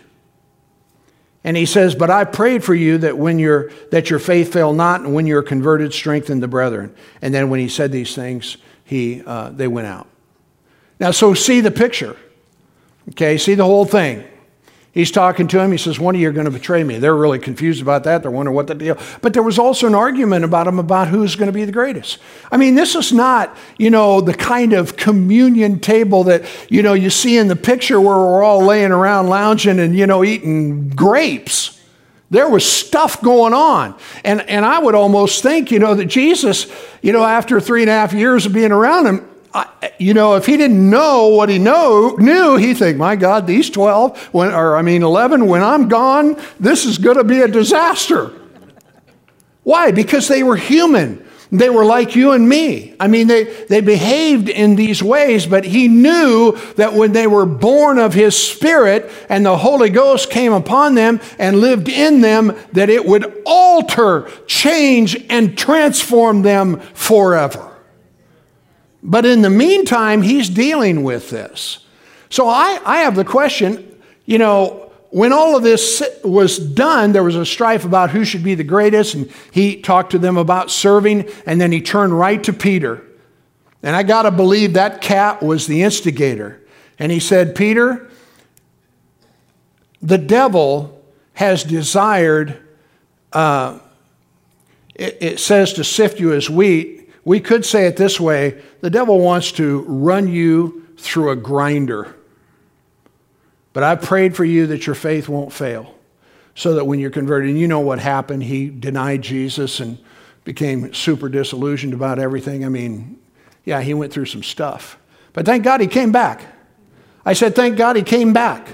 And 1.43 1.57
he 1.57 1.67
says, 1.67 1.95
But 1.95 2.11
I 2.11 2.25
prayed 2.25 2.63
for 2.63 2.75
you 2.75 2.99
that 2.99 3.17
when 3.17 3.39
your 3.39 3.71
that 3.91 4.11
your 4.11 4.19
faith 4.19 4.53
fail 4.53 4.73
not, 4.73 5.01
and 5.01 5.15
when 5.15 5.27
you're 5.27 5.43
converted, 5.43 5.93
strengthen 5.95 6.41
the 6.41 6.49
brethren. 6.49 6.95
And 7.23 7.33
then 7.33 7.49
when 7.51 7.61
he 7.61 7.69
said 7.69 7.93
these 7.93 8.15
things, 8.15 8.59
he 8.85 9.23
uh, 9.27 9.51
they 9.51 9.69
went 9.69 9.87
out. 9.87 10.07
Now, 10.99 11.13
so 11.13 11.33
see 11.33 11.61
the 11.61 11.71
picture. 11.71 12.17
Okay, 13.11 13.39
see 13.39 13.55
the 13.55 13.65
whole 13.65 13.87
thing. 13.87 14.25
He's 14.93 15.13
talking 15.13 15.47
to 15.49 15.61
him. 15.61 15.71
He 15.71 15.79
says, 15.79 16.01
One 16.01 16.17
of 16.17 16.21
you 16.21 16.29
are 16.29 16.33
going 16.33 16.47
to 16.47 16.51
betray 16.51 16.83
me. 16.83 16.99
They're 16.99 17.15
really 17.15 17.39
confused 17.39 17.81
about 17.81 18.03
that. 18.05 18.23
They're 18.23 18.31
wondering 18.31 18.57
what 18.57 18.67
the 18.67 18.75
deal. 18.75 18.99
But 19.23 19.35
there 19.35 19.43
was 19.43 19.57
also 19.57 19.87
an 19.87 19.95
argument 19.95 20.45
about 20.45 20.67
him 20.67 20.81
about 20.81 21.07
who's 21.09 21.37
going 21.37 21.47
to 21.47 21.53
be 21.53 21.65
the 21.65 21.71
greatest. 21.71 22.19
I 22.51 22.57
mean, 22.57 22.75
this 22.75 22.97
is 22.97 23.13
not, 23.13 23.57
you 23.79 23.91
know, 23.91 24.21
the 24.21 24.35
kind 24.35 24.73
of 24.73 24.97
communion 24.97 25.79
table 25.79 26.25
that, 26.25 26.45
you 26.69 26.83
know, 26.83 26.95
you 26.95 27.09
see 27.09 27.39
in 27.39 27.47
the 27.47 27.55
picture 27.55 28.01
where 28.01 28.17
we're 28.17 28.43
all 28.43 28.65
laying 28.65 28.91
around 28.91 29.29
lounging 29.29 29.79
and, 29.79 29.97
you 29.97 30.09
know, 30.09 30.25
eating 30.25 30.89
grapes. 30.89 31.81
There 32.31 32.49
was 32.49 32.65
stuff 32.71 33.23
going 33.23 33.55
on. 33.55 33.97
And, 34.25 34.41
and 34.43 34.65
I 34.65 34.81
would 34.81 34.97
almost 34.97 35.43
think, 35.43 35.71
you 35.71 35.79
know, 35.79 35.95
that 35.95 36.07
Jesus, 36.07 36.67
you 37.01 37.13
know, 37.13 37.25
after 37.25 37.61
three 37.61 37.83
and 37.83 37.91
a 37.91 37.93
half 37.93 38.13
years 38.13 38.47
of 38.47 38.53
being 38.53 38.73
around 38.73 39.07
him, 39.07 39.30
I, 39.53 39.93
you 39.99 40.15
know, 40.15 40.37
if 40.37 40.47
he 40.47 40.57
didn't 40.57 40.91
know 40.91 41.29
what 41.29 41.49
he 41.49 41.59
know, 41.59 42.17
knew, 42.19 42.57
he'd 42.57 42.75
think, 42.75 42.97
my 42.97 43.17
God, 43.17 43.47
these 43.47 43.69
12, 43.69 44.33
when, 44.33 44.53
or 44.53 44.77
I 44.77 44.83
mean 44.83 45.03
11, 45.03 45.47
when 45.47 45.63
I'm 45.63 45.89
gone, 45.89 46.41
this 46.61 46.85
is 46.85 46.99
going 46.99 47.17
to 47.17 47.25
be 47.25 47.41
a 47.41 47.49
disaster. 47.49 48.33
Why? 49.63 49.91
Because 49.91 50.29
they 50.29 50.43
were 50.43 50.57
human. 50.57 51.27
They 51.53 51.69
were 51.69 51.85
like 51.85 52.15
you 52.15 52.31
and 52.31 52.49
me. 52.49 52.95
I 53.01 53.09
mean, 53.09 53.27
they, 53.27 53.45
they 53.65 53.81
behaved 53.81 54.49
in 54.49 54.77
these 54.77 55.03
ways, 55.03 55.47
but 55.47 55.65
he 55.65 55.89
knew 55.89 56.57
that 56.77 56.93
when 56.93 57.13
they 57.13 57.27
were 57.27 57.47
born 57.47 57.99
of 57.99 58.15
his 58.15 58.37
spirit 58.37 59.11
and 59.29 59.45
the 59.45 59.57
Holy 59.57 59.91
Ghost 59.91 60.31
came 60.31 60.53
upon 60.53 60.95
them 60.95 61.21
and 61.41 61.61
lived 61.61 61.89
in 61.89 62.21
them, 62.21 62.57
that 62.73 62.89
it 62.89 63.05
would 63.05 63.43
alter, 63.45 64.31
change, 64.47 65.17
and 65.29 65.59
transform 65.59 66.43
them 66.43 66.79
forever. 66.95 67.70
But 69.03 69.25
in 69.25 69.43
the 69.43 69.51
meantime, 69.51 70.23
he's 70.23 70.49
dealing 70.49 71.03
with 71.03 71.31
this. 71.31 71.87
So 72.29 72.49
I, 72.49 72.81
I 72.85 72.99
have 72.99 73.17
the 73.17 73.25
question 73.25 73.87
you 74.31 74.39
know, 74.39 74.93
when 75.11 75.33
all 75.33 75.57
of 75.57 75.65
this 75.65 76.05
was 76.23 76.57
done, 76.57 77.11
there 77.11 77.25
was 77.25 77.35
a 77.35 77.45
strife 77.45 77.85
about 77.85 78.11
who 78.11 78.25
should 78.25 78.45
be 78.45 78.55
the 78.55 78.63
greatest, 78.63 79.15
and 79.15 79.29
he 79.51 79.81
talked 79.81 80.13
to 80.13 80.21
them 80.21 80.37
about 80.37 80.71
serving, 80.71 81.29
and 81.47 81.61
then 81.61 81.73
he 81.73 81.81
turned 81.83 82.17
right 82.17 82.41
to 82.45 82.53
Peter. 82.53 83.03
And 83.83 83.97
I 83.97 84.05
got 84.05 84.23
to 84.23 84.31
believe 84.31 84.75
that 84.75 85.01
cat 85.01 85.43
was 85.43 85.67
the 85.67 85.83
instigator. 85.83 86.65
And 86.97 87.11
he 87.11 87.19
said, 87.19 87.57
Peter, 87.57 88.09
the 90.01 90.19
devil 90.19 91.03
has 91.33 91.65
desired, 91.65 92.57
uh, 93.33 93.81
it, 94.95 95.19
it 95.21 95.41
says 95.41 95.73
to 95.73 95.83
sift 95.83 96.21
you 96.21 96.33
as 96.35 96.49
wheat. 96.49 97.00
We 97.25 97.41
could 97.41 97.65
say 97.65 97.87
it 97.87 97.97
this 97.97 98.19
way 98.19 98.63
the 98.81 98.91
devil 98.91 99.21
wants 99.21 99.53
to 99.53 99.81
run 99.87 100.29
you 100.29 100.87
through 100.97 101.31
a 101.31 101.37
grinder. 101.37 102.15
But 103.73 103.83
I 103.85 103.95
prayed 103.95 104.35
for 104.35 104.45
you 104.45 104.67
that 104.69 104.87
your 104.87 104.95
faith 104.95 105.29
won't 105.29 105.53
fail, 105.53 105.95
so 106.55 106.75
that 106.75 106.85
when 106.85 106.99
you're 106.99 107.11
converted, 107.11 107.51
and 107.51 107.59
you 107.59 107.69
know 107.69 107.81
what 107.81 108.01
happened. 108.01 108.43
He 108.43 108.69
denied 108.69 109.23
Jesus 109.23 109.81
and 109.81 109.99
became 110.45 110.93
super 110.93 111.29
disillusioned 111.29 111.95
about 111.95 112.19
everything. 112.19 112.65
I 112.65 112.69
mean, 112.69 113.19
yeah, 113.65 113.81
he 113.81 113.95
went 113.95 114.13
through 114.13 114.27
some 114.27 114.43
stuff. 114.43 114.99
But 115.33 115.47
thank 115.47 115.63
God 115.63 115.81
he 115.81 115.87
came 115.87 116.11
back. 116.11 116.43
I 117.25 117.35
said, 117.35 117.55
thank 117.55 117.77
God 117.77 117.95
he 117.97 118.03
came 118.03 118.33
back. 118.33 118.67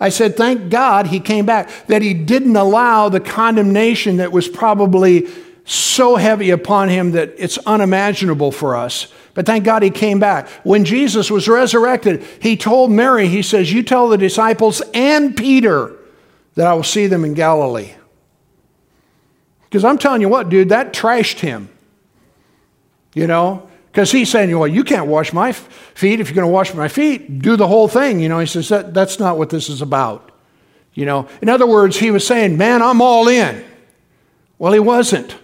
I 0.00 0.08
said, 0.08 0.36
thank 0.36 0.70
God 0.70 1.06
he 1.06 1.20
came 1.20 1.46
back, 1.46 1.70
that 1.86 2.02
he 2.02 2.12
didn't 2.12 2.56
allow 2.56 3.08
the 3.08 3.20
condemnation 3.20 4.16
that 4.16 4.32
was 4.32 4.48
probably 4.48 5.28
so 5.64 6.16
heavy 6.16 6.50
upon 6.50 6.88
him 6.88 7.12
that 7.12 7.34
it's 7.38 7.58
unimaginable 7.58 8.50
for 8.50 8.76
us. 8.76 9.06
But 9.34 9.46
thank 9.46 9.64
God 9.64 9.82
he 9.82 9.90
came 9.90 10.18
back. 10.18 10.48
When 10.64 10.84
Jesus 10.84 11.30
was 11.30 11.48
resurrected, 11.48 12.24
he 12.40 12.56
told 12.56 12.90
Mary, 12.90 13.28
he 13.28 13.42
says, 13.42 13.72
You 13.72 13.82
tell 13.82 14.08
the 14.08 14.18
disciples 14.18 14.82
and 14.92 15.36
Peter 15.36 15.96
that 16.54 16.66
I 16.66 16.74
will 16.74 16.82
see 16.82 17.06
them 17.06 17.24
in 17.24 17.34
Galilee. 17.34 17.92
Because 19.64 19.84
I'm 19.84 19.98
telling 19.98 20.20
you 20.20 20.28
what, 20.28 20.50
dude, 20.50 20.68
that 20.68 20.92
trashed 20.92 21.40
him. 21.40 21.68
You 23.14 23.26
know? 23.26 23.68
Because 23.90 24.10
he's 24.10 24.30
saying, 24.30 24.56
well, 24.58 24.68
you 24.68 24.84
can't 24.84 25.06
wash 25.06 25.34
my 25.34 25.52
feet. 25.52 26.18
If 26.18 26.28
you're 26.28 26.34
going 26.34 26.48
to 26.48 26.52
wash 26.52 26.72
my 26.72 26.88
feet, 26.88 27.40
do 27.40 27.56
the 27.56 27.68
whole 27.68 27.88
thing. 27.88 28.20
You 28.20 28.28
know, 28.30 28.38
he 28.38 28.46
says, 28.46 28.70
that, 28.70 28.94
that's 28.94 29.18
not 29.18 29.36
what 29.36 29.50
this 29.50 29.68
is 29.68 29.82
about. 29.82 30.30
You 30.94 31.04
know, 31.04 31.28
in 31.42 31.48
other 31.50 31.66
words, 31.66 31.98
he 31.98 32.10
was 32.10 32.26
saying, 32.26 32.56
man, 32.56 32.80
I'm 32.80 33.02
all 33.02 33.28
in. 33.28 33.64
Well, 34.58 34.72
he 34.72 34.78
wasn't. 34.78 35.36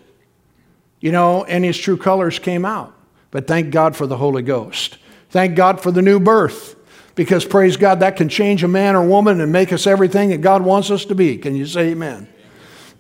You 1.01 1.13
know, 1.13 1.45
and 1.45 1.65
his 1.65 1.79
true 1.79 1.97
colors 1.97 2.39
came 2.39 2.65
out. 2.65 2.95
But 3.31 3.47
thank 3.47 3.71
God 3.71 3.97
for 3.97 4.07
the 4.07 4.17
Holy 4.17 4.43
Ghost. 4.43 4.99
Thank 5.31 5.55
God 5.55 5.81
for 5.81 5.91
the 5.91 6.03
new 6.03 6.19
birth. 6.19 6.77
Because 7.15 7.45
praise 7.45 7.77
God, 7.77 8.01
that 8.01 8.17
can 8.17 8.29
change 8.29 8.63
a 8.63 8.69
man 8.69 8.95
or 8.95 9.05
woman 9.05 9.41
and 9.41 9.53
make 9.53 9.73
us 9.73 9.87
everything 9.87 10.31
that 10.31 10.41
God 10.41 10.63
wants 10.63 10.91
us 10.91 11.05
to 11.07 11.15
be. 11.15 11.37
Can 11.37 11.57
you 11.57 11.67
say 11.67 11.91
amen? 11.91 12.29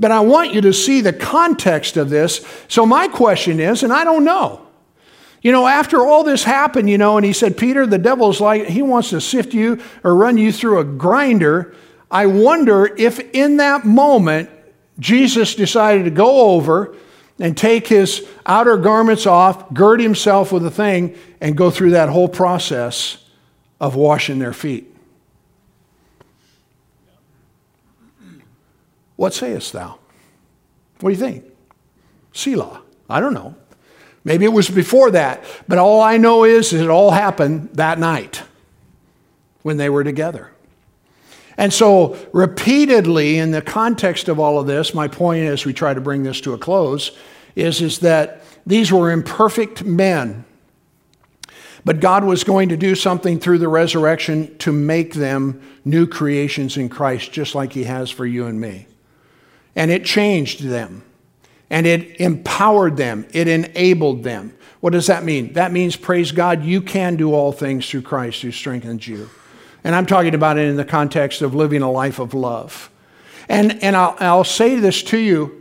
But 0.00 0.10
I 0.10 0.20
want 0.20 0.52
you 0.52 0.60
to 0.62 0.72
see 0.72 1.00
the 1.00 1.12
context 1.12 1.96
of 1.96 2.10
this. 2.10 2.46
So 2.68 2.84
my 2.84 3.08
question 3.08 3.60
is, 3.60 3.82
and 3.82 3.92
I 3.92 4.04
don't 4.04 4.24
know. 4.24 4.66
You 5.40 5.52
know, 5.52 5.66
after 5.66 6.04
all 6.04 6.24
this 6.24 6.42
happened, 6.42 6.90
you 6.90 6.98
know, 6.98 7.16
and 7.16 7.24
he 7.24 7.32
said, 7.32 7.56
Peter, 7.56 7.86
the 7.86 7.98
devil's 7.98 8.40
like, 8.40 8.66
he 8.66 8.82
wants 8.82 9.10
to 9.10 9.20
sift 9.20 9.54
you 9.54 9.80
or 10.02 10.14
run 10.14 10.36
you 10.36 10.52
through 10.52 10.80
a 10.80 10.84
grinder. 10.84 11.74
I 12.10 12.26
wonder 12.26 12.86
if 12.86 13.20
in 13.32 13.58
that 13.58 13.84
moment, 13.84 14.50
Jesus 14.98 15.54
decided 15.54 16.04
to 16.04 16.10
go 16.10 16.50
over 16.50 16.96
and 17.38 17.56
take 17.56 17.86
his 17.86 18.26
outer 18.46 18.76
garments 18.76 19.26
off, 19.26 19.72
gird 19.72 20.00
himself 20.00 20.52
with 20.52 20.64
a 20.66 20.70
thing, 20.70 21.16
and 21.40 21.56
go 21.56 21.70
through 21.70 21.90
that 21.90 22.08
whole 22.08 22.28
process 22.28 23.24
of 23.80 23.94
washing 23.94 24.38
their 24.38 24.52
feet. 24.52 24.92
What 29.16 29.34
sayest 29.34 29.72
thou? 29.72 29.98
What 31.00 31.10
do 31.10 31.14
you 31.14 31.20
think? 31.20 31.44
Selah. 32.32 32.82
I 33.10 33.20
don't 33.20 33.34
know. 33.34 33.54
Maybe 34.24 34.44
it 34.44 34.52
was 34.52 34.68
before 34.68 35.10
that, 35.12 35.44
but 35.66 35.78
all 35.78 36.00
I 36.00 36.18
know 36.18 36.44
is 36.44 36.72
it 36.72 36.90
all 36.90 37.10
happened 37.10 37.70
that 37.74 37.98
night 37.98 38.42
when 39.62 39.76
they 39.76 39.88
were 39.88 40.04
together. 40.04 40.52
And 41.58 41.72
so, 41.72 42.16
repeatedly, 42.32 43.36
in 43.36 43.50
the 43.50 43.60
context 43.60 44.28
of 44.28 44.38
all 44.38 44.60
of 44.60 44.68
this, 44.68 44.94
my 44.94 45.08
point 45.08 45.44
as 45.44 45.66
we 45.66 45.72
try 45.74 45.92
to 45.92 46.00
bring 46.00 46.22
this 46.22 46.40
to 46.42 46.54
a 46.54 46.58
close 46.58 47.10
is, 47.56 47.82
is 47.82 47.98
that 47.98 48.42
these 48.64 48.92
were 48.92 49.10
imperfect 49.10 49.84
men. 49.84 50.44
But 51.84 51.98
God 51.98 52.22
was 52.22 52.44
going 52.44 52.68
to 52.68 52.76
do 52.76 52.94
something 52.94 53.40
through 53.40 53.58
the 53.58 53.68
resurrection 53.68 54.56
to 54.58 54.70
make 54.70 55.14
them 55.14 55.60
new 55.84 56.06
creations 56.06 56.76
in 56.76 56.88
Christ, 56.88 57.32
just 57.32 57.56
like 57.56 57.72
He 57.72 57.84
has 57.84 58.08
for 58.08 58.24
you 58.24 58.46
and 58.46 58.60
me. 58.60 58.86
And 59.74 59.90
it 59.90 60.04
changed 60.04 60.62
them 60.62 61.02
and 61.70 61.86
it 61.86 62.20
empowered 62.20 62.96
them, 62.96 63.26
it 63.32 63.48
enabled 63.48 64.22
them. 64.22 64.54
What 64.80 64.92
does 64.92 65.08
that 65.08 65.24
mean? 65.24 65.52
That 65.54 65.72
means, 65.72 65.96
praise 65.96 66.32
God, 66.32 66.64
you 66.64 66.80
can 66.80 67.16
do 67.16 67.34
all 67.34 67.52
things 67.52 67.88
through 67.88 68.02
Christ 68.02 68.42
who 68.42 68.52
strengthens 68.52 69.06
you. 69.06 69.28
And 69.88 69.96
I'm 69.96 70.06
talking 70.06 70.34
about 70.34 70.56
it 70.58 70.68
in 70.68 70.76
the 70.76 70.84
context 70.84 71.40
of 71.40 71.54
living 71.54 71.82
a 71.82 71.90
life 71.90 72.18
of 72.18 72.34
love. 72.34 72.90
And, 73.48 73.82
and 73.82 73.96
I'll, 73.96 74.16
I'll 74.20 74.44
say 74.44 74.76
this 74.76 75.02
to 75.04 75.18
you 75.18 75.58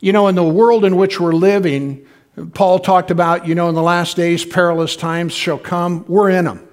you 0.00 0.12
know, 0.12 0.28
in 0.28 0.34
the 0.34 0.44
world 0.44 0.84
in 0.84 0.96
which 0.96 1.20
we're 1.20 1.34
living, 1.34 2.06
Paul 2.54 2.78
talked 2.78 3.10
about, 3.10 3.46
you 3.46 3.54
know, 3.54 3.68
in 3.68 3.74
the 3.74 3.82
last 3.82 4.16
days, 4.16 4.44
perilous 4.44 4.96
times 4.96 5.34
shall 5.34 5.58
come. 5.58 6.04
We're 6.08 6.30
in 6.30 6.46
them. 6.46 6.66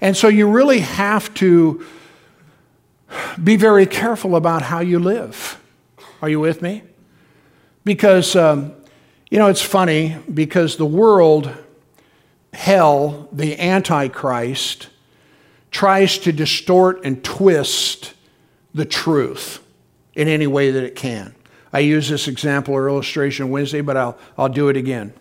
And 0.00 0.16
so 0.16 0.28
you 0.28 0.50
really 0.50 0.80
have 0.80 1.32
to 1.34 1.84
be 3.42 3.56
very 3.56 3.86
careful 3.86 4.36
about 4.36 4.62
how 4.62 4.80
you 4.80 4.98
live. 4.98 5.60
Are 6.20 6.28
you 6.28 6.40
with 6.40 6.60
me? 6.60 6.82
Because, 7.84 8.34
um, 8.34 8.72
you 9.30 9.38
know, 9.38 9.46
it's 9.46 9.62
funny 9.62 10.16
because 10.32 10.76
the 10.76 10.86
world, 10.86 11.52
hell, 12.52 13.28
the 13.30 13.58
Antichrist, 13.60 14.88
tries 15.78 16.18
to 16.18 16.32
distort 16.32 17.04
and 17.04 17.22
twist 17.22 18.12
the 18.74 18.84
truth 18.84 19.64
in 20.16 20.26
any 20.26 20.48
way 20.48 20.72
that 20.72 20.82
it 20.82 20.96
can. 20.96 21.32
I 21.72 21.78
used 21.78 22.10
this 22.10 22.26
example 22.26 22.74
or 22.74 22.88
illustration 22.88 23.50
Wednesday, 23.50 23.80
but 23.80 23.96
I'll, 23.96 24.18
I'll 24.36 24.48
do 24.48 24.70
it 24.70 24.76
again. 24.76 25.12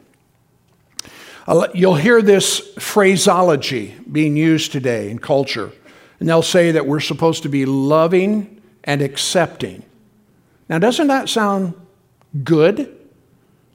I'll, 1.46 1.70
you'll 1.76 1.94
hear 1.94 2.24
this 2.24 2.58
phraseology 2.80 3.96
being 4.12 4.36
used 4.36 4.72
today 4.72 5.12
in 5.12 5.20
culture, 5.20 5.72
and 6.20 6.28
they'll 6.28 6.42
say 6.42 6.72
that 6.72 6.88
we're 6.88 7.02
supposed 7.02 7.44
to 7.44 7.50
be 7.50 7.68
loving 7.68 8.60
and 8.84 9.04
accepting. 9.04 9.84
Now, 10.70 10.80
doesn't 10.80 11.06
that 11.06 11.30
sound 11.30 11.76
good? 12.44 12.98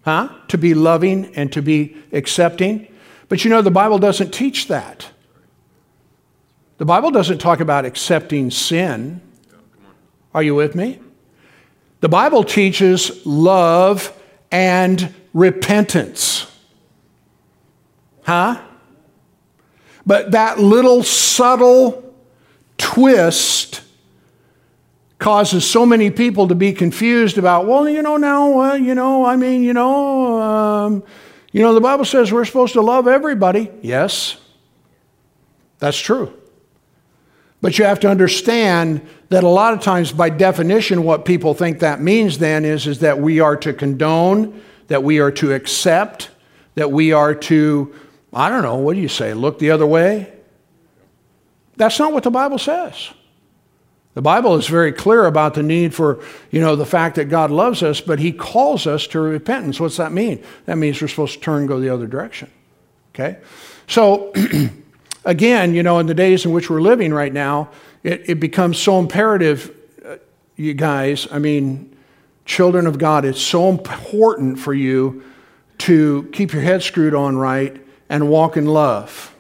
Huh? 0.05 0.31
To 0.49 0.59
be 0.59 0.75
loving 0.75 1.33
and 1.37 1.53
to 1.53 1.63
be 1.63 1.97
accepting. 2.11 2.89
But 3.29 3.45
you 3.45 3.51
know, 3.51 3.63
the 3.63 3.71
Bible 3.71 4.01
doesn't 4.01 4.35
teach 4.35 4.67
that. 4.67 5.13
The 6.83 6.87
Bible 6.87 7.13
doesn't 7.13 7.39
talk 7.39 7.61
about 7.61 7.85
accepting 7.85 8.51
sin. 8.51 9.21
Are 10.35 10.43
you 10.43 10.57
with 10.57 10.75
me? 10.75 10.99
The 12.01 12.09
Bible 12.09 12.43
teaches 12.43 13.25
love 13.25 14.13
and 14.51 15.15
repentance. 15.33 16.51
Huh? 18.25 18.61
But 20.05 20.33
that 20.33 20.59
little 20.59 21.05
subtle 21.05 22.17
twist 22.79 23.83
causes 25.21 25.65
so 25.65 25.87
many 25.87 26.11
people 26.11 26.49
to 26.49 26.57
be 26.57 26.73
confused 26.73 27.39
about, 27.39 27.69
well, 27.69 27.89
you 27.89 28.03
know, 28.03 28.17
now, 28.17 28.61
uh, 28.61 28.75
you 28.75 28.97
know, 28.97 29.25
I 29.25 29.37
mean, 29.37 29.63
you 29.63 29.73
know, 29.73 30.43
um, 30.43 31.05
you 31.53 31.63
know, 31.63 31.75
the 31.75 31.81
Bible 31.81 32.05
says 32.05 32.33
we're 32.33 32.45
supposed 32.45 32.73
to 32.73 32.81
love 32.81 33.07
everybody. 33.07 33.71
Yes, 33.83 34.37
that's 35.79 35.97
true. 35.97 36.42
But 37.63 37.79
you 37.79 37.85
have 37.85 38.01
to 38.01 38.11
understand 38.11 39.07
that 39.29 39.45
a 39.45 39.49
lot 39.49 39.73
of 39.73 39.81
times, 39.81 40.13
by 40.13 40.29
definition, 40.29 41.05
what 41.05 41.25
people 41.25 41.55
think 41.55 41.79
that 41.79 42.01
means 42.01 42.39
then 42.39 42.65
is, 42.67 42.87
is 42.87 42.99
that 42.99 43.21
we 43.21 43.41
are 43.41 43.57
to 43.59 43.73
condone, 43.73 44.61
that 44.89 45.05
we 45.05 45.21
are 45.21 45.31
to 45.31 45.55
accept, 45.55 46.29
that 46.75 46.91
we 46.91 47.13
are 47.13 47.35
to, 47.35 47.95
I 48.33 48.51
don't 48.51 48.63
know, 48.63 48.77
what 48.77 48.95
do 48.95 49.01
you 49.01 49.09
say, 49.09 49.33
look 49.33 49.61
the 49.61 49.71
other 49.71 49.87
way? 49.87 50.31
That's 51.77 51.99
not 52.01 52.13
what 52.13 52.25
the 52.25 52.33
Bible 52.33 52.59
says. 52.59 53.11
The 54.15 54.23
Bible 54.23 54.57
is 54.57 54.67
very 54.67 54.93
clear 54.93 55.25
about 55.25 55.55
the 55.55 55.63
need 55.63 55.95
for, 55.95 56.23
you 56.51 56.61
know, 56.61 56.75
the 56.77 56.85
fact 56.85 57.15
that 57.15 57.27
God 57.27 57.51
loves 57.51 57.83
us, 57.83 58.01
but 58.01 58.19
He 58.19 58.33
calls 58.33 58.89
us 58.89 59.07
to 59.09 59.21
repentance. 59.21 59.79
What's 59.79 59.97
that 59.97 60.13
mean? 60.13 60.43
That 60.67 60.77
means 60.79 61.01
we're 61.01 61.09
supposed 61.09 61.35
to 61.35 61.41
turn 61.41 61.61
and 61.61 61.69
go 61.69 61.81
the 61.81 61.89
other 61.89 62.09
direction. 62.09 62.51
Okay? 63.15 63.39
So, 63.87 64.33
again, 65.25 65.75
you 65.75 65.83
know, 65.83 65.99
in 65.99 66.07
the 66.07 66.15
days 66.15 66.45
in 66.45 66.53
which 66.53 66.71
we're 66.71 66.81
living 66.81 67.13
right 67.13 67.33
now, 67.33 67.71
it, 68.03 68.29
it 68.29 68.41
becomes 68.41 68.79
so 68.79 68.99
imperative, 68.99 69.75
uh, 70.05 70.17
you 70.57 70.75
guys, 70.75 71.29
I 71.31 71.39
mean, 71.39 71.97
children 72.45 72.87
of 72.87 72.99
God, 72.99 73.25
it's 73.25 73.41
so 73.41 73.69
important 73.69 74.59
for 74.59 74.75
you 74.75 75.25
to 75.79 76.29
keep 76.33 76.53
your 76.53 76.63
head 76.63 76.83
screwed 76.83 77.15
on 77.15 77.37
right 77.37 77.85
and 78.09 78.29
walk 78.29 78.57
in 78.57 78.67
love. 78.67 79.35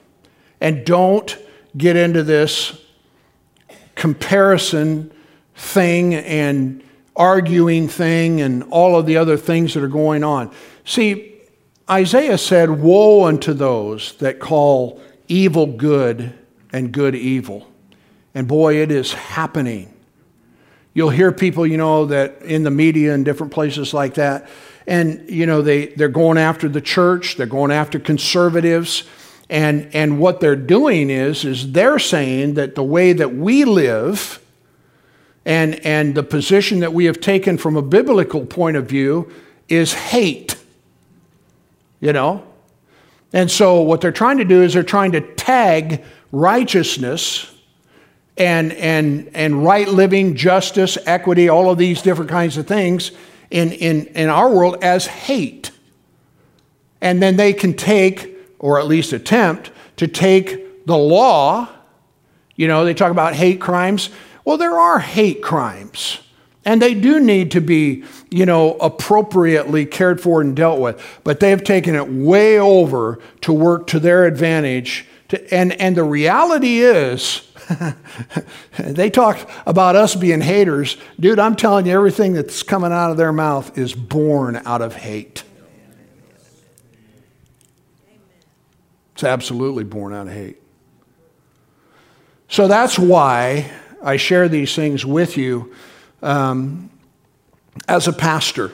And 0.61 0.85
don't 0.85 1.37
get 1.77 1.97
into 1.97 2.23
this 2.23 2.81
comparison 3.95 5.13
thing 5.55 6.15
and 6.15 6.83
arguing 7.15 7.89
thing 7.89 8.41
and 8.41 8.63
all 8.65 8.99
of 8.99 9.07
the 9.07 9.17
other 9.17 9.37
things 9.37 9.75
that 9.75 9.83
are 9.83 9.89
going 9.89 10.25
on. 10.25 10.53
See, 10.85 11.35
Isaiah 11.91 12.39
said, 12.39 12.71
Woe 12.71 13.25
unto 13.27 13.53
those 13.53 14.15
that 14.17 14.41
call 14.41 15.01
evil 15.33 15.67
good 15.67 16.35
and 16.73 16.93
good 16.93 17.15
evil. 17.15 17.67
And 18.35 18.47
boy, 18.47 18.77
it 18.77 18.91
is 18.91 19.15
happening. 19.15 19.93
You'll 20.95 21.11
hear 21.11 21.33
people, 21.33 21.67
you 21.67 21.79
know, 21.79 22.07
that 22.07 22.43
in 22.43 22.65
the 22.65 22.71
media 22.71 23.15
and 23.15 23.25
different 23.25 23.53
places 23.53 23.95
like 23.95 24.15
that, 24.15 24.49
and, 24.87 25.29
you 25.31 25.47
know, 25.47 25.63
they, 25.63 25.87
they're 25.87 26.09
going 26.09 26.37
after 26.37 26.69
the 26.69 26.81
church, 26.81 27.37
they're 27.37 27.47
going 27.47 27.71
after 27.71 27.99
conservatives. 27.99 29.05
And, 29.49 29.89
and 29.95 30.19
what 30.19 30.41
they're 30.41 30.57
doing 30.57 31.09
is, 31.09 31.45
is 31.45 31.73
they're 31.73 31.99
saying 31.99 32.55
that 32.55 32.75
the 32.75 32.83
way 32.83 33.13
that 33.13 33.35
we 33.35 33.65
live 33.65 34.39
and, 35.47 35.75
and 35.87 36.15
the 36.15 36.23
position 36.23 36.81
that 36.81 36.93
we 36.93 37.07
have 37.07 37.21
taken 37.21 37.59
from 37.59 37.77
a 37.77 37.83
biblical 37.83 38.45
point 38.45 38.77
of 38.77 38.87
view 38.87 39.33
is 39.69 39.95
hate. 39.95 40.57
You 42.01 42.13
know? 42.13 42.45
And 43.33 43.51
so 43.51 43.81
what 43.83 44.01
they're 44.01 44.13
trying 44.13 44.39
to 44.39 44.45
do 44.45 44.63
is 44.63 44.75
they're 44.75 44.83
trying 44.83 45.13
to 45.13 45.21
tag 45.21 46.05
righteousness 46.31 47.53
and, 48.37 48.73
and, 48.73 49.31
and 49.35 49.65
right 49.65 49.89
living, 49.89 50.37
justice, 50.37 50.99
equity, 51.07 51.49
all 51.49 51.71
of 51.71 51.79
these 51.79 52.03
different 52.03 52.31
kinds 52.31 52.57
of 52.57 52.67
things 52.67 53.13
in, 53.51 53.73
in, 53.73 54.07
in 54.07 54.29
our 54.29 54.51
world 54.51 54.83
as 54.83 55.07
hate. 55.07 55.71
And 57.01 57.23
then 57.23 57.37
they 57.37 57.53
can 57.53 57.75
take, 57.75 58.37
or 58.59 58.79
at 58.79 58.87
least 58.87 59.13
attempt, 59.13 59.71
to 59.97 60.07
take 60.07 60.87
the 60.87 60.97
law. 60.97 61.69
You 62.57 62.69
know, 62.69 62.85
they 62.85 62.95
talk 62.95 63.11
about 63.11 63.35
hate 63.35 63.61
crimes. 63.61 64.11
Well, 64.45 64.57
there 64.57 64.79
are 64.79 64.99
hate 64.99 65.43
crimes. 65.43 66.19
And 66.65 66.81
they 66.81 66.95
do 66.95 67.19
need 67.19 67.51
to 67.53 67.61
be, 67.61 68.05
you 68.31 68.47
know, 68.47 68.75
appropriately 68.75 69.85
cared 69.85 70.21
for 70.21 70.41
and 70.41 70.55
dealt 70.55 70.81
with. 70.81 71.03
But 71.25 71.41
they 71.41 71.51
have 71.51 71.65
taken 71.65 71.97
it 71.97 72.09
way 72.09 72.59
over 72.59 73.19
to 73.41 73.53
work 73.53 73.89
to 73.89 73.99
their 73.99 74.27
advantage. 74.27 75.07
To, 75.29 75.55
and, 75.55 75.73
and 75.81 75.97
the 75.97 76.05
reality 76.05 76.79
is, 76.79 77.49
they 78.79 79.11
talk 79.11 79.51
about 79.67 79.97
us 79.97 80.15
being 80.15 80.41
haters. 80.41 80.97
Dude, 81.19 81.41
I'm 81.41 81.57
telling 81.57 81.87
you, 81.87 81.93
everything 81.93 82.33
that's 82.33 82.63
coming 82.63 82.93
out 82.93 83.11
of 83.11 83.17
their 83.17 83.33
mouth 83.33 83.77
is 83.77 83.93
born 83.93 84.63
out 84.65 84.83
of 84.83 84.95
hate. 84.95 85.43
It's 89.15 89.25
absolutely 89.25 89.85
born 89.85 90.15
out 90.15 90.29
of 90.29 90.33
hate. 90.33 90.63
So 92.49 92.69
that's 92.69 92.99
why 92.99 93.71
I 94.03 94.17
share 94.17 94.49
these 94.49 94.77
things 94.77 95.05
with 95.05 95.37
you 95.37 95.75
um, 96.23 96.91
as 97.89 98.09
a 98.09 98.13
pastor. 98.13 98.73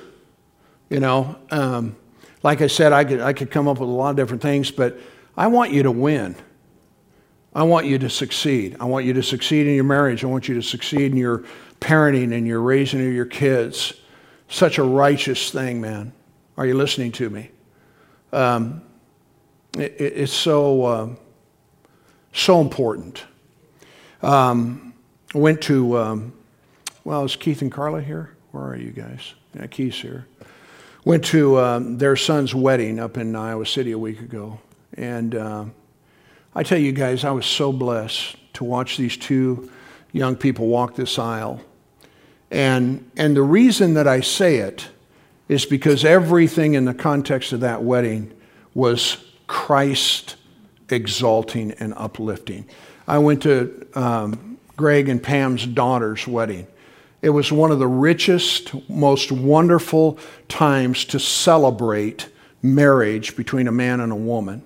You 0.88 1.00
know, 1.00 1.36
um, 1.50 1.96
like 2.42 2.62
I 2.62 2.66
said, 2.66 2.92
I 2.92 3.04
could, 3.04 3.20
I 3.20 3.32
could 3.32 3.50
come 3.50 3.68
up 3.68 3.78
with 3.78 3.88
a 3.88 3.92
lot 3.92 4.10
of 4.10 4.16
different 4.16 4.42
things, 4.42 4.70
but 4.70 4.98
I 5.36 5.48
want 5.48 5.72
you 5.72 5.82
to 5.82 5.90
win. 5.90 6.34
I 7.54 7.62
want 7.64 7.86
you 7.86 7.98
to 7.98 8.10
succeed. 8.10 8.76
I 8.80 8.84
want 8.84 9.04
you 9.04 9.12
to 9.14 9.22
succeed 9.22 9.66
in 9.66 9.74
your 9.74 9.84
marriage. 9.84 10.22
I 10.22 10.28
want 10.28 10.48
you 10.48 10.54
to 10.54 10.62
succeed 10.62 11.12
in 11.12 11.16
your 11.16 11.44
parenting 11.80 12.32
and 12.32 12.46
your 12.46 12.60
raising 12.60 13.06
of 13.06 13.12
your 13.12 13.26
kids. 13.26 13.94
Such 14.48 14.78
a 14.78 14.82
righteous 14.82 15.50
thing, 15.50 15.80
man. 15.80 16.12
Are 16.56 16.66
you 16.66 16.74
listening 16.74 17.12
to 17.12 17.30
me? 17.30 17.50
Um, 18.32 18.82
it, 19.76 19.96
it's 19.98 20.32
so 20.32 20.84
uh, 20.84 21.08
so 22.32 22.60
important. 22.60 23.24
Um, 24.22 24.94
went 25.34 25.60
to 25.62 25.98
um, 25.98 26.32
well, 27.08 27.24
is 27.24 27.36
Keith 27.36 27.62
and 27.62 27.72
Carla 27.72 28.02
here? 28.02 28.36
Where 28.52 28.64
are 28.64 28.76
you 28.76 28.90
guys? 28.90 29.34
Yeah, 29.54 29.66
Keith's 29.66 30.00
here. 30.00 30.26
Went 31.04 31.24
to 31.26 31.58
um, 31.58 31.98
their 31.98 32.16
son's 32.16 32.54
wedding 32.54 33.00
up 33.00 33.16
in 33.16 33.34
Iowa 33.34 33.66
City 33.66 33.92
a 33.92 33.98
week 33.98 34.20
ago, 34.20 34.60
and. 34.94 35.34
Uh, 35.34 35.64
I 36.54 36.64
tell 36.64 36.78
you 36.78 36.90
guys, 36.90 37.24
I 37.24 37.30
was 37.30 37.46
so 37.46 37.72
blessed 37.72 38.36
to 38.54 38.64
watch 38.64 38.96
these 38.96 39.16
two 39.16 39.70
young 40.10 40.34
people 40.34 40.66
walk 40.66 40.96
this 40.96 41.16
aisle. 41.16 41.60
And, 42.50 43.08
and 43.16 43.36
the 43.36 43.42
reason 43.42 43.94
that 43.94 44.08
I 44.08 44.22
say 44.22 44.56
it 44.56 44.88
is 45.48 45.66
because 45.66 46.04
everything 46.04 46.74
in 46.74 46.84
the 46.84 46.94
context 46.94 47.52
of 47.52 47.60
that 47.60 47.84
wedding 47.84 48.32
was 48.74 49.18
Christ 49.46 50.34
exalting 50.90 51.72
and 51.72 51.94
uplifting. 51.96 52.66
I 53.06 53.18
went 53.18 53.42
to 53.42 53.86
um, 53.94 54.58
Greg 54.76 55.08
and 55.08 55.22
Pam's 55.22 55.64
daughter's 55.64 56.26
wedding. 56.26 56.66
It 57.20 57.30
was 57.30 57.50
one 57.50 57.70
of 57.70 57.78
the 57.78 57.88
richest, 57.88 58.72
most 58.88 59.32
wonderful 59.32 60.18
times 60.48 61.04
to 61.06 61.18
celebrate 61.18 62.28
marriage 62.62 63.36
between 63.36 63.66
a 63.66 63.72
man 63.72 64.00
and 64.00 64.12
a 64.12 64.16
woman 64.16 64.62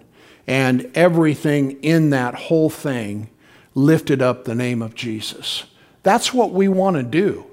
and 0.46 0.90
everything 0.94 1.82
in 1.82 2.11
that 2.11 2.34
whole 2.34 2.70
thing 2.70 3.30
lifted 3.74 4.20
up 4.20 4.44
the 4.44 4.55
name 4.55 4.82
of 4.82 4.94
Jesus. 4.94 5.64
That's 6.03 6.34
what 6.34 6.53
we 6.53 6.68
want 6.68 6.96
to 6.96 7.03
do. 7.03 7.46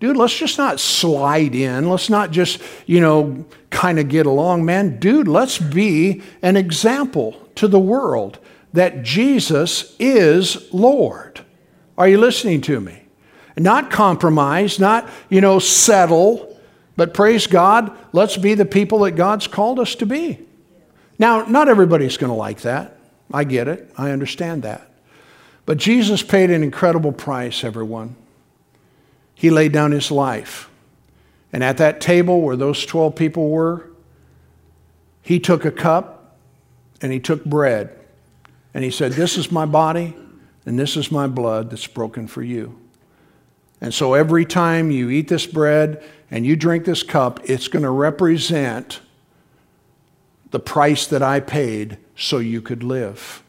Dude, 0.00 0.16
let's 0.16 0.36
just 0.36 0.58
not 0.58 0.78
slide 0.78 1.54
in. 1.54 1.88
Let's 1.88 2.08
not 2.08 2.30
just, 2.30 2.62
you 2.86 3.00
know, 3.00 3.44
kind 3.70 3.98
of 3.98 4.08
get 4.08 4.26
along, 4.26 4.64
man. 4.64 5.00
Dude, 5.00 5.26
let's 5.26 5.58
be 5.58 6.22
an 6.40 6.56
example 6.56 7.36
to 7.56 7.66
the 7.66 7.80
world 7.80 8.38
that 8.72 9.02
Jesus 9.02 9.96
is 9.98 10.72
Lord. 10.72 11.40
Are 11.96 12.06
you 12.06 12.18
listening 12.18 12.60
to 12.62 12.80
me? 12.80 13.07
Not 13.58 13.90
compromise, 13.90 14.78
not, 14.78 15.08
you 15.28 15.40
know, 15.40 15.58
settle, 15.58 16.58
but 16.96 17.14
praise 17.14 17.46
God, 17.46 17.96
let's 18.12 18.36
be 18.36 18.54
the 18.54 18.64
people 18.64 19.00
that 19.00 19.12
God's 19.12 19.46
called 19.46 19.78
us 19.78 19.94
to 19.96 20.06
be. 20.06 20.38
Now, 21.18 21.44
not 21.44 21.68
everybody's 21.68 22.16
going 22.16 22.30
to 22.30 22.36
like 22.36 22.60
that. 22.60 22.96
I 23.32 23.44
get 23.44 23.68
it. 23.68 23.92
I 23.96 24.10
understand 24.10 24.62
that. 24.62 24.88
But 25.66 25.78
Jesus 25.78 26.22
paid 26.22 26.50
an 26.50 26.62
incredible 26.62 27.12
price, 27.12 27.64
everyone. 27.64 28.16
He 29.34 29.50
laid 29.50 29.72
down 29.72 29.92
his 29.92 30.10
life. 30.10 30.70
And 31.52 31.62
at 31.62 31.78
that 31.78 32.00
table 32.00 32.40
where 32.40 32.56
those 32.56 32.84
12 32.86 33.14
people 33.14 33.50
were, 33.50 33.88
he 35.22 35.38
took 35.38 35.64
a 35.64 35.70
cup 35.70 36.36
and 37.02 37.12
he 37.12 37.20
took 37.20 37.44
bread. 37.44 37.94
And 38.72 38.84
he 38.84 38.90
said, 38.90 39.12
This 39.12 39.36
is 39.36 39.52
my 39.52 39.66
body 39.66 40.14
and 40.64 40.78
this 40.78 40.96
is 40.96 41.10
my 41.10 41.26
blood 41.26 41.70
that's 41.70 41.86
broken 41.86 42.26
for 42.26 42.42
you. 42.42 42.78
And 43.80 43.94
so 43.94 44.14
every 44.14 44.44
time 44.44 44.90
you 44.90 45.10
eat 45.10 45.28
this 45.28 45.46
bread 45.46 46.02
and 46.30 46.44
you 46.44 46.56
drink 46.56 46.84
this 46.84 47.02
cup, 47.02 47.40
it's 47.44 47.68
going 47.68 47.84
to 47.84 47.90
represent 47.90 49.00
the 50.50 50.60
price 50.60 51.06
that 51.06 51.22
I 51.22 51.40
paid 51.40 51.98
so 52.16 52.38
you 52.38 52.60
could 52.60 52.82
live. 52.82 53.42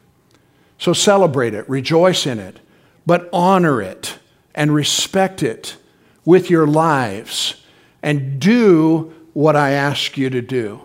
So 0.77 0.93
celebrate 0.93 1.53
it, 1.53 1.69
rejoice 1.69 2.25
in 2.25 2.39
it, 2.39 2.59
but 3.05 3.29
honor 3.33 3.81
it 3.81 4.19
and 4.53 4.73
respect 4.73 5.43
it 5.43 5.77
with 6.25 6.49
your 6.49 6.67
lives 6.67 7.55
and 8.03 8.39
do 8.39 9.13
what 9.33 9.55
I 9.55 9.71
ask 9.71 10.17
you 10.17 10.29
to 10.29 10.41
do. 10.41 10.81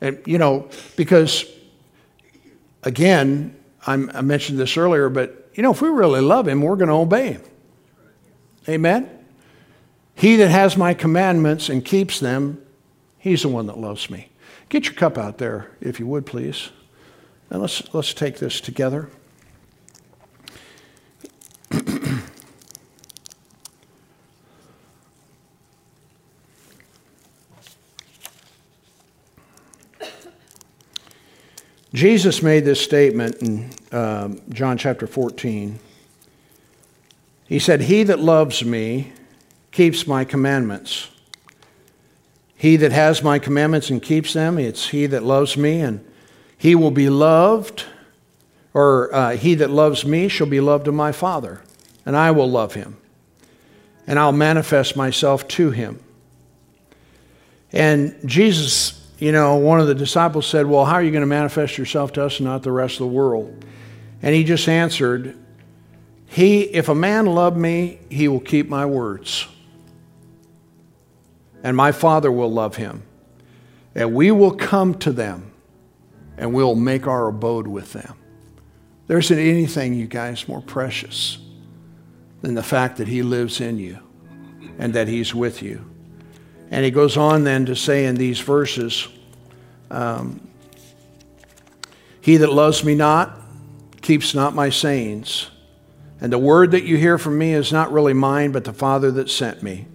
And, 0.00 0.20
you 0.26 0.38
know, 0.38 0.68
because, 0.96 1.44
again, 2.82 3.54
I'm, 3.86 4.10
i 4.14 4.20
mentioned 4.20 4.58
this 4.58 4.76
earlier, 4.76 5.08
but, 5.08 5.50
you 5.54 5.62
know, 5.62 5.70
if 5.70 5.82
we 5.82 5.88
really 5.88 6.20
love 6.20 6.48
Him, 6.48 6.62
we're 6.62 6.76
going 6.76 6.88
to 6.88 6.94
obey 6.94 7.32
Him. 7.32 7.42
Amen? 8.70 9.10
He 10.14 10.36
that 10.36 10.48
has 10.48 10.76
my 10.76 10.94
commandments 10.94 11.68
and 11.68 11.84
keeps 11.84 12.20
them, 12.20 12.62
he's 13.18 13.42
the 13.42 13.48
one 13.48 13.66
that 13.66 13.78
loves 13.78 14.08
me. 14.08 14.28
Get 14.68 14.84
your 14.84 14.94
cup 14.94 15.18
out 15.18 15.38
there, 15.38 15.72
if 15.80 15.98
you 15.98 16.06
would, 16.06 16.24
please. 16.24 16.70
And 17.50 17.60
let's, 17.60 17.92
let's 17.92 18.14
take 18.14 18.38
this 18.38 18.60
together. 18.60 19.10
Jesus 31.92 32.40
made 32.40 32.64
this 32.64 32.80
statement 32.80 33.42
in 33.42 33.68
um, 33.90 34.40
John 34.50 34.78
chapter 34.78 35.08
14. 35.08 35.80
He 37.50 37.58
said, 37.58 37.80
He 37.82 38.04
that 38.04 38.20
loves 38.20 38.64
me 38.64 39.12
keeps 39.72 40.06
my 40.06 40.24
commandments. 40.24 41.08
He 42.54 42.76
that 42.76 42.92
has 42.92 43.24
my 43.24 43.40
commandments 43.40 43.90
and 43.90 44.00
keeps 44.00 44.32
them, 44.34 44.56
it's 44.56 44.90
he 44.90 45.06
that 45.06 45.24
loves 45.24 45.56
me, 45.56 45.80
and 45.80 46.06
he 46.56 46.76
will 46.76 46.92
be 46.92 47.10
loved, 47.10 47.86
or 48.72 49.12
uh, 49.12 49.36
he 49.36 49.56
that 49.56 49.68
loves 49.68 50.04
me 50.04 50.28
shall 50.28 50.46
be 50.46 50.60
loved 50.60 50.86
of 50.86 50.94
my 50.94 51.10
Father, 51.10 51.60
and 52.06 52.16
I 52.16 52.30
will 52.30 52.48
love 52.48 52.74
him, 52.74 52.98
and 54.06 54.16
I'll 54.16 54.30
manifest 54.30 54.94
myself 54.94 55.48
to 55.48 55.72
him. 55.72 56.00
And 57.72 58.16
Jesus, 58.26 59.10
you 59.18 59.32
know, 59.32 59.56
one 59.56 59.80
of 59.80 59.88
the 59.88 59.94
disciples 59.96 60.46
said, 60.46 60.66
Well, 60.66 60.84
how 60.84 60.94
are 60.94 61.02
you 61.02 61.10
going 61.10 61.22
to 61.22 61.26
manifest 61.26 61.78
yourself 61.78 62.12
to 62.12 62.24
us 62.26 62.38
and 62.38 62.46
not 62.46 62.62
the 62.62 62.70
rest 62.70 62.94
of 62.94 63.00
the 63.00 63.06
world? 63.08 63.64
And 64.22 64.36
he 64.36 64.44
just 64.44 64.68
answered, 64.68 65.36
He, 66.30 66.60
if 66.60 66.88
a 66.88 66.94
man 66.94 67.26
love 67.26 67.56
me, 67.56 67.98
he 68.08 68.28
will 68.28 68.38
keep 68.38 68.68
my 68.68 68.86
words. 68.86 69.48
And 71.64 71.76
my 71.76 71.90
Father 71.90 72.30
will 72.30 72.52
love 72.52 72.76
him. 72.76 73.02
And 73.96 74.14
we 74.14 74.30
will 74.30 74.52
come 74.52 74.94
to 75.00 75.10
them 75.10 75.50
and 76.38 76.54
we'll 76.54 76.76
make 76.76 77.08
our 77.08 77.26
abode 77.26 77.66
with 77.66 77.92
them. 77.92 78.16
There 79.08 79.18
isn't 79.18 79.38
anything, 79.38 79.92
you 79.92 80.06
guys, 80.06 80.46
more 80.46 80.62
precious 80.62 81.38
than 82.42 82.54
the 82.54 82.62
fact 82.62 82.98
that 82.98 83.08
he 83.08 83.24
lives 83.24 83.60
in 83.60 83.80
you 83.80 83.98
and 84.78 84.94
that 84.94 85.08
he's 85.08 85.34
with 85.34 85.62
you. 85.62 85.84
And 86.70 86.84
he 86.84 86.92
goes 86.92 87.16
on 87.16 87.42
then 87.42 87.66
to 87.66 87.74
say 87.74 88.06
in 88.06 88.14
these 88.14 88.38
verses, 88.38 89.08
um, 89.90 90.48
He 92.20 92.36
that 92.36 92.52
loves 92.52 92.84
me 92.84 92.94
not 92.94 93.36
keeps 94.00 94.32
not 94.32 94.54
my 94.54 94.70
sayings. 94.70 95.50
And 96.20 96.32
the 96.32 96.38
word 96.38 96.72
that 96.72 96.84
you 96.84 96.96
hear 96.98 97.16
from 97.16 97.38
me 97.38 97.54
is 97.54 97.72
not 97.72 97.92
really 97.92 98.12
mine, 98.12 98.52
but 98.52 98.64
the 98.64 98.74
Father 98.74 99.10
that 99.12 99.30
sent 99.30 99.62
me. 99.62 99.86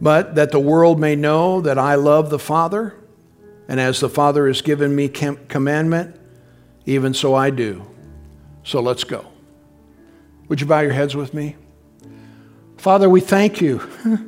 But 0.00 0.34
that 0.34 0.50
the 0.50 0.60
world 0.60 1.00
may 1.00 1.16
know 1.16 1.60
that 1.62 1.78
I 1.78 1.94
love 1.94 2.28
the 2.28 2.38
Father, 2.38 2.94
and 3.68 3.80
as 3.80 4.00
the 4.00 4.10
Father 4.10 4.46
has 4.46 4.60
given 4.60 4.94
me 4.94 5.08
commandment, 5.08 6.16
even 6.84 7.14
so 7.14 7.34
I 7.34 7.50
do. 7.50 7.86
So 8.64 8.80
let's 8.80 9.04
go. 9.04 9.26
Would 10.48 10.60
you 10.60 10.66
bow 10.66 10.80
your 10.80 10.92
heads 10.92 11.16
with 11.16 11.32
me? 11.32 11.56
Father, 12.76 13.08
we 13.08 13.20
thank 13.20 13.60
you. 13.62 13.80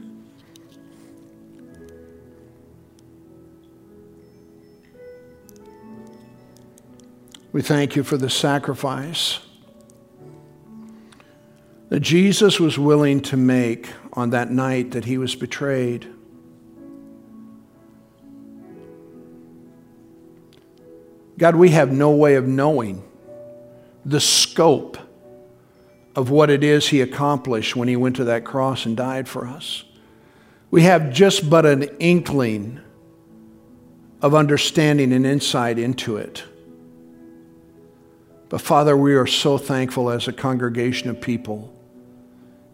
we 7.52 7.60
thank 7.60 7.94
you 7.96 8.04
for 8.04 8.16
the 8.16 8.30
sacrifice 8.30 9.40
that 11.94 12.00
Jesus 12.00 12.58
was 12.58 12.76
willing 12.76 13.20
to 13.20 13.36
make 13.36 13.88
on 14.14 14.30
that 14.30 14.50
night 14.50 14.90
that 14.90 15.04
he 15.04 15.16
was 15.16 15.36
betrayed. 15.36 16.12
God, 21.38 21.54
we 21.54 21.70
have 21.70 21.92
no 21.92 22.10
way 22.10 22.34
of 22.34 22.48
knowing 22.48 23.04
the 24.04 24.18
scope 24.18 24.98
of 26.16 26.30
what 26.30 26.50
it 26.50 26.64
is 26.64 26.88
he 26.88 27.00
accomplished 27.00 27.76
when 27.76 27.86
he 27.86 27.94
went 27.94 28.16
to 28.16 28.24
that 28.24 28.44
cross 28.44 28.86
and 28.86 28.96
died 28.96 29.28
for 29.28 29.46
us. 29.46 29.84
We 30.72 30.82
have 30.82 31.12
just 31.12 31.48
but 31.48 31.64
an 31.64 31.84
inkling 32.00 32.80
of 34.20 34.34
understanding 34.34 35.12
and 35.12 35.24
insight 35.24 35.78
into 35.78 36.16
it. 36.16 36.42
But 38.48 38.60
Father, 38.60 38.96
we 38.96 39.14
are 39.14 39.28
so 39.28 39.58
thankful 39.58 40.10
as 40.10 40.26
a 40.26 40.32
congregation 40.32 41.08
of 41.08 41.20
people 41.20 41.70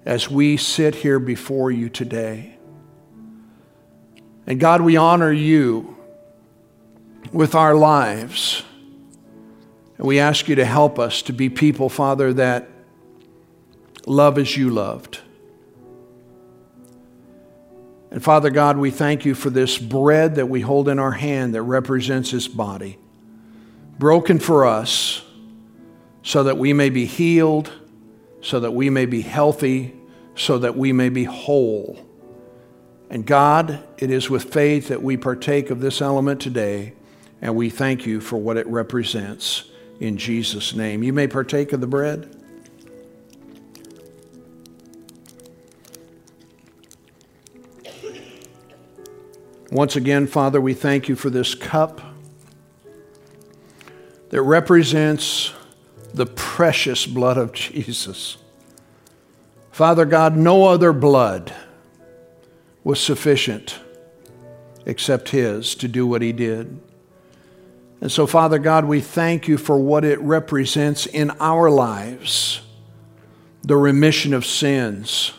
as 0.04 0.30
we 0.30 0.56
sit 0.56 0.94
here 0.96 1.18
before 1.18 1.70
you 1.70 1.88
today. 1.88 2.56
And 4.46 4.58
God, 4.58 4.80
we 4.80 4.96
honor 4.96 5.32
you 5.32 5.96
with 7.32 7.54
our 7.54 7.74
lives. 7.74 8.62
And 9.98 10.06
we 10.06 10.18
ask 10.18 10.48
you 10.48 10.54
to 10.56 10.64
help 10.64 10.98
us 10.98 11.22
to 11.22 11.32
be 11.32 11.48
people, 11.48 11.88
Father, 11.88 12.32
that 12.34 12.68
love 14.06 14.38
as 14.38 14.56
you 14.56 14.70
loved. 14.70 15.20
And 18.10 18.22
Father 18.22 18.50
God, 18.50 18.76
we 18.76 18.90
thank 18.90 19.24
you 19.24 19.34
for 19.34 19.50
this 19.50 19.78
bread 19.78 20.34
that 20.34 20.46
we 20.46 20.62
hold 20.62 20.88
in 20.88 20.98
our 20.98 21.12
hand 21.12 21.54
that 21.54 21.62
represents 21.62 22.30
his 22.30 22.48
body, 22.48 22.98
broken 23.98 24.40
for 24.40 24.64
us 24.64 25.22
so 26.22 26.42
that 26.42 26.58
we 26.58 26.72
may 26.72 26.90
be 26.90 27.04
healed, 27.06 27.72
so 28.40 28.60
that 28.60 28.72
we 28.72 28.90
may 28.90 29.06
be 29.06 29.22
healthy, 29.22 29.94
so 30.34 30.58
that 30.58 30.76
we 30.76 30.92
may 30.92 31.08
be 31.08 31.24
whole. 31.24 31.98
And 33.10 33.26
God, 33.26 33.86
it 33.98 34.10
is 34.10 34.30
with 34.30 34.52
faith 34.52 34.88
that 34.88 35.02
we 35.02 35.16
partake 35.16 35.70
of 35.70 35.80
this 35.80 36.00
element 36.00 36.40
today, 36.40 36.94
and 37.42 37.56
we 37.56 37.68
thank 37.70 38.06
you 38.06 38.20
for 38.20 38.36
what 38.36 38.56
it 38.56 38.66
represents 38.66 39.64
in 39.98 40.16
Jesus' 40.16 40.74
name. 40.74 41.02
You 41.02 41.12
may 41.12 41.26
partake 41.26 41.72
of 41.72 41.80
the 41.80 41.86
bread. 41.86 42.36
Once 49.70 49.94
again, 49.94 50.26
Father, 50.26 50.60
we 50.60 50.74
thank 50.74 51.08
you 51.08 51.14
for 51.14 51.30
this 51.30 51.54
cup 51.54 52.00
that 54.30 54.42
represents 54.42 55.52
the 56.14 56.26
precious 56.26 57.06
blood 57.06 57.36
of 57.38 57.52
Jesus. 57.52 58.36
Father 59.70 60.04
God, 60.04 60.36
no 60.36 60.66
other 60.66 60.92
blood 60.92 61.54
was 62.84 63.00
sufficient 63.00 63.78
except 64.86 65.30
His 65.30 65.74
to 65.76 65.88
do 65.88 66.06
what 66.06 66.22
He 66.22 66.32
did. 66.32 66.80
And 68.00 68.10
so, 68.10 68.26
Father 68.26 68.58
God, 68.58 68.86
we 68.86 69.00
thank 69.00 69.46
you 69.46 69.58
for 69.58 69.78
what 69.78 70.04
it 70.04 70.18
represents 70.20 71.06
in 71.06 71.30
our 71.40 71.70
lives 71.70 72.62
the 73.62 73.76
remission 73.76 74.32
of 74.32 74.46
sins 74.46 75.32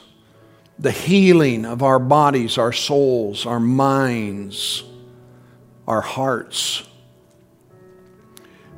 the 0.82 0.92
healing 0.92 1.64
of 1.64 1.84
our 1.84 2.00
bodies, 2.00 2.58
our 2.58 2.74
souls, 2.74 3.46
our 3.46 3.60
minds, 3.60 4.84
our 5.88 6.02
hearts. 6.02 6.82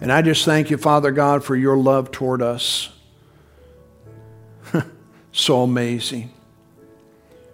And 0.04 0.12
I 0.12 0.22
just 0.22 0.44
thank 0.44 0.70
you, 0.70 0.78
Father 0.78 1.12
God, 1.12 1.46
for 1.46 1.56
your 1.56 1.78
love 1.78 2.12
toward 2.12 2.42
us. 2.42 2.90
so 5.32 5.64
amazing. 5.64 6.34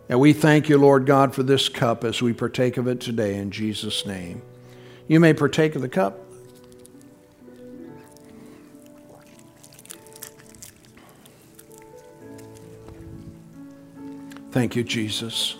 And 0.09 0.19
we 0.19 0.33
thank 0.33 0.67
you, 0.67 0.79
Lord 0.79 1.05
God, 1.05 1.35
for 1.35 1.43
this 1.43 1.69
cup 1.69 2.03
as 2.03 2.23
we 2.23 2.33
partake 2.33 2.77
of 2.77 2.87
it 2.87 2.99
today 2.99 3.35
in 3.35 3.51
Jesus' 3.51 4.03
name. 4.03 4.41
You 5.07 5.19
may 5.19 5.31
partake 5.31 5.75
of 5.75 5.83
the 5.83 5.89
cup. 5.89 6.17
Thank 14.49 14.75
you, 14.75 14.83
Jesus. 14.83 15.55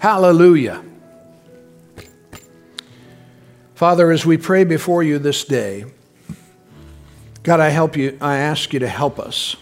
Hallelujah. 0.00 0.82
Father, 3.78 4.10
as 4.10 4.26
we 4.26 4.36
pray 4.36 4.64
before 4.64 5.04
you 5.04 5.20
this 5.20 5.44
day, 5.44 5.84
God, 7.44 7.60
I 7.60 7.68
help 7.68 7.96
you, 7.96 8.18
I 8.20 8.38
ask 8.38 8.72
you 8.72 8.80
to 8.80 8.88
help 8.88 9.20
us. 9.20 9.54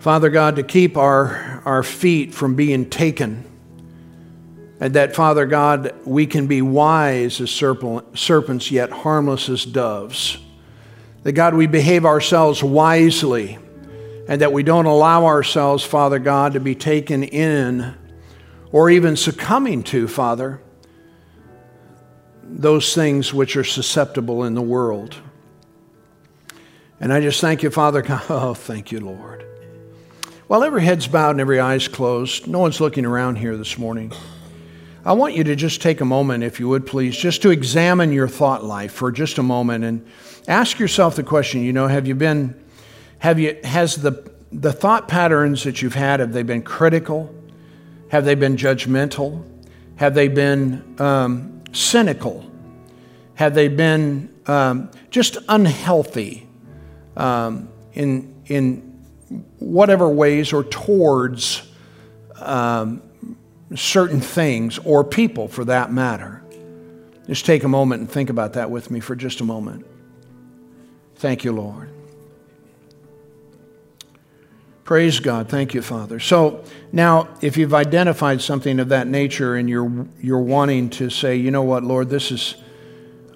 Father 0.00 0.28
God, 0.28 0.56
to 0.56 0.62
keep 0.62 0.98
our, 0.98 1.62
our 1.64 1.82
feet 1.82 2.34
from 2.34 2.56
being 2.56 2.90
taken. 2.90 3.46
And 4.80 4.92
that, 4.96 5.16
Father 5.16 5.46
God, 5.46 5.94
we 6.04 6.26
can 6.26 6.46
be 6.46 6.60
wise 6.60 7.40
as 7.40 7.50
serpents, 7.50 8.70
yet 8.70 8.90
harmless 8.90 9.48
as 9.48 9.64
doves. 9.64 10.36
That, 11.22 11.32
God, 11.32 11.54
we 11.54 11.66
behave 11.66 12.04
ourselves 12.04 12.62
wisely 12.62 13.58
and 14.28 14.42
that 14.42 14.52
we 14.52 14.62
don't 14.62 14.84
allow 14.84 15.24
ourselves, 15.24 15.84
Father 15.84 16.18
God, 16.18 16.52
to 16.52 16.60
be 16.60 16.74
taken 16.74 17.22
in 17.22 17.94
or 18.72 18.90
even 18.90 19.16
succumbing 19.16 19.84
to, 19.84 20.06
Father, 20.06 20.60
those 22.58 22.94
things 22.94 23.32
which 23.32 23.56
are 23.56 23.64
susceptible 23.64 24.44
in 24.44 24.54
the 24.54 24.62
world. 24.62 25.16
And 27.00 27.12
I 27.12 27.20
just 27.20 27.40
thank 27.40 27.62
you, 27.62 27.70
Father 27.70 28.04
Oh, 28.28 28.54
thank 28.54 28.92
you, 28.92 29.00
Lord. 29.00 29.44
While 30.46 30.64
every 30.64 30.82
head's 30.82 31.06
bowed 31.06 31.30
and 31.30 31.40
every 31.40 31.60
eye's 31.60 31.88
closed, 31.88 32.46
no 32.46 32.58
one's 32.58 32.80
looking 32.80 33.04
around 33.04 33.36
here 33.36 33.56
this 33.56 33.78
morning. 33.78 34.12
I 35.04 35.12
want 35.12 35.34
you 35.34 35.44
to 35.44 35.56
just 35.56 35.80
take 35.80 36.00
a 36.00 36.04
moment, 36.04 36.44
if 36.44 36.60
you 36.60 36.68
would 36.68 36.86
please, 36.86 37.16
just 37.16 37.40
to 37.42 37.50
examine 37.50 38.12
your 38.12 38.28
thought 38.28 38.64
life 38.64 38.92
for 38.92 39.10
just 39.10 39.38
a 39.38 39.42
moment 39.42 39.84
and 39.84 40.06
ask 40.46 40.78
yourself 40.78 41.16
the 41.16 41.22
question 41.22 41.62
you 41.62 41.72
know, 41.72 41.86
have 41.86 42.06
you 42.06 42.14
been 42.14 42.60
have 43.20 43.38
you, 43.38 43.58
has 43.64 43.96
the, 43.96 44.30
the 44.50 44.72
thought 44.72 45.06
patterns 45.06 45.64
that 45.64 45.82
you've 45.82 45.94
had, 45.94 46.20
have 46.20 46.32
they 46.32 46.42
been 46.42 46.62
critical? 46.62 47.34
Have 48.08 48.24
they 48.24 48.34
been 48.34 48.56
judgmental? 48.56 49.46
Have 49.96 50.14
they 50.14 50.28
been 50.28 50.96
um, 50.98 51.59
cynical? 51.72 52.48
Have 53.34 53.54
they 53.54 53.68
been 53.68 54.34
um, 54.46 54.90
just 55.10 55.38
unhealthy 55.48 56.46
um, 57.16 57.68
in, 57.92 58.34
in 58.46 58.78
whatever 59.58 60.08
ways 60.08 60.52
or 60.52 60.64
towards 60.64 61.62
um, 62.36 63.02
certain 63.74 64.20
things 64.20 64.78
or 64.78 65.04
people 65.04 65.48
for 65.48 65.64
that 65.64 65.92
matter? 65.92 66.42
Just 67.26 67.46
take 67.46 67.62
a 67.62 67.68
moment 67.68 68.00
and 68.00 68.10
think 68.10 68.28
about 68.28 68.54
that 68.54 68.70
with 68.70 68.90
me 68.90 69.00
for 69.00 69.14
just 69.14 69.40
a 69.40 69.44
moment. 69.44 69.86
Thank 71.16 71.44
you, 71.44 71.52
Lord. 71.52 71.90
Praise 74.90 75.20
God. 75.20 75.48
Thank 75.48 75.72
you, 75.72 75.82
Father. 75.82 76.18
So 76.18 76.64
now, 76.90 77.28
if 77.40 77.56
you've 77.56 77.74
identified 77.74 78.42
something 78.42 78.80
of 78.80 78.88
that 78.88 79.06
nature 79.06 79.54
and 79.54 79.70
you're, 79.70 80.08
you're 80.20 80.40
wanting 80.40 80.90
to 80.90 81.10
say, 81.10 81.36
you 81.36 81.52
know 81.52 81.62
what, 81.62 81.84
Lord, 81.84 82.10
this 82.10 82.32
is, 82.32 82.56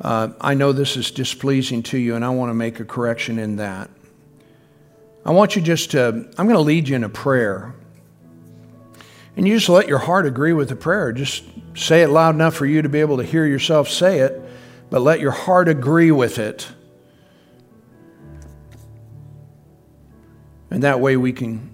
uh, 0.01 0.31
I 0.41 0.55
know 0.55 0.73
this 0.73 0.97
is 0.97 1.13
displeasing 1.13 1.85
to 1.85 1.97
you 1.97 2.17
and 2.17 2.25
I 2.25 2.31
want 2.31 2.51
to 2.51 2.55
make 2.55 2.81
a 2.81 2.85
correction 2.85 3.39
in 3.39 3.55
that. 3.55 3.89
I 5.25 5.31
want 5.31 5.55
you 5.55 5.63
just 5.63 5.93
to, 5.93 6.29
I'm 6.37 6.47
going 6.49 6.57
to 6.57 6.59
lead 6.59 6.89
you 6.89 6.97
in 6.97 7.05
a 7.05 7.09
prayer. 7.09 7.73
And 9.37 9.47
you 9.47 9.55
just 9.55 9.69
let 9.69 9.87
your 9.87 9.99
heart 9.99 10.27
agree 10.27 10.55
with 10.55 10.71
the 10.71 10.77
prayer. 10.77 11.13
Just 11.13 11.45
say 11.77 12.03
it 12.03 12.09
loud 12.09 12.35
enough 12.35 12.57
for 12.57 12.67
you 12.67 12.83
to 12.83 12.89
be 12.89 12.99
able 12.99 13.19
to 13.19 13.25
hear 13.25 13.47
yourself 13.47 13.89
say 13.89 14.19
it, 14.19 14.43
but 14.91 15.03
let 15.03 15.21
your 15.21 15.31
heart 15.31 15.69
agree 15.69 16.11
with 16.11 16.41
it. 16.41 16.67
And 20.75 20.83
that 20.83 20.99
way 20.99 21.17
we 21.17 21.33
can 21.33 21.71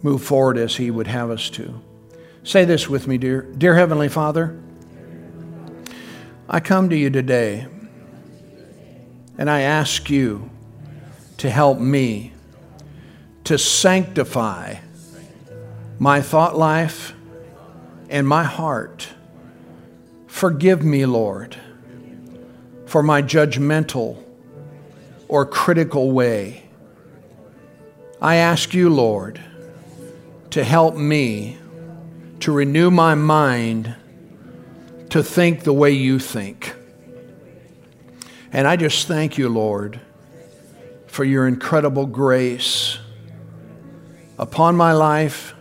move 0.00 0.22
forward 0.22 0.58
as 0.58 0.76
He 0.76 0.92
would 0.92 1.08
have 1.08 1.28
us 1.30 1.50
to. 1.50 1.82
Say 2.44 2.64
this 2.64 2.88
with 2.88 3.08
me, 3.08 3.18
dear. 3.18 3.42
Dear 3.42 3.74
Heavenly 3.74 4.08
Father, 4.08 4.56
I 6.48 6.60
come 6.60 6.88
to 6.90 6.96
you 6.96 7.10
today 7.10 7.66
and 9.36 9.50
I 9.50 9.62
ask 9.62 10.08
you 10.08 10.50
to 11.38 11.50
help 11.50 11.80
me 11.80 12.32
to 13.42 13.58
sanctify 13.58 14.76
my 15.98 16.20
thought 16.20 16.56
life 16.56 17.12
and 18.08 18.28
my 18.28 18.44
heart. 18.44 19.08
Forgive 20.28 20.84
me, 20.84 21.06
Lord, 21.06 21.56
for 22.86 23.02
my 23.02 23.20
judgmental 23.20 24.22
or 25.26 25.44
critical 25.44 26.12
way. 26.12 26.63
I 28.24 28.36
ask 28.36 28.72
you, 28.72 28.88
Lord, 28.88 29.38
to 30.48 30.64
help 30.64 30.96
me 30.96 31.58
to 32.40 32.52
renew 32.52 32.90
my 32.90 33.14
mind 33.14 33.94
to 35.10 35.22
think 35.22 35.64
the 35.64 35.74
way 35.74 35.90
you 35.90 36.18
think. 36.18 36.74
And 38.50 38.66
I 38.66 38.76
just 38.76 39.06
thank 39.06 39.36
you, 39.36 39.50
Lord, 39.50 40.00
for 41.06 41.22
your 41.22 41.46
incredible 41.46 42.06
grace 42.06 42.98
upon 44.38 44.74
my 44.74 44.94
life 44.94 45.54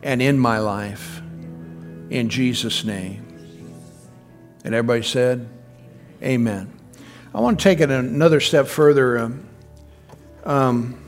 and 0.00 0.22
in 0.22 0.38
my 0.38 0.60
life. 0.60 1.20
In 2.08 2.28
Jesus' 2.28 2.84
name. 2.84 3.26
And 4.62 4.76
everybody 4.76 5.02
said, 5.02 5.48
Amen. 6.22 6.72
I 7.34 7.40
want 7.40 7.58
to 7.58 7.64
take 7.64 7.80
it 7.80 7.90
another 7.90 8.38
step 8.38 8.68
further. 8.68 9.18
Um, 9.18 9.48
um, 10.44 10.99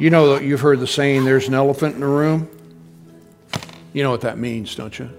you 0.00 0.08
know, 0.08 0.38
you've 0.38 0.62
heard 0.62 0.80
the 0.80 0.86
saying, 0.86 1.26
there's 1.26 1.46
an 1.46 1.52
elephant 1.52 1.94
in 1.94 2.00
the 2.00 2.06
room. 2.06 2.48
You 3.92 4.02
know 4.02 4.10
what 4.10 4.22
that 4.22 4.38
means, 4.38 4.74
don't 4.74 4.98
you? 4.98 5.10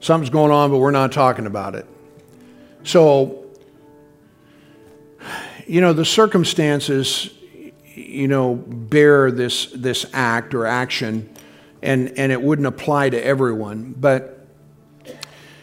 Something's 0.00 0.30
going 0.30 0.50
on, 0.50 0.70
but 0.70 0.78
we're 0.78 0.92
not 0.92 1.12
talking 1.12 1.44
about 1.46 1.74
it. 1.74 1.86
So, 2.84 3.44
you 5.66 5.82
know, 5.82 5.92
the 5.92 6.06
circumstances, 6.06 7.28
you 7.94 8.28
know, 8.28 8.54
bear 8.54 9.30
this, 9.30 9.66
this 9.74 10.06
act 10.14 10.54
or 10.54 10.64
action, 10.64 11.28
and, 11.82 12.18
and 12.18 12.32
it 12.32 12.40
wouldn't 12.40 12.66
apply 12.66 13.10
to 13.10 13.22
everyone. 13.22 13.94
But, 13.98 14.46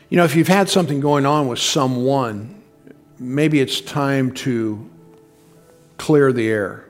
you 0.09 0.17
know, 0.17 0.23
if 0.23 0.35
you've 0.35 0.47
had 0.47 0.69
something 0.69 0.99
going 0.99 1.25
on 1.25 1.47
with 1.47 1.59
someone, 1.59 2.61
maybe 3.17 3.59
it's 3.59 3.81
time 3.81 4.33
to 4.33 4.87
clear 5.97 6.31
the 6.31 6.47
air. 6.47 6.84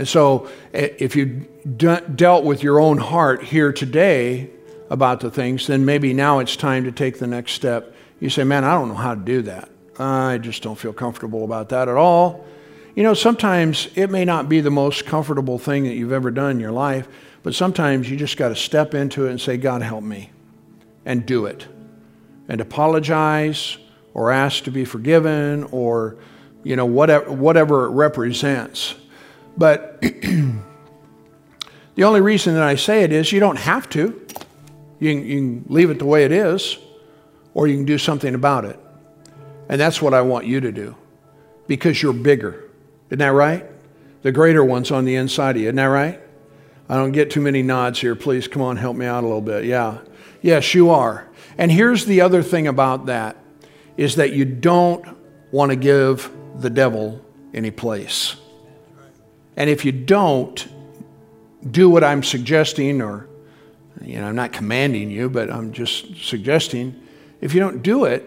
And 0.00 0.08
so, 0.08 0.48
eh, 0.74 0.88
if 0.98 1.14
you 1.14 1.46
dealt 1.76 2.44
with 2.44 2.64
your 2.64 2.80
own 2.80 2.98
heart 2.98 3.44
here 3.44 3.72
today, 3.72 4.50
about 4.90 5.20
the 5.20 5.30
things, 5.30 5.68
then 5.68 5.84
maybe 5.84 6.12
now 6.12 6.40
it's 6.40 6.56
time 6.56 6.84
to 6.84 6.92
take 6.92 7.18
the 7.18 7.26
next 7.26 7.52
step. 7.52 7.94
You 8.18 8.28
say, 8.28 8.44
Man, 8.44 8.64
I 8.64 8.74
don't 8.74 8.88
know 8.88 8.94
how 8.94 9.14
to 9.14 9.20
do 9.20 9.42
that. 9.42 9.70
I 9.98 10.38
just 10.38 10.62
don't 10.62 10.76
feel 10.76 10.92
comfortable 10.92 11.44
about 11.44 11.68
that 11.70 11.88
at 11.88 11.96
all. 11.96 12.44
You 12.96 13.04
know, 13.04 13.14
sometimes 13.14 13.88
it 13.94 14.10
may 14.10 14.24
not 14.24 14.48
be 14.48 14.60
the 14.60 14.70
most 14.70 15.06
comfortable 15.06 15.58
thing 15.58 15.84
that 15.84 15.94
you've 15.94 16.12
ever 16.12 16.32
done 16.32 16.50
in 16.50 16.60
your 16.60 16.72
life, 16.72 17.06
but 17.44 17.54
sometimes 17.54 18.10
you 18.10 18.16
just 18.16 18.36
got 18.36 18.48
to 18.48 18.56
step 18.56 18.94
into 18.94 19.26
it 19.26 19.30
and 19.30 19.40
say, 19.40 19.56
God, 19.56 19.80
help 19.80 20.02
me, 20.02 20.32
and 21.06 21.24
do 21.24 21.46
it. 21.46 21.68
And 22.48 22.60
apologize 22.60 23.78
or 24.12 24.32
ask 24.32 24.64
to 24.64 24.72
be 24.72 24.84
forgiven 24.84 25.64
or, 25.70 26.16
you 26.64 26.74
know, 26.74 26.86
whatever, 26.86 27.30
whatever 27.30 27.86
it 27.86 27.90
represents. 27.90 28.96
But 29.60 30.00
the 30.00 30.54
only 32.02 32.22
reason 32.22 32.54
that 32.54 32.62
I 32.62 32.76
say 32.76 33.02
it 33.02 33.12
is 33.12 33.30
you 33.30 33.40
don't 33.40 33.58
have 33.58 33.90
to. 33.90 34.18
You 34.98 35.14
can, 35.14 35.26
you 35.26 35.36
can 35.36 35.64
leave 35.68 35.90
it 35.90 35.98
the 35.98 36.06
way 36.06 36.24
it 36.24 36.32
is, 36.32 36.78
or 37.52 37.66
you 37.66 37.76
can 37.76 37.84
do 37.84 37.98
something 37.98 38.34
about 38.34 38.64
it. 38.64 38.80
And 39.68 39.78
that's 39.78 40.00
what 40.00 40.14
I 40.14 40.22
want 40.22 40.46
you 40.46 40.60
to 40.60 40.72
do 40.72 40.96
because 41.66 42.02
you're 42.02 42.14
bigger. 42.14 42.70
Isn't 43.10 43.18
that 43.18 43.34
right? 43.34 43.66
The 44.22 44.32
greater 44.32 44.64
one's 44.64 44.90
on 44.90 45.04
the 45.04 45.16
inside 45.16 45.56
of 45.56 45.62
you. 45.62 45.68
Isn't 45.68 45.76
that 45.76 45.84
right? 45.84 46.18
I 46.88 46.94
don't 46.94 47.12
get 47.12 47.30
too 47.30 47.42
many 47.42 47.62
nods 47.62 48.00
here. 48.00 48.16
Please 48.16 48.48
come 48.48 48.62
on, 48.62 48.78
help 48.78 48.96
me 48.96 49.04
out 49.04 49.24
a 49.24 49.26
little 49.26 49.42
bit. 49.42 49.66
Yeah. 49.66 49.98
Yes, 50.40 50.74
you 50.74 50.88
are. 50.88 51.28
And 51.58 51.70
here's 51.70 52.06
the 52.06 52.22
other 52.22 52.42
thing 52.42 52.66
about 52.66 53.06
that 53.06 53.36
is 53.98 54.16
that 54.16 54.32
you 54.32 54.46
don't 54.46 55.04
want 55.52 55.68
to 55.68 55.76
give 55.76 56.32
the 56.56 56.70
devil 56.70 57.22
any 57.52 57.70
place. 57.70 58.36
And 59.56 59.68
if 59.68 59.84
you 59.84 59.92
don't 59.92 60.66
do 61.68 61.90
what 61.90 62.02
I'm 62.02 62.22
suggesting 62.22 63.02
or 63.02 63.28
you 64.00 64.18
know, 64.20 64.28
I'm 64.28 64.36
not 64.36 64.52
commanding 64.52 65.10
you, 65.10 65.28
but 65.28 65.50
I'm 65.50 65.72
just 65.72 66.16
suggesting 66.24 67.00
if 67.40 67.54
you 67.54 67.60
don't 67.60 67.82
do 67.82 68.04
it, 68.04 68.26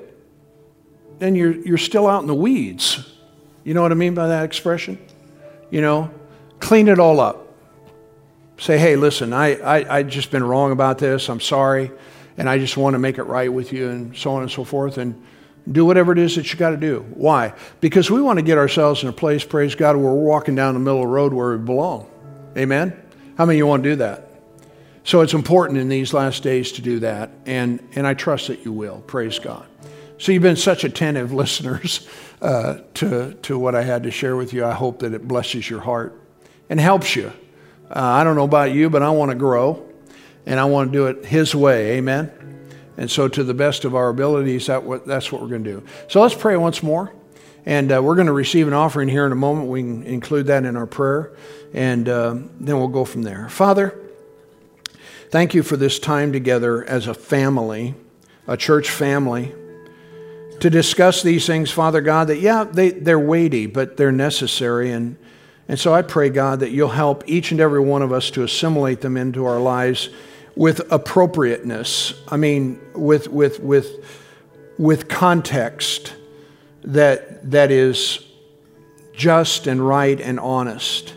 then 1.20 1.36
you're, 1.36 1.54
you're 1.54 1.78
still 1.78 2.08
out 2.08 2.22
in 2.22 2.28
the 2.28 2.36
weeds. 2.36 3.10
You 3.64 3.74
know 3.74 3.82
what 3.82 3.92
I 3.92 3.96
mean 3.96 4.14
by 4.14 4.28
that 4.28 4.44
expression? 4.44 5.00
You 5.72 5.82
know, 5.82 6.12
clean 6.60 6.88
it 6.88 7.00
all 7.00 7.20
up. 7.20 7.48
Say, 8.58 8.78
hey, 8.78 8.96
listen, 8.96 9.34
I, 9.34 9.56
I, 9.56 9.98
I 9.98 10.04
just 10.04 10.32
been 10.32 10.44
wrong 10.44 10.72
about 10.72 11.00
this. 11.00 11.30
I'm 11.30 11.40
sorry. 11.40 11.92
And 12.38 12.50
I 12.50 12.60
just 12.60 12.78
want 12.78 12.94
to 12.94 13.00
make 13.00 13.18
it 13.18 13.24
right 13.24 13.52
with 13.52 13.74
you, 13.74 13.90
and 13.90 14.16
so 14.16 14.34
on 14.34 14.42
and 14.42 14.52
so 14.52 14.64
forth. 14.64 14.98
And 14.98 15.24
do 15.72 15.86
whatever 15.86 16.12
it 16.12 16.20
is 16.20 16.36
that 16.36 16.52
you 16.52 16.60
got 16.60 16.72
to 16.72 16.78
do. 16.78 17.06
Why? 17.14 17.54
Because 17.80 18.12
we 18.12 18.22
want 18.22 18.40
to 18.40 18.44
get 18.44 18.58
ourselves 18.58 19.04
in 19.04 19.10
a 19.10 19.14
place, 19.14 19.44
praise 19.44 19.76
God, 19.76 19.96
where 19.96 20.12
we're 20.12 20.24
walking 20.24 20.56
down 20.56 20.74
the 20.74 20.80
middle 20.80 21.02
of 21.02 21.08
the 21.08 21.14
road 21.14 21.34
where 21.34 21.58
we 21.58 21.64
belong. 21.64 22.10
Amen? 22.58 23.00
How 23.38 23.46
many 23.46 23.58
of 23.58 23.60
you 23.60 23.68
want 23.68 23.84
to 23.84 23.90
do 23.92 23.96
that? 23.98 24.30
So 25.06 25.22
it's 25.22 25.34
important 25.34 25.80
in 25.80 25.90
these 25.90 26.14
last 26.14 26.44
days 26.44 26.74
to 26.74 26.82
do 26.82 27.00
that, 27.00 27.32
and, 27.46 27.86
and 27.96 28.08
I 28.08 28.14
trust 28.14 28.48
that 28.48 28.64
you 28.64 28.72
will. 28.72 29.00
Praise 29.08 29.40
God. 29.40 29.66
So 30.18 30.32
you've 30.32 30.44
been 30.44 30.56
such 30.56 30.84
attentive 30.84 31.34
listeners 31.34 32.08
uh, 32.42 32.80
to, 32.96 33.34
to 33.34 33.58
what 33.58 33.76
I 33.76 33.84
had 33.84 34.04
to 34.04 34.12
share 34.12 34.36
with 34.36 34.54
you. 34.54 34.66
I 34.66 34.72
hope 34.72 35.00
that 35.00 35.14
it 35.14 35.28
blesses 35.28 35.70
your 35.70 35.82
heart 35.82 36.20
and 36.70 36.80
helps 36.80 37.16
you. 37.16 37.34
Uh, 37.90 38.00
I 38.00 38.24
don't 38.24 38.36
know 38.36 38.46
about 38.46 38.72
you, 38.72 38.90
but 38.90 39.02
I 39.02 39.10
want 39.10 39.32
to 39.32 39.36
grow, 39.36 39.88
and 40.46 40.60
I 40.60 40.66
want 40.66 40.92
to 40.92 40.98
do 40.98 41.08
it 41.08 41.26
His 41.26 41.54
way. 41.54 41.98
Amen. 41.98 42.43
And 42.98 43.10
so, 43.10 43.28
to 43.28 43.44
the 43.44 43.54
best 43.54 43.86
of 43.86 43.96
our 43.96 44.10
abilities, 44.10 44.68
that 44.68 44.84
what, 44.84 45.06
that's 45.06 45.32
what 45.32 45.42
we're 45.42 45.48
going 45.48 45.64
to 45.64 45.72
do. 45.80 45.84
So 46.08 46.22
let's 46.22 46.36
pray 46.36 46.58
once 46.58 46.84
more. 46.84 47.14
And 47.66 47.92
uh, 47.92 48.04
we're 48.04 48.16
going 48.16 48.28
to 48.28 48.34
receive 48.34 48.68
an 48.68 48.74
offering 48.74 49.08
here 49.08 49.26
in 49.26 49.32
a 49.32 49.36
moment. 49.36 49.70
We 49.70 49.82
can 49.82 50.04
include 50.04 50.48
that 50.48 50.66
in 50.66 50.76
our 50.76 50.86
prayer, 50.86 51.32
and 51.74 52.10
uh, 52.10 52.36
then 52.60 52.78
we'll 52.78 52.90
go 52.90 53.06
from 53.06 53.24
there. 53.24 53.48
Father, 53.48 53.98
Thank 55.34 55.56
you 55.56 55.64
for 55.64 55.78
this 55.78 55.98
time 55.98 56.32
together 56.32 56.86
as 56.86 57.08
a 57.08 57.14
family, 57.16 57.96
a 58.46 58.56
church 58.56 58.92
family, 58.92 59.52
to 60.60 60.70
discuss 60.70 61.24
these 61.24 61.48
things, 61.48 61.72
Father 61.72 62.02
God, 62.02 62.28
that, 62.28 62.40
yeah, 62.40 62.66
they, 62.66 62.92
they're 62.92 63.18
weighty, 63.18 63.66
but 63.66 63.98
they're 63.98 64.12
necessary. 64.12 64.92
And, 64.92 65.18
and 65.68 65.80
so 65.80 65.92
I 65.92 66.04
pray, 66.04 66.30
God, 66.30 66.60
that 66.60 66.70
you'll 66.70 66.90
help 66.90 67.24
each 67.26 67.52
and 67.52 67.60
every 67.60 67.80
one 67.80 68.04
of 68.04 68.12
us 68.12 68.30
to 68.30 68.44
assimilate 68.44 69.02
them 69.02 69.18
into 69.18 69.44
our 69.46 69.60
lives 69.60 70.12
with 70.56 70.92
appropriateness. 70.92 72.14
I 72.28 72.38
mean, 72.38 72.80
with, 72.94 73.28
with, 73.28 73.60
with, 73.60 74.06
with 74.78 75.08
context 75.08 76.14
that, 76.84 77.50
that 77.52 77.72
is 77.72 78.26
just 79.14 79.68
and 79.68 79.86
right 79.86 80.20
and 80.20 80.40
honest. 80.40 81.14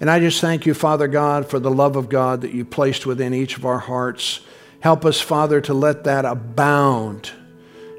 And 0.00 0.10
I 0.10 0.20
just 0.20 0.40
thank 0.40 0.66
you, 0.66 0.74
Father 0.74 1.08
God, 1.08 1.48
for 1.48 1.58
the 1.58 1.70
love 1.70 1.96
of 1.96 2.08
God 2.08 2.42
that 2.42 2.52
you 2.52 2.64
placed 2.64 3.06
within 3.06 3.32
each 3.32 3.56
of 3.56 3.64
our 3.64 3.78
hearts. 3.78 4.40
Help 4.80 5.04
us, 5.04 5.20
Father, 5.20 5.60
to 5.62 5.74
let 5.74 6.04
that 6.04 6.24
abound 6.24 7.32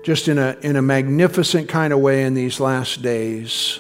just 0.03 0.27
in 0.27 0.38
a, 0.38 0.57
in 0.61 0.76
a 0.76 0.81
magnificent 0.81 1.68
kind 1.68 1.91
of 1.91 1.99
way 1.99 2.23
in 2.23 2.34
these 2.34 2.60
last 2.60 3.02
days. 3.02 3.80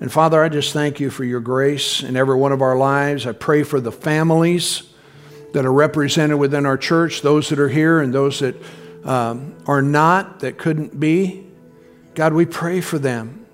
And 0.00 0.10
Father, 0.10 0.42
I 0.42 0.48
just 0.48 0.72
thank 0.72 1.00
you 1.00 1.10
for 1.10 1.24
your 1.24 1.40
grace 1.40 2.02
in 2.02 2.16
every 2.16 2.36
one 2.36 2.52
of 2.52 2.62
our 2.62 2.76
lives. 2.76 3.26
I 3.26 3.32
pray 3.32 3.62
for 3.62 3.80
the 3.80 3.92
families 3.92 4.89
that 5.52 5.64
are 5.64 5.72
represented 5.72 6.38
within 6.38 6.66
our 6.66 6.78
church, 6.78 7.22
those 7.22 7.48
that 7.48 7.58
are 7.58 7.68
here 7.68 8.00
and 8.00 8.12
those 8.12 8.40
that 8.40 8.56
um, 9.04 9.56
are 9.66 9.82
not, 9.82 10.40
that 10.40 10.58
couldn't 10.58 10.98
be. 10.98 11.46
God, 12.14 12.32
we 12.32 12.46
pray 12.46 12.80
for 12.80 12.98
them 12.98 13.46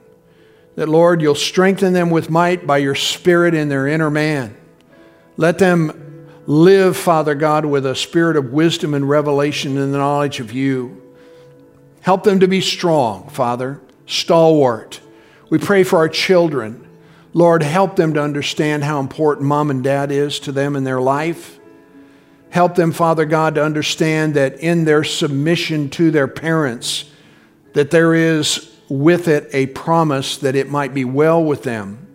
that, 0.76 0.88
Lord, 0.88 1.22
you'll 1.22 1.34
strengthen 1.34 1.92
them 1.92 2.10
with 2.10 2.30
might 2.30 2.66
by 2.66 2.78
your 2.78 2.94
Spirit 2.94 3.54
in 3.54 3.68
their 3.68 3.86
inner 3.86 4.10
man. 4.10 4.56
Let 5.36 5.58
them 5.58 6.28
live, 6.46 6.96
Father 6.96 7.34
God, 7.34 7.64
with 7.64 7.84
a 7.84 7.94
spirit 7.94 8.36
of 8.36 8.52
wisdom 8.52 8.94
and 8.94 9.08
revelation 9.08 9.76
in 9.76 9.92
the 9.92 9.98
knowledge 9.98 10.40
of 10.40 10.52
you. 10.52 11.02
Help 12.00 12.22
them 12.24 12.40
to 12.40 12.46
be 12.46 12.60
strong, 12.60 13.28
Father, 13.28 13.80
stalwart, 14.06 15.00
We 15.50 15.58
pray 15.58 15.82
for 15.84 15.98
our 15.98 16.08
children. 16.08 16.86
Lord, 17.32 17.62
help 17.62 17.96
them 17.96 18.14
to 18.14 18.22
understand 18.22 18.84
how 18.84 18.98
important 19.00 19.46
mom 19.46 19.70
and 19.70 19.82
dad 19.82 20.10
is 20.10 20.38
to 20.40 20.52
them 20.52 20.74
in 20.74 20.84
their 20.84 21.00
life. 21.00 21.58
Help 22.50 22.74
them, 22.74 22.92
Father 22.92 23.24
God, 23.24 23.56
to 23.56 23.64
understand 23.64 24.34
that 24.34 24.60
in 24.60 24.84
their 24.84 25.04
submission 25.04 25.90
to 25.90 26.10
their 26.10 26.28
parents, 26.28 27.10
that 27.74 27.90
there 27.90 28.14
is 28.14 28.72
with 28.88 29.28
it 29.28 29.48
a 29.52 29.66
promise 29.66 30.38
that 30.38 30.54
it 30.54 30.68
might 30.68 30.94
be 30.94 31.04
well 31.04 31.42
with 31.42 31.62
them 31.64 32.06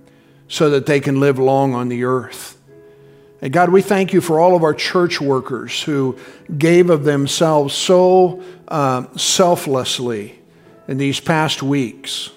so 0.47 0.69
that 0.71 0.85
they 0.85 0.99
can 0.99 1.19
live 1.19 1.37
long 1.37 1.73
on 1.73 1.89
the 1.89 2.03
earth. 2.03 2.57
And 3.41 3.51
God, 3.51 3.69
we 3.69 3.81
thank 3.81 4.13
you 4.13 4.21
for 4.21 4.39
all 4.39 4.55
of 4.55 4.63
our 4.63 4.73
church 4.73 5.19
workers 5.19 5.81
who 5.81 6.17
gave 6.57 6.89
of 6.89 7.03
themselves 7.03 7.73
so 7.73 8.43
uh, 8.67 9.05
selflessly 9.17 10.39
in 10.87 10.97
these 10.97 11.19
past 11.19 11.63
weeks, 11.63 12.31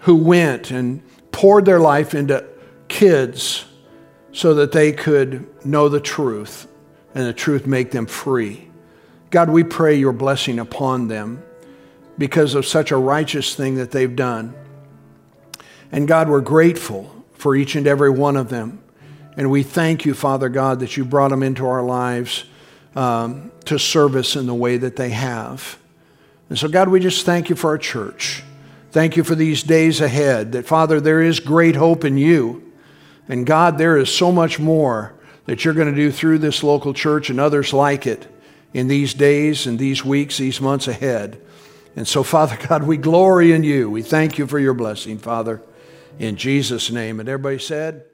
who 0.00 0.16
went 0.16 0.70
and 0.70 1.02
poured 1.32 1.64
their 1.64 1.80
life 1.80 2.14
into 2.14 2.44
kids 2.88 3.64
so 4.32 4.54
that 4.54 4.72
they 4.72 4.92
could 4.92 5.46
know 5.64 5.88
the 5.88 6.00
truth 6.00 6.67
and 7.18 7.26
the 7.26 7.32
truth 7.32 7.66
make 7.66 7.90
them 7.90 8.06
free. 8.06 8.68
God, 9.30 9.50
we 9.50 9.64
pray 9.64 9.96
your 9.96 10.12
blessing 10.12 10.60
upon 10.60 11.08
them 11.08 11.42
because 12.16 12.54
of 12.54 12.64
such 12.64 12.92
a 12.92 12.96
righteous 12.96 13.56
thing 13.56 13.74
that 13.74 13.90
they've 13.90 14.14
done. 14.14 14.54
And 15.90 16.06
God, 16.06 16.28
we're 16.28 16.42
grateful 16.42 17.24
for 17.32 17.56
each 17.56 17.74
and 17.74 17.88
every 17.88 18.08
one 18.08 18.36
of 18.36 18.50
them. 18.50 18.80
And 19.36 19.50
we 19.50 19.64
thank 19.64 20.04
you, 20.04 20.14
Father 20.14 20.48
God, 20.48 20.78
that 20.78 20.96
you 20.96 21.04
brought 21.04 21.30
them 21.30 21.42
into 21.42 21.66
our 21.66 21.82
lives 21.82 22.44
um, 22.94 23.50
to 23.64 23.80
serve 23.80 24.14
us 24.14 24.36
in 24.36 24.46
the 24.46 24.54
way 24.54 24.76
that 24.76 24.94
they 24.94 25.10
have. 25.10 25.76
And 26.48 26.56
so, 26.56 26.68
God, 26.68 26.86
we 26.86 27.00
just 27.00 27.26
thank 27.26 27.50
you 27.50 27.56
for 27.56 27.70
our 27.70 27.78
church. 27.78 28.44
Thank 28.92 29.16
you 29.16 29.24
for 29.24 29.34
these 29.34 29.64
days 29.64 30.00
ahead. 30.00 30.52
That, 30.52 30.66
Father, 30.66 31.00
there 31.00 31.20
is 31.20 31.40
great 31.40 31.74
hope 31.74 32.04
in 32.04 32.16
you. 32.16 32.72
And 33.28 33.44
God, 33.44 33.76
there 33.76 33.96
is 33.96 34.08
so 34.08 34.30
much 34.30 34.60
more 34.60 35.17
that 35.48 35.64
you're 35.64 35.72
going 35.72 35.88
to 35.88 35.94
do 35.94 36.12
through 36.12 36.36
this 36.36 36.62
local 36.62 36.92
church 36.92 37.30
and 37.30 37.40
others 37.40 37.72
like 37.72 38.06
it 38.06 38.26
in 38.74 38.86
these 38.86 39.14
days 39.14 39.66
and 39.66 39.78
these 39.78 40.04
weeks, 40.04 40.36
these 40.36 40.60
months 40.60 40.86
ahead. 40.86 41.40
And 41.96 42.06
so, 42.06 42.22
Father 42.22 42.58
God, 42.68 42.82
we 42.82 42.98
glory 42.98 43.52
in 43.52 43.64
you. 43.64 43.88
We 43.88 44.02
thank 44.02 44.36
you 44.36 44.46
for 44.46 44.58
your 44.58 44.74
blessing, 44.74 45.16
Father, 45.16 45.62
in 46.18 46.36
Jesus' 46.36 46.90
name. 46.90 47.18
And 47.18 47.30
everybody 47.30 47.58
said, 47.58 48.04